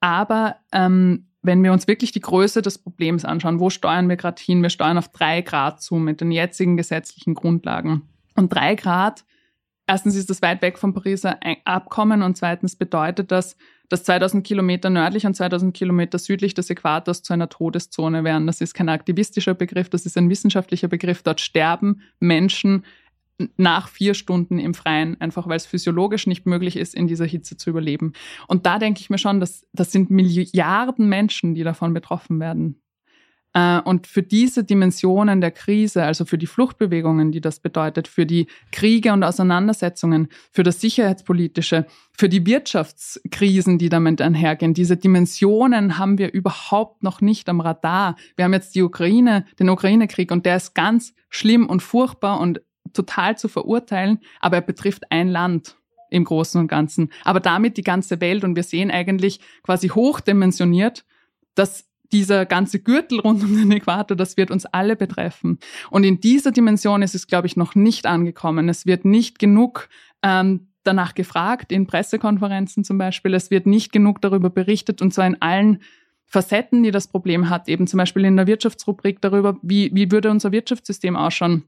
Aber 0.00 0.56
ähm, 0.72 1.26
wenn 1.42 1.62
wir 1.62 1.72
uns 1.72 1.86
wirklich 1.86 2.12
die 2.12 2.20
Größe 2.20 2.60
des 2.60 2.78
Problems 2.78 3.24
anschauen, 3.24 3.60
wo 3.60 3.70
steuern 3.70 4.08
wir 4.08 4.16
gerade 4.16 4.42
hin? 4.42 4.62
Wir 4.62 4.70
steuern 4.70 4.98
auf 4.98 5.08
drei 5.08 5.42
Grad 5.42 5.80
zu 5.80 5.94
mit 5.96 6.20
den 6.20 6.32
jetzigen 6.32 6.76
gesetzlichen 6.76 7.34
Grundlagen. 7.34 8.02
Und 8.34 8.52
drei 8.52 8.74
Grad, 8.74 9.24
erstens 9.86 10.16
ist 10.16 10.28
das 10.28 10.42
weit 10.42 10.60
weg 10.62 10.78
vom 10.78 10.92
Pariser 10.92 11.38
Abkommen 11.64 12.22
und 12.22 12.36
zweitens 12.36 12.76
bedeutet 12.76 13.30
das, 13.30 13.56
dass 13.88 14.04
2000 14.04 14.46
Kilometer 14.46 14.90
nördlich 14.90 15.26
und 15.26 15.34
2000 15.34 15.74
Kilometer 15.74 16.18
südlich 16.18 16.54
des 16.54 16.70
Äquators 16.70 17.22
zu 17.22 17.32
einer 17.32 17.48
Todeszone 17.48 18.24
wären. 18.24 18.46
Das 18.46 18.60
ist 18.60 18.74
kein 18.74 18.88
aktivistischer 18.88 19.54
Begriff, 19.54 19.88
das 19.88 20.06
ist 20.06 20.16
ein 20.16 20.30
wissenschaftlicher 20.30 20.88
Begriff. 20.88 21.22
Dort 21.22 21.40
sterben 21.40 22.02
Menschen 22.20 22.84
nach 23.56 23.88
vier 23.88 24.14
Stunden 24.14 24.58
im 24.58 24.74
Freien, 24.74 25.20
einfach 25.20 25.46
weil 25.46 25.56
es 25.56 25.66
physiologisch 25.66 26.26
nicht 26.26 26.46
möglich 26.46 26.76
ist, 26.76 26.94
in 26.94 27.06
dieser 27.06 27.26
Hitze 27.26 27.56
zu 27.56 27.70
überleben. 27.70 28.12
Und 28.48 28.66
da 28.66 28.78
denke 28.78 29.00
ich 29.00 29.10
mir 29.10 29.18
schon, 29.18 29.40
dass 29.40 29.66
das 29.72 29.92
sind 29.92 30.10
Milliarden 30.10 31.08
Menschen, 31.08 31.54
die 31.54 31.62
davon 31.62 31.92
betroffen 31.92 32.40
werden. 32.40 32.80
Äh, 33.56 33.80
und 33.80 34.06
für 34.06 34.22
diese 34.22 34.64
Dimensionen 34.64 35.40
der 35.40 35.50
Krise, 35.50 36.04
also 36.04 36.26
für 36.26 36.36
die 36.36 36.46
Fluchtbewegungen, 36.46 37.32
die 37.32 37.40
das 37.40 37.58
bedeutet, 37.58 38.06
für 38.06 38.26
die 38.26 38.48
Kriege 38.70 39.14
und 39.14 39.24
Auseinandersetzungen, 39.24 40.28
für 40.52 40.62
das 40.62 40.82
Sicherheitspolitische, 40.82 41.86
für 42.12 42.28
die 42.28 42.44
Wirtschaftskrisen, 42.44 43.78
die 43.78 43.88
damit 43.88 44.20
einhergehen, 44.20 44.74
diese 44.74 44.98
Dimensionen 44.98 45.96
haben 45.96 46.18
wir 46.18 46.34
überhaupt 46.34 47.02
noch 47.02 47.22
nicht 47.22 47.48
am 47.48 47.60
Radar. 47.60 48.16
Wir 48.36 48.44
haben 48.44 48.52
jetzt 48.52 48.74
die 48.74 48.82
Ukraine, 48.82 49.46
den 49.58 49.70
Ukraine-Krieg 49.70 50.30
und 50.32 50.44
der 50.44 50.56
ist 50.56 50.74
ganz 50.74 51.14
schlimm 51.30 51.66
und 51.66 51.82
furchtbar 51.82 52.40
und 52.40 52.60
total 52.92 53.38
zu 53.38 53.48
verurteilen, 53.48 54.18
aber 54.38 54.56
er 54.56 54.62
betrifft 54.62 55.10
ein 55.10 55.28
Land 55.28 55.78
im 56.10 56.24
Großen 56.24 56.60
und 56.60 56.68
Ganzen, 56.68 57.08
aber 57.24 57.40
damit 57.40 57.78
die 57.78 57.82
ganze 57.82 58.20
Welt 58.20 58.44
und 58.44 58.54
wir 58.54 58.62
sehen 58.64 58.90
eigentlich 58.90 59.40
quasi 59.62 59.88
hochdimensioniert, 59.88 61.06
dass 61.54 61.85
dieser 62.12 62.46
ganze 62.46 62.80
Gürtel 62.80 63.20
rund 63.20 63.42
um 63.42 63.56
den 63.56 63.72
Äquator, 63.72 64.16
das 64.16 64.36
wird 64.36 64.50
uns 64.50 64.66
alle 64.66 64.96
betreffen. 64.96 65.58
Und 65.90 66.04
in 66.04 66.20
dieser 66.20 66.52
Dimension 66.52 67.02
ist 67.02 67.14
es, 67.14 67.26
glaube 67.26 67.46
ich, 67.46 67.56
noch 67.56 67.74
nicht 67.74 68.06
angekommen. 68.06 68.68
Es 68.68 68.86
wird 68.86 69.04
nicht 69.04 69.38
genug 69.38 69.88
ähm, 70.22 70.68
danach 70.84 71.14
gefragt, 71.14 71.72
in 71.72 71.86
Pressekonferenzen 71.86 72.84
zum 72.84 72.98
Beispiel. 72.98 73.34
Es 73.34 73.50
wird 73.50 73.66
nicht 73.66 73.92
genug 73.92 74.20
darüber 74.20 74.50
berichtet 74.50 75.02
und 75.02 75.12
zwar 75.12 75.26
in 75.26 75.40
allen 75.40 75.82
Facetten, 76.26 76.82
die 76.82 76.90
das 76.90 77.08
Problem 77.08 77.50
hat. 77.50 77.68
Eben 77.68 77.86
zum 77.86 77.98
Beispiel 77.98 78.24
in 78.24 78.36
der 78.36 78.46
Wirtschaftsrubrik 78.46 79.20
darüber, 79.20 79.58
wie, 79.62 79.90
wie 79.94 80.10
würde 80.10 80.30
unser 80.30 80.52
Wirtschaftssystem 80.52 81.16
ausschauen. 81.16 81.64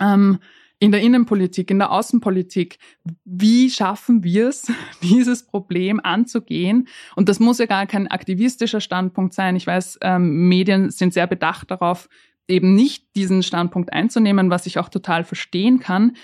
Ähm, 0.00 0.38
in 0.80 0.92
der 0.92 1.00
Innenpolitik, 1.00 1.70
in 1.70 1.78
der 1.78 1.90
Außenpolitik. 1.90 2.78
Wie 3.24 3.70
schaffen 3.70 4.22
wir 4.22 4.48
es, 4.48 4.70
dieses 5.02 5.46
Problem 5.46 6.00
anzugehen? 6.02 6.88
Und 7.16 7.28
das 7.28 7.40
muss 7.40 7.58
ja 7.58 7.66
gar 7.66 7.86
kein 7.86 8.08
aktivistischer 8.08 8.80
Standpunkt 8.80 9.34
sein. 9.34 9.56
Ich 9.56 9.66
weiß, 9.66 9.98
ähm, 10.02 10.48
Medien 10.48 10.90
sind 10.90 11.12
sehr 11.12 11.26
bedacht 11.26 11.70
darauf, 11.70 12.08
eben 12.46 12.74
nicht 12.74 13.14
diesen 13.14 13.42
Standpunkt 13.42 13.92
einzunehmen, 13.92 14.50
was 14.50 14.66
ich 14.66 14.78
auch 14.78 14.88
total 14.88 15.24
verstehen 15.24 15.80
kann. 15.80 16.16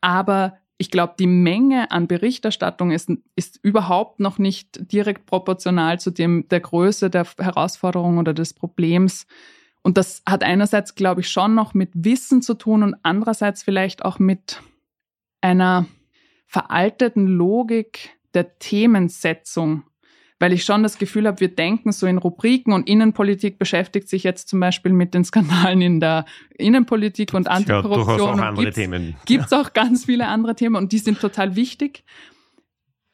Aber 0.00 0.58
ich 0.76 0.90
glaube, 0.90 1.14
die 1.18 1.26
Menge 1.26 1.90
an 1.90 2.06
Berichterstattung 2.06 2.90
ist, 2.90 3.10
ist 3.36 3.58
überhaupt 3.62 4.18
noch 4.18 4.38
nicht 4.38 4.92
direkt 4.92 5.26
proportional 5.26 6.00
zu 6.00 6.10
dem 6.10 6.48
der 6.48 6.60
Größe 6.60 7.10
der 7.10 7.26
Herausforderung 7.38 8.18
oder 8.18 8.32
des 8.32 8.54
Problems, 8.54 9.26
und 9.82 9.96
das 9.96 10.22
hat 10.26 10.42
einerseits, 10.42 10.94
glaube 10.94 11.22
ich, 11.22 11.30
schon 11.30 11.54
noch 11.54 11.72
mit 11.74 11.90
Wissen 11.94 12.42
zu 12.42 12.54
tun 12.54 12.82
und 12.82 12.96
andererseits 13.02 13.62
vielleicht 13.62 14.04
auch 14.04 14.18
mit 14.18 14.60
einer 15.40 15.86
veralteten 16.46 17.26
Logik 17.26 18.10
der 18.34 18.58
Themensetzung. 18.58 19.84
Weil 20.38 20.52
ich 20.54 20.64
schon 20.64 20.82
das 20.82 20.96
Gefühl 20.98 21.26
habe, 21.26 21.40
wir 21.40 21.54
denken 21.54 21.92
so 21.92 22.06
in 22.06 22.16
Rubriken 22.16 22.72
und 22.72 22.88
Innenpolitik 22.88 23.58
beschäftigt 23.58 24.08
sich 24.08 24.22
jetzt 24.22 24.48
zum 24.48 24.58
Beispiel 24.58 24.92
mit 24.92 25.12
den 25.12 25.22
Skandalen 25.24 25.82
in 25.82 26.00
der 26.00 26.24
Innenpolitik 26.56 27.34
und 27.34 27.46
Antikorruption. 27.48 28.38
Ja, 28.38 28.44
auch 28.44 28.48
andere 28.48 28.70
Themen. 28.72 29.16
Gibt 29.26 29.46
es 29.46 29.52
auch 29.52 29.74
ganz 29.74 30.06
viele 30.06 30.28
andere 30.28 30.54
Themen 30.56 30.76
und 30.76 30.92
die 30.92 30.98
sind 30.98 31.20
total 31.20 31.56
wichtig. 31.56 32.04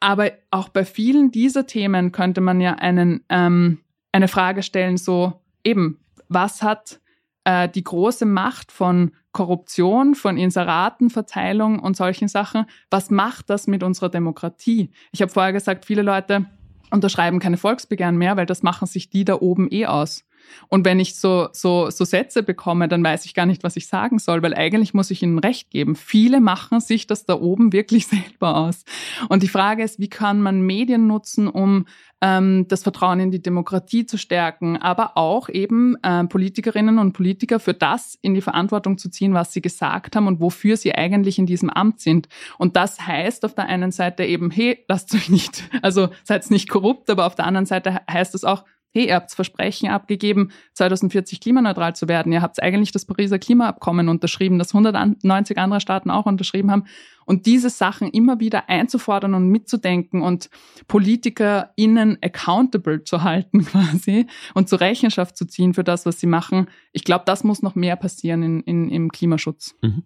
aber 0.01 0.33
auch 0.51 0.69
bei 0.69 0.85
vielen 0.85 1.31
dieser 1.31 1.67
Themen 1.67 2.13
könnte 2.13 2.41
man 2.41 2.61
ja 2.61 2.75
einen, 2.75 3.25
ähm, 3.29 3.81
eine 4.13 4.29
Frage 4.29 4.63
stellen, 4.63 4.97
so 4.97 5.41
eben, 5.65 5.99
was 6.29 6.63
hat 6.63 7.01
äh, 7.45 7.69
die 7.69 7.85
große 7.85 8.27
Macht 8.27 8.73
von 8.73 9.13
Korruption, 9.33 10.15
von 10.15 10.37
Inseratenverteilung 10.37 11.79
und 11.79 11.97
solchen 11.97 12.29
Sachen, 12.29 12.67
was 12.91 13.11
macht 13.11 13.51
das 13.51 13.67
mit 13.67 13.83
unserer 13.83 14.09
Demokratie? 14.09 14.91
Ich 15.13 15.23
habe 15.23 15.33
vorher 15.33 15.53
gesagt, 15.53 15.85
viele 15.85 16.03
Leute 16.03 16.47
unterschreiben 16.91 17.39
keine 17.39 17.57
Volksbegehren 17.57 18.17
mehr, 18.17 18.37
weil 18.37 18.47
das 18.47 18.63
machen 18.63 18.87
sich 18.87 19.11
die 19.11 19.25
da 19.25 19.35
oben 19.35 19.69
eh 19.71 19.87
aus. 19.87 20.26
Und 20.69 20.85
wenn 20.85 21.01
ich 21.01 21.17
so, 21.17 21.49
so, 21.53 21.91
so 21.91 22.05
Sätze 22.05 22.43
bekomme, 22.43 22.89
dann 22.89 23.05
weiß 23.05 23.25
ich 23.25 23.35
gar 23.35 23.47
nicht, 23.47 23.65
was 23.65 23.77
ich 23.77 23.87
sagen 23.87 24.19
soll, 24.19 24.43
weil 24.43 24.55
eigentlich 24.55 24.95
muss 24.95 25.11
ich 25.11 25.23
ihnen 25.23 25.39
recht 25.39 25.71
geben. 25.71 25.97
Viele 25.97 26.41
machen 26.41 26.81
sich 26.81 27.07
das 27.07 27.25
da 27.25 27.35
oben 27.35 27.73
wirklich 27.73 28.07
selber 28.07 28.57
aus. 28.57 28.85
Und 29.29 29.43
die 29.43 29.49
Frage 29.49 29.83
ist, 29.83 29.99
wie 29.99 30.09
kann 30.09 30.41
man 30.41 30.61
Medien 30.61 31.07
nutzen, 31.07 31.49
um 31.49 31.87
ähm, 32.23 32.67
das 32.69 32.83
Vertrauen 32.83 33.21
in 33.21 33.31
die 33.31 33.43
Demokratie 33.43 34.07
zu 34.07 34.17
stärken, 34.17 34.77
aber 34.79 35.17
auch 35.17 35.49
eben 35.49 35.97
äh, 36.03 36.25
Politikerinnen 36.25 36.99
und 36.99 37.13
Politiker 37.13 37.61
für 37.61 37.75
das 37.75 38.19
in 38.23 38.35
die 38.35 38.41
Verantwortung 38.41 38.97
zu 38.97 39.11
ziehen, 39.11 39.35
was 39.35 39.53
sie 39.53 39.61
gesagt 39.61 40.17
haben 40.17 40.27
und 40.27 40.41
wofür 40.41 40.77
sie 40.77 40.95
eigentlich 40.95 41.39
in 41.39 41.47
diesem 41.47 41.69
Amt 41.69 42.01
sind. 42.01 42.29
Und 42.59 42.77
das 42.77 43.07
heißt 43.07 43.45
auf 43.45 43.55
der 43.55 43.67
einen 43.67 43.93
Seite 43.93 44.25
eben, 44.25 44.51
hey, 44.51 44.85
lasst 44.89 45.15
euch 45.15 45.29
nicht, 45.29 45.69
also 45.83 46.09
seid 46.25 46.51
nicht 46.51 46.69
korrupt, 46.69 47.11
aber 47.11 47.27
auf 47.27 47.35
der 47.35 47.47
anderen 47.47 47.67
Seite 47.67 48.01
heißt 48.11 48.35
es 48.35 48.45
auch, 48.45 48.65
hey, 48.97 49.09
ihr 49.09 49.15
habt 49.15 49.31
Versprechen 49.31 49.91
abgegeben, 49.91 50.51
2040 50.73 51.41
klimaneutral 51.41 51.95
zu 51.95 52.09
werden. 52.09 52.33
Ihr 52.33 52.41
habt 52.41 52.63
eigentlich 52.63 52.93
das 52.93 53.05
Pariser 53.05 53.39
Klimaabkommen 53.39 54.09
unterschrieben, 54.09 54.59
das 54.59 54.75
190 54.75 55.59
andere 55.59 55.81
Staaten 55.81 56.11
auch 56.11 56.25
unterschrieben 56.25 56.71
haben. 56.71 56.85
Und 57.27 57.45
diese 57.45 57.69
Sachen 57.69 58.09
immer 58.09 58.41
wieder 58.41 58.71
einzufordern 58.71 59.35
und 59.35 59.49
mitzudenken 59.51 60.23
und 60.23 60.49
PolitikerInnen 60.89 62.19
accountable 62.23 63.05
zu 63.05 63.23
halten 63.23 63.65
quasi 63.67 64.27
und 64.55 64.71
zur 64.71 64.81
Rechenschaft 64.81 65.37
zu 65.37 65.45
ziehen 65.45 65.75
für 65.75 65.85
das, 65.85 66.07
was 66.07 66.19
sie 66.19 66.27
machen. 66.27 66.69
Ich 66.93 67.05
glaube, 67.05 67.25
das 67.27 67.45
muss 67.45 67.63
noch 67.63 67.75
mehr 67.75 67.97
passieren 67.97 68.43
in, 68.43 68.61
in, 68.61 68.89
im 68.89 69.13
Klimaschutz. 69.13 69.75
Mhm. 69.83 70.05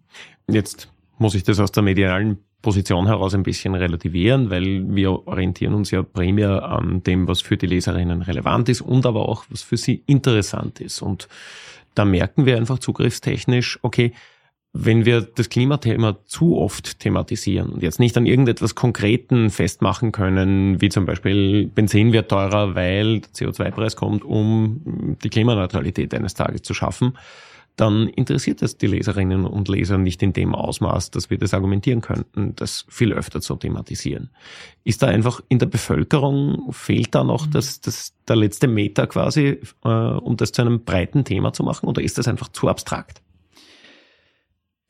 Jetzt 0.49 0.91
muss 1.17 1.35
ich 1.35 1.43
das 1.43 1.59
aus 1.59 1.71
der 1.71 1.83
medialen 1.83 2.39
Position 2.61 3.07
heraus 3.07 3.33
ein 3.33 3.43
bisschen 3.43 3.75
relativieren, 3.75 4.49
weil 4.49 4.83
wir 4.95 5.27
orientieren 5.27 5.73
uns 5.73 5.91
ja 5.91 6.03
primär 6.03 6.63
an 6.63 7.01
dem, 7.03 7.27
was 7.27 7.41
für 7.41 7.57
die 7.57 7.67
Leserinnen 7.67 8.21
relevant 8.21 8.69
ist 8.69 8.81
und 8.81 9.05
aber 9.05 9.27
auch, 9.27 9.45
was 9.49 9.61
für 9.63 9.77
sie 9.77 10.03
interessant 10.05 10.79
ist. 10.79 11.01
Und 11.01 11.27
da 11.95 12.05
merken 12.05 12.45
wir 12.45 12.57
einfach 12.57 12.79
zugriffstechnisch, 12.79 13.79
okay, 13.81 14.13
wenn 14.73 15.03
wir 15.05 15.21
das 15.21 15.49
Klimathema 15.49 16.17
zu 16.25 16.57
oft 16.57 16.99
thematisieren 16.99 17.71
und 17.71 17.83
jetzt 17.83 17.99
nicht 17.99 18.15
an 18.15 18.25
irgendetwas 18.25 18.73
Konkreten 18.73 19.49
festmachen 19.49 20.13
können, 20.13 20.79
wie 20.79 20.87
zum 20.87 21.05
Beispiel 21.05 21.67
Benzin 21.67 22.13
wird 22.13 22.29
teurer, 22.29 22.73
weil 22.73 23.19
der 23.19 23.31
CO2-Preis 23.31 23.97
kommt, 23.97 24.23
um 24.23 25.17
die 25.21 25.29
Klimaneutralität 25.29 26.13
eines 26.13 26.35
Tages 26.35 26.61
zu 26.61 26.73
schaffen, 26.73 27.17
dann 27.81 28.07
interessiert 28.07 28.61
es 28.61 28.77
die 28.77 28.85
Leserinnen 28.85 29.45
und 29.45 29.67
Leser 29.67 29.97
nicht 29.97 30.21
in 30.21 30.33
dem 30.33 30.53
Ausmaß, 30.53 31.09
dass 31.09 31.31
wir 31.31 31.39
das 31.39 31.55
argumentieren 31.55 32.01
könnten, 32.01 32.55
das 32.55 32.85
viel 32.89 33.11
öfter 33.11 33.41
zu 33.41 33.55
thematisieren. 33.55 34.29
Ist 34.83 35.01
da 35.01 35.07
einfach 35.07 35.41
in 35.49 35.57
der 35.57 35.65
Bevölkerung, 35.65 36.71
fehlt 36.71 37.15
da 37.15 37.23
noch 37.23 37.47
mhm. 37.47 37.51
das, 37.51 37.81
das, 37.81 38.13
der 38.27 38.35
letzte 38.35 38.67
Meter 38.67 39.07
quasi, 39.07 39.59
äh, 39.83 39.89
um 39.89 40.37
das 40.37 40.51
zu 40.51 40.61
einem 40.61 40.83
breiten 40.83 41.25
Thema 41.25 41.53
zu 41.53 41.63
machen, 41.63 41.89
oder 41.89 42.03
ist 42.03 42.19
das 42.19 42.27
einfach 42.27 42.49
zu 42.49 42.67
abstrakt? 42.67 43.21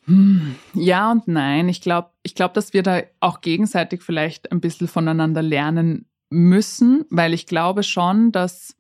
Hm, 0.06 0.56
ja 0.74 1.12
und 1.12 1.30
nein. 1.30 1.70
Ich 1.70 1.80
glaube, 1.80 2.10
ich 2.24 2.36
glaube, 2.36 2.54
dass 2.54 2.74
wir 2.74 2.84
da 2.84 3.04
auch 3.22 3.40
gegenseitig 3.40 4.02
vielleicht 4.02 4.52
ein 4.52 4.60
bisschen 4.60 4.90
voneinander 4.90 5.42
lernen 5.42 6.08
müssen, 6.30 7.06
weil 7.10 7.34
ich 7.34 7.46
glaube 7.46 7.84
schon, 7.84 8.34
dass 8.34 8.76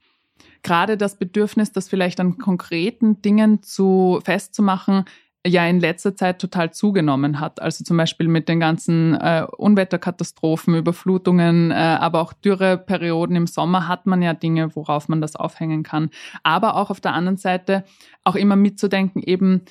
gerade 0.64 0.98
das 0.98 1.18
Bedürfnis, 1.18 1.72
das 1.72 1.90
vielleicht 1.90 2.20
an 2.20 2.38
konkreten 2.38 3.22
Dingen 3.22 3.64
zu 3.64 4.20
festzumachen, 4.24 5.06
ja 5.46 5.66
in 5.66 5.80
letzter 5.80 6.16
Zeit 6.16 6.40
total 6.40 6.72
zugenommen 6.72 7.40
hat. 7.40 7.62
Also 7.62 7.84
zum 7.84 7.98
Beispiel 7.98 8.28
mit 8.28 8.48
den 8.48 8.60
ganzen 8.60 9.16
äh, 9.16 9.46
Unwetterkatastrophen, 9.58 10.76
Überflutungen, 10.76 11.72
äh, 11.72 11.74
aber 11.74 12.22
auch 12.22 12.34
Dürreperioden 12.34 13.36
im 13.36 13.48
Sommer 13.48 13.88
hat 13.88 14.06
man 14.06 14.22
ja 14.22 14.34
Dinge, 14.34 14.76
worauf 14.76 15.10
man 15.10 15.22
das 15.22 15.36
aufhängen 15.36 15.84
kann. 15.84 16.10
Aber 16.44 16.76
auch 16.76 16.92
auf 16.92 17.02
der 17.02 17.14
anderen 17.14 17.38
Seite 17.38 17.84
auch 18.24 18.36
immer 18.36 18.56
mitzudenken, 18.56 19.24
eben 19.24 19.62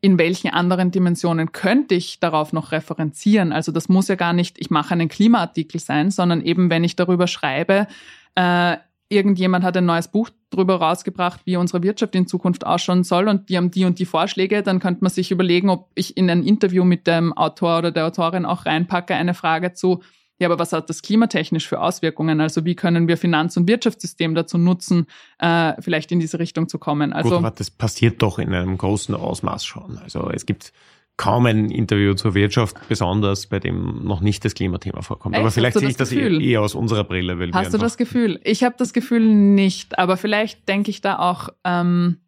in 0.00 0.18
welchen 0.18 0.50
anderen 0.50 0.90
Dimensionen 0.90 1.52
könnte 1.52 1.94
ich 1.94 2.20
darauf 2.20 2.52
noch 2.52 2.72
referenzieren? 2.72 3.52
Also 3.52 3.70
das 3.70 3.88
muss 3.88 4.08
ja 4.08 4.14
gar 4.14 4.32
nicht, 4.32 4.58
ich 4.58 4.70
mache 4.70 4.92
einen 4.92 5.08
Klimaartikel 5.08 5.78
sein, 5.78 6.10
sondern 6.10 6.40
eben 6.40 6.70
wenn 6.70 6.84
ich 6.84 6.96
darüber 6.96 7.26
schreibe, 7.26 7.86
äh, 8.34 8.78
irgendjemand 9.10 9.64
hat 9.64 9.76
ein 9.76 9.84
neues 9.84 10.08
Buch 10.08 10.30
drüber 10.48 10.76
rausgebracht, 10.76 11.40
wie 11.44 11.56
unsere 11.56 11.82
Wirtschaft 11.82 12.14
in 12.14 12.26
Zukunft 12.26 12.64
ausschauen 12.64 13.04
soll 13.04 13.28
und 13.28 13.48
die 13.48 13.56
haben 13.56 13.70
die 13.70 13.84
und 13.84 13.98
die 13.98 14.06
Vorschläge, 14.06 14.62
dann 14.62 14.78
könnte 14.78 15.02
man 15.02 15.10
sich 15.10 15.30
überlegen, 15.30 15.68
ob 15.68 15.90
ich 15.94 16.16
in 16.16 16.30
ein 16.30 16.42
Interview 16.44 16.84
mit 16.84 17.06
dem 17.06 17.32
Autor 17.32 17.78
oder 17.78 17.90
der 17.90 18.06
Autorin 18.06 18.46
auch 18.46 18.64
reinpacke, 18.66 19.14
eine 19.14 19.34
Frage 19.34 19.74
zu, 19.74 20.00
ja, 20.40 20.48
aber 20.48 20.58
was 20.58 20.72
hat 20.72 20.88
das 20.88 21.02
klimatechnisch 21.02 21.68
für 21.68 21.80
Auswirkungen? 21.80 22.40
Also 22.40 22.64
wie 22.64 22.74
können 22.74 23.08
wir 23.08 23.18
Finanz- 23.18 23.58
und 23.58 23.68
Wirtschaftssystem 23.68 24.34
dazu 24.34 24.56
nutzen, 24.56 25.06
äh, 25.38 25.74
vielleicht 25.80 26.10
in 26.12 26.18
diese 26.18 26.38
Richtung 26.38 26.66
zu 26.66 26.78
kommen? 26.78 27.12
Also 27.12 27.28
Gut, 27.28 27.38
aber 27.38 27.50
das 27.50 27.70
passiert 27.70 28.22
doch 28.22 28.38
in 28.38 28.54
einem 28.54 28.78
großen 28.78 29.14
Ausmaß 29.14 29.66
schon. 29.66 29.98
Also 29.98 30.30
es 30.30 30.46
gibt 30.46 30.72
kaum 31.20 31.44
ein 31.44 31.70
Interview 31.70 32.14
zur 32.14 32.34
Wirtschaft, 32.34 32.78
besonders 32.88 33.46
bei 33.46 33.58
dem 33.58 34.02
noch 34.04 34.22
nicht 34.22 34.42
das 34.42 34.54
Klimathema 34.54 35.02
vorkommt. 35.02 35.34
Echt? 35.34 35.42
Aber 35.42 35.50
vielleicht 35.50 35.78
sehe 35.78 35.90
ich 35.90 35.98
das, 35.98 36.08
Gefühl? 36.08 36.42
eher 36.42 36.62
aus 36.62 36.74
unserer 36.74 37.04
Brille. 37.04 37.38
Weil 37.38 37.52
Hast 37.52 37.74
du 37.74 37.78
das 37.78 37.98
Gefühl? 37.98 38.40
Ich 38.42 38.64
habe 38.64 38.76
das 38.78 38.94
Gefühl 38.94 39.26
nicht, 39.26 39.98
aber 39.98 40.16
vielleicht 40.16 40.66
denke 40.66 40.90
ich 40.90 41.02
da 41.02 41.18
auch 41.18 41.50
ähm, 41.62 42.22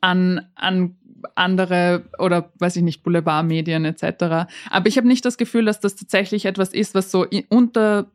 an, 0.00 0.40
an 0.54 0.96
andere 1.34 2.04
oder 2.18 2.50
weiß 2.58 2.76
ich 2.76 2.82
nicht, 2.82 3.02
Boulevardmedien 3.02 3.84
etc. 3.84 4.48
Aber 4.70 4.86
ich 4.86 4.96
habe 4.96 5.06
nicht 5.06 5.26
das 5.26 5.36
Gefühl, 5.36 5.66
dass 5.66 5.78
das 5.78 5.94
tatsächlich 5.94 6.46
etwas 6.46 6.72
ist, 6.72 6.94
was 6.94 7.10
so 7.10 7.26
unterbewusst 7.50 8.06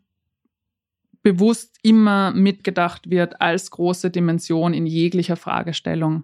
immer 1.83 2.31
mitgedacht 2.31 3.11
wird 3.11 3.41
als 3.41 3.69
große 3.69 4.09
Dimension 4.09 4.73
in 4.73 4.87
jeglicher 4.87 5.35
Fragestellung. 5.35 6.23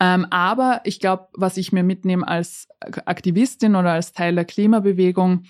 Ähm, 0.00 0.26
aber 0.30 0.80
ich 0.84 0.98
glaube, 0.98 1.28
was 1.34 1.58
ich 1.58 1.72
mir 1.72 1.82
mitnehme 1.82 2.26
als 2.26 2.68
Aktivistin 3.04 3.76
oder 3.76 3.92
als 3.92 4.12
Teil 4.12 4.34
der 4.34 4.46
Klimabewegung, 4.46 5.44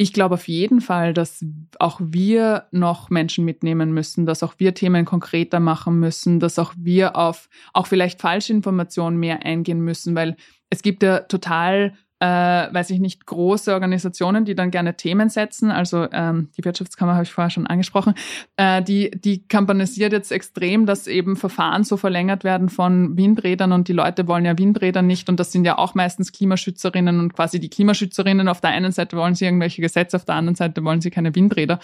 ich 0.00 0.12
glaube 0.12 0.36
auf 0.36 0.46
jeden 0.46 0.80
Fall, 0.80 1.12
dass 1.12 1.44
auch 1.80 2.00
wir 2.00 2.68
noch 2.70 3.10
Menschen 3.10 3.44
mitnehmen 3.44 3.92
müssen, 3.92 4.26
dass 4.26 4.44
auch 4.44 4.54
wir 4.58 4.72
Themen 4.72 5.04
konkreter 5.04 5.58
machen 5.58 5.98
müssen, 5.98 6.38
dass 6.38 6.60
auch 6.60 6.72
wir 6.76 7.16
auf 7.16 7.48
auch 7.72 7.88
vielleicht 7.88 8.20
Falschinformationen 8.20 9.18
mehr 9.18 9.44
eingehen 9.44 9.80
müssen, 9.80 10.14
weil 10.14 10.36
es 10.70 10.82
gibt 10.82 11.02
ja 11.02 11.20
total 11.20 11.94
äh, 12.20 12.26
weiß 12.26 12.90
ich 12.90 12.98
nicht, 12.98 13.26
große 13.26 13.72
Organisationen, 13.72 14.44
die 14.44 14.54
dann 14.54 14.70
gerne 14.70 14.96
Themen 14.96 15.28
setzen. 15.28 15.70
Also 15.70 16.08
ähm, 16.10 16.48
die 16.56 16.64
Wirtschaftskammer 16.64 17.14
habe 17.14 17.22
ich 17.22 17.32
vorher 17.32 17.50
schon 17.50 17.66
angesprochen. 17.66 18.14
Äh, 18.56 18.82
die, 18.82 19.10
die 19.12 19.46
kampanisiert 19.46 20.12
jetzt 20.12 20.32
extrem, 20.32 20.84
dass 20.84 21.06
eben 21.06 21.36
Verfahren 21.36 21.84
so 21.84 21.96
verlängert 21.96 22.42
werden 22.42 22.70
von 22.70 23.16
Windrädern 23.16 23.72
und 23.72 23.86
die 23.86 23.92
Leute 23.92 24.26
wollen 24.26 24.44
ja 24.44 24.58
Windräder 24.58 25.02
nicht 25.02 25.28
und 25.28 25.38
das 25.38 25.52
sind 25.52 25.64
ja 25.64 25.78
auch 25.78 25.94
meistens 25.94 26.32
Klimaschützerinnen 26.32 27.20
und 27.20 27.34
quasi 27.34 27.60
die 27.60 27.70
Klimaschützerinnen 27.70 28.48
auf 28.48 28.60
der 28.60 28.70
einen 28.70 28.90
Seite 28.90 29.16
wollen 29.16 29.36
sie 29.36 29.44
irgendwelche 29.44 29.80
Gesetze, 29.80 30.16
auf 30.16 30.24
der 30.24 30.34
anderen 30.34 30.56
Seite 30.56 30.82
wollen 30.82 31.00
sie 31.00 31.10
keine 31.10 31.34
Windräder. 31.34 31.78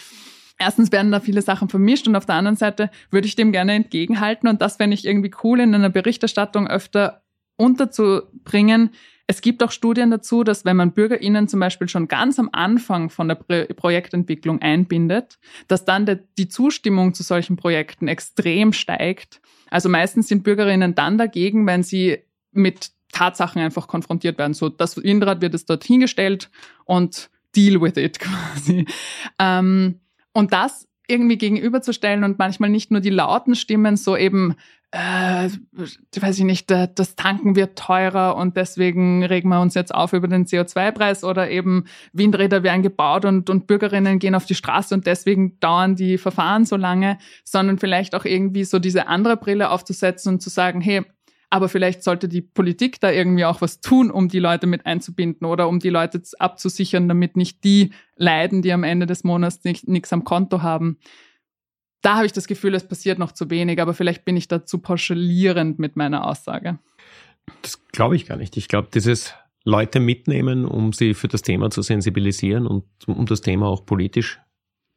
Erstens 0.58 0.92
werden 0.92 1.12
da 1.12 1.20
viele 1.20 1.42
Sachen 1.42 1.68
vermischt 1.68 2.08
und 2.08 2.16
auf 2.16 2.26
der 2.26 2.36
anderen 2.36 2.56
Seite 2.56 2.90
würde 3.10 3.26
ich 3.26 3.36
dem 3.36 3.52
gerne 3.52 3.74
entgegenhalten 3.74 4.48
und 4.48 4.60
das 4.62 4.76
fände 4.76 4.94
ich 4.94 5.04
irgendwie 5.04 5.32
cool 5.44 5.60
in 5.60 5.74
einer 5.74 5.90
Berichterstattung 5.90 6.66
öfter 6.66 7.22
unterzubringen, 7.56 8.90
es 9.26 9.40
gibt 9.40 9.62
auch 9.62 9.70
Studien 9.70 10.10
dazu, 10.10 10.44
dass 10.44 10.64
wenn 10.64 10.76
man 10.76 10.92
BürgerInnen 10.92 11.48
zum 11.48 11.60
Beispiel 11.60 11.88
schon 11.88 12.08
ganz 12.08 12.38
am 12.38 12.50
Anfang 12.52 13.08
von 13.08 13.28
der 13.28 13.36
Projektentwicklung 13.36 14.60
einbindet, 14.60 15.38
dass 15.66 15.84
dann 15.84 16.04
der, 16.04 16.20
die 16.36 16.48
Zustimmung 16.48 17.14
zu 17.14 17.22
solchen 17.22 17.56
Projekten 17.56 18.06
extrem 18.06 18.72
steigt. 18.72 19.40
Also 19.70 19.88
meistens 19.88 20.28
sind 20.28 20.44
BürgerInnen 20.44 20.94
dann 20.94 21.16
dagegen, 21.16 21.66
wenn 21.66 21.82
sie 21.82 22.18
mit 22.52 22.90
Tatsachen 23.12 23.62
einfach 23.62 23.86
konfrontiert 23.86 24.38
werden. 24.38 24.54
So, 24.54 24.68
das 24.68 25.02
Windrad 25.02 25.40
wird 25.40 25.54
es 25.54 25.64
dort 25.64 25.84
hingestellt 25.84 26.50
und 26.84 27.30
deal 27.56 27.80
with 27.80 27.96
it 27.96 28.18
quasi. 28.20 28.86
Ähm, 29.38 30.00
und 30.32 30.52
das 30.52 30.86
irgendwie 31.06 31.38
gegenüberzustellen 31.38 32.24
und 32.24 32.38
manchmal 32.38 32.70
nicht 32.70 32.90
nur 32.90 33.00
die 33.00 33.10
lauten 33.10 33.54
Stimmen, 33.54 33.96
so 33.96 34.16
eben 34.16 34.54
äh, 34.96 35.50
weiß 36.20 36.38
ich 36.38 36.44
nicht, 36.44 36.70
das 36.70 37.16
Tanken 37.16 37.56
wird 37.56 37.76
teurer 37.76 38.36
und 38.36 38.56
deswegen 38.56 39.24
regen 39.24 39.48
wir 39.48 39.60
uns 39.60 39.74
jetzt 39.74 39.92
auf 39.92 40.12
über 40.12 40.28
den 40.28 40.46
CO2-Preis 40.46 41.24
oder 41.24 41.50
eben 41.50 41.86
Windräder 42.12 42.62
werden 42.62 42.82
gebaut 42.82 43.24
und, 43.24 43.50
und 43.50 43.66
Bürgerinnen 43.66 44.20
gehen 44.20 44.36
auf 44.36 44.46
die 44.46 44.54
Straße 44.54 44.94
und 44.94 45.08
deswegen 45.08 45.58
dauern 45.58 45.96
die 45.96 46.16
Verfahren 46.16 46.64
so 46.64 46.76
lange, 46.76 47.18
sondern 47.42 47.78
vielleicht 47.78 48.14
auch 48.14 48.24
irgendwie 48.24 48.62
so 48.62 48.78
diese 48.78 49.08
andere 49.08 49.36
Brille 49.36 49.70
aufzusetzen 49.70 50.34
und 50.34 50.40
zu 50.40 50.48
sagen, 50.48 50.80
hey, 50.80 51.02
Aber 51.50 51.68
vielleicht 51.68 52.02
sollte 52.02 52.28
die 52.28 52.42
Politik 52.42 53.00
da 53.00 53.12
irgendwie 53.12 53.44
auch 53.44 53.60
was 53.60 53.80
tun, 53.80 54.10
um 54.10 54.28
die 54.28 54.40
Leute 54.40 54.66
mit 54.66 54.86
einzubinden 54.86 55.46
oder 55.46 55.68
um 55.68 55.78
die 55.78 55.90
Leute 55.90 56.20
abzusichern, 56.40 57.08
damit 57.08 57.36
nicht 57.36 57.62
die 57.62 57.92
leiden, 58.16 58.62
die 58.62 58.72
am 58.72 58.82
Ende 58.82 59.06
des 59.06 59.22
Monats 59.22 59.60
nichts 59.62 60.12
am 60.12 60.24
Konto 60.24 60.62
haben. 60.62 60.98
Da 62.04 62.16
habe 62.16 62.26
ich 62.26 62.32
das 62.32 62.46
Gefühl, 62.46 62.74
es 62.74 62.86
passiert 62.86 63.18
noch 63.18 63.32
zu 63.32 63.48
wenig, 63.48 63.80
aber 63.80 63.94
vielleicht 63.94 64.26
bin 64.26 64.36
ich 64.36 64.46
da 64.46 64.66
zu 64.66 64.78
pauschalierend 64.78 65.78
mit 65.78 65.96
meiner 65.96 66.28
Aussage. 66.28 66.78
Das 67.62 67.82
glaube 67.92 68.14
ich 68.14 68.26
gar 68.26 68.36
nicht. 68.36 68.58
Ich 68.58 68.68
glaube, 68.68 68.88
dieses 68.92 69.32
Leute 69.64 70.00
mitnehmen, 70.00 70.66
um 70.66 70.92
sie 70.92 71.14
für 71.14 71.28
das 71.28 71.40
Thema 71.40 71.70
zu 71.70 71.80
sensibilisieren 71.80 72.66
und 72.66 72.84
um 73.06 73.24
das 73.24 73.40
Thema 73.40 73.68
auch 73.68 73.86
politisch 73.86 74.38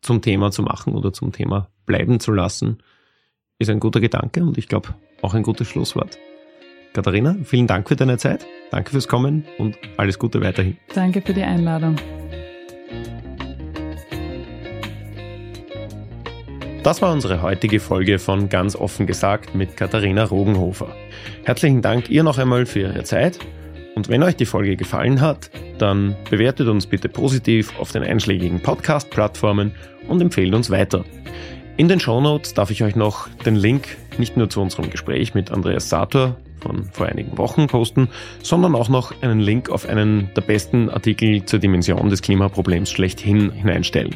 zum 0.02 0.22
Thema 0.22 0.52
zu 0.52 0.64
machen 0.64 0.96
oder 0.96 1.14
zum 1.14 1.32
Thema 1.32 1.70
bleiben 1.86 2.20
zu 2.20 2.34
lassen, 2.34 2.80
ist 3.58 3.70
ein 3.70 3.80
guter 3.80 4.02
Gedanke 4.02 4.44
und 4.44 4.58
ich 4.58 4.68
glaube 4.68 4.94
auch 5.22 5.34
ein 5.34 5.44
gutes 5.44 5.70
Schlusswort. 5.70 6.18
Katharina, 6.92 7.38
vielen 7.46 7.68
Dank 7.68 7.88
für 7.88 7.96
deine 7.96 8.18
Zeit, 8.18 8.46
danke 8.70 8.92
fürs 8.92 9.08
Kommen 9.08 9.46
und 9.58 9.78
alles 9.96 10.20
Gute 10.20 10.42
weiterhin. 10.42 10.76
Danke 10.94 11.22
für 11.22 11.34
die 11.34 11.44
Einladung. 11.44 11.96
Das 16.88 17.02
war 17.02 17.12
unsere 17.12 17.42
heutige 17.42 17.82
Folge 17.82 18.18
von 18.18 18.48
Ganz 18.48 18.74
offen 18.74 19.08
gesagt 19.08 19.54
mit 19.54 19.76
Katharina 19.76 20.24
Rogenhofer. 20.24 20.88
Herzlichen 21.44 21.82
Dank 21.82 22.10
ihr 22.10 22.24
noch 22.24 22.38
einmal 22.38 22.66
für 22.66 22.80
Ihre 22.80 23.04
Zeit 23.04 23.40
und 23.96 24.08
wenn 24.08 24.24
euch 24.24 24.38
die 24.38 24.46
Folge 24.46 24.78
gefallen 24.78 25.20
hat, 25.20 25.52
dann 25.80 26.16
bewertet 26.30 26.70
uns 26.70 26.88
bitte 26.88 27.10
positiv 27.10 27.78
auf 27.78 27.92
den 27.92 28.04
einschlägigen 28.04 28.62
Podcast-Plattformen 28.62 29.74
und 30.08 30.22
empfehlt 30.22 30.56
uns 30.56 30.70
weiter. 30.70 31.04
In 31.76 31.90
den 31.90 32.00
Shownotes 32.00 32.54
darf 32.54 32.72
ich 32.72 32.82
euch 32.84 32.96
noch 32.96 33.28
den 33.46 33.58
Link 33.58 33.98
nicht 34.18 34.38
nur 34.38 34.50
zu 34.50 34.62
unserem 34.62 34.90
Gespräch 34.90 35.34
mit 35.34 35.52
Andreas 35.52 35.90
Sator 35.90 36.38
von 36.60 36.86
vor 36.92 37.08
einigen 37.08 37.38
Wochen 37.38 37.68
posten, 37.68 38.10
sondern 38.44 38.76
auch 38.76 38.90
noch 38.90 39.22
einen 39.22 39.40
Link 39.40 39.70
auf 39.70 39.88
einen 39.88 40.30
der 40.36 40.42
besten 40.42 40.90
Artikel 40.90 41.46
zur 41.46 41.60
Dimension 41.60 42.10
des 42.10 42.22
Klimaproblems 42.22 42.92
schlechthin 42.92 43.52
hineinstellen, 43.52 44.16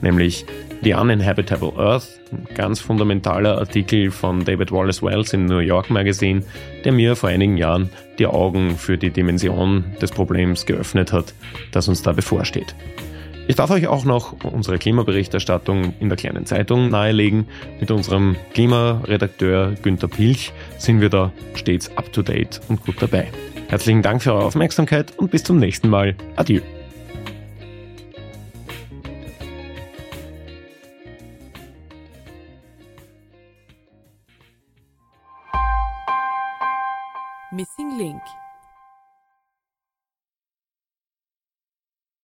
nämlich 0.00 0.44
The 0.82 0.94
Uninhabitable 0.94 1.72
Earth, 1.76 2.08
ein 2.32 2.46
ganz 2.54 2.80
fundamentaler 2.80 3.58
Artikel 3.58 4.10
von 4.10 4.44
David 4.44 4.72
Wallace 4.72 5.02
Wells 5.02 5.32
im 5.32 5.46
New 5.46 5.58
York 5.58 5.90
Magazine, 5.90 6.42
der 6.84 6.92
mir 6.92 7.16
vor 7.16 7.30
einigen 7.30 7.56
Jahren 7.56 7.90
die 8.18 8.26
Augen 8.26 8.76
für 8.76 8.98
die 8.98 9.10
Dimension 9.10 9.84
des 10.00 10.10
Problems 10.10 10.66
geöffnet 10.66 11.12
hat, 11.12 11.34
das 11.72 11.88
uns 11.88 12.02
da 12.02 12.12
bevorsteht. 12.12 12.74
Ich 13.48 13.54
darf 13.54 13.70
euch 13.70 13.86
auch 13.86 14.04
noch 14.04 14.34
unsere 14.42 14.78
Klimaberichterstattung 14.78 15.94
in 16.00 16.08
der 16.08 16.18
kleinen 16.18 16.46
Zeitung 16.46 16.90
nahelegen. 16.90 17.46
Mit 17.78 17.92
unserem 17.92 18.36
Klimaredakteur 18.54 19.74
Günter 19.82 20.08
Pilch 20.08 20.52
sind 20.78 21.00
wir 21.00 21.10
da 21.10 21.32
stets 21.54 21.96
up 21.96 22.12
to 22.12 22.22
date 22.22 22.60
und 22.68 22.84
gut 22.84 23.00
dabei. 23.00 23.28
Herzlichen 23.68 24.02
Dank 24.02 24.22
für 24.22 24.34
eure 24.34 24.46
Aufmerksamkeit 24.46 25.16
und 25.16 25.30
bis 25.30 25.44
zum 25.44 25.58
nächsten 25.58 25.88
Mal. 25.88 26.16
Adieu. 26.34 26.60
Missing 37.52 37.96
Link 37.96 38.22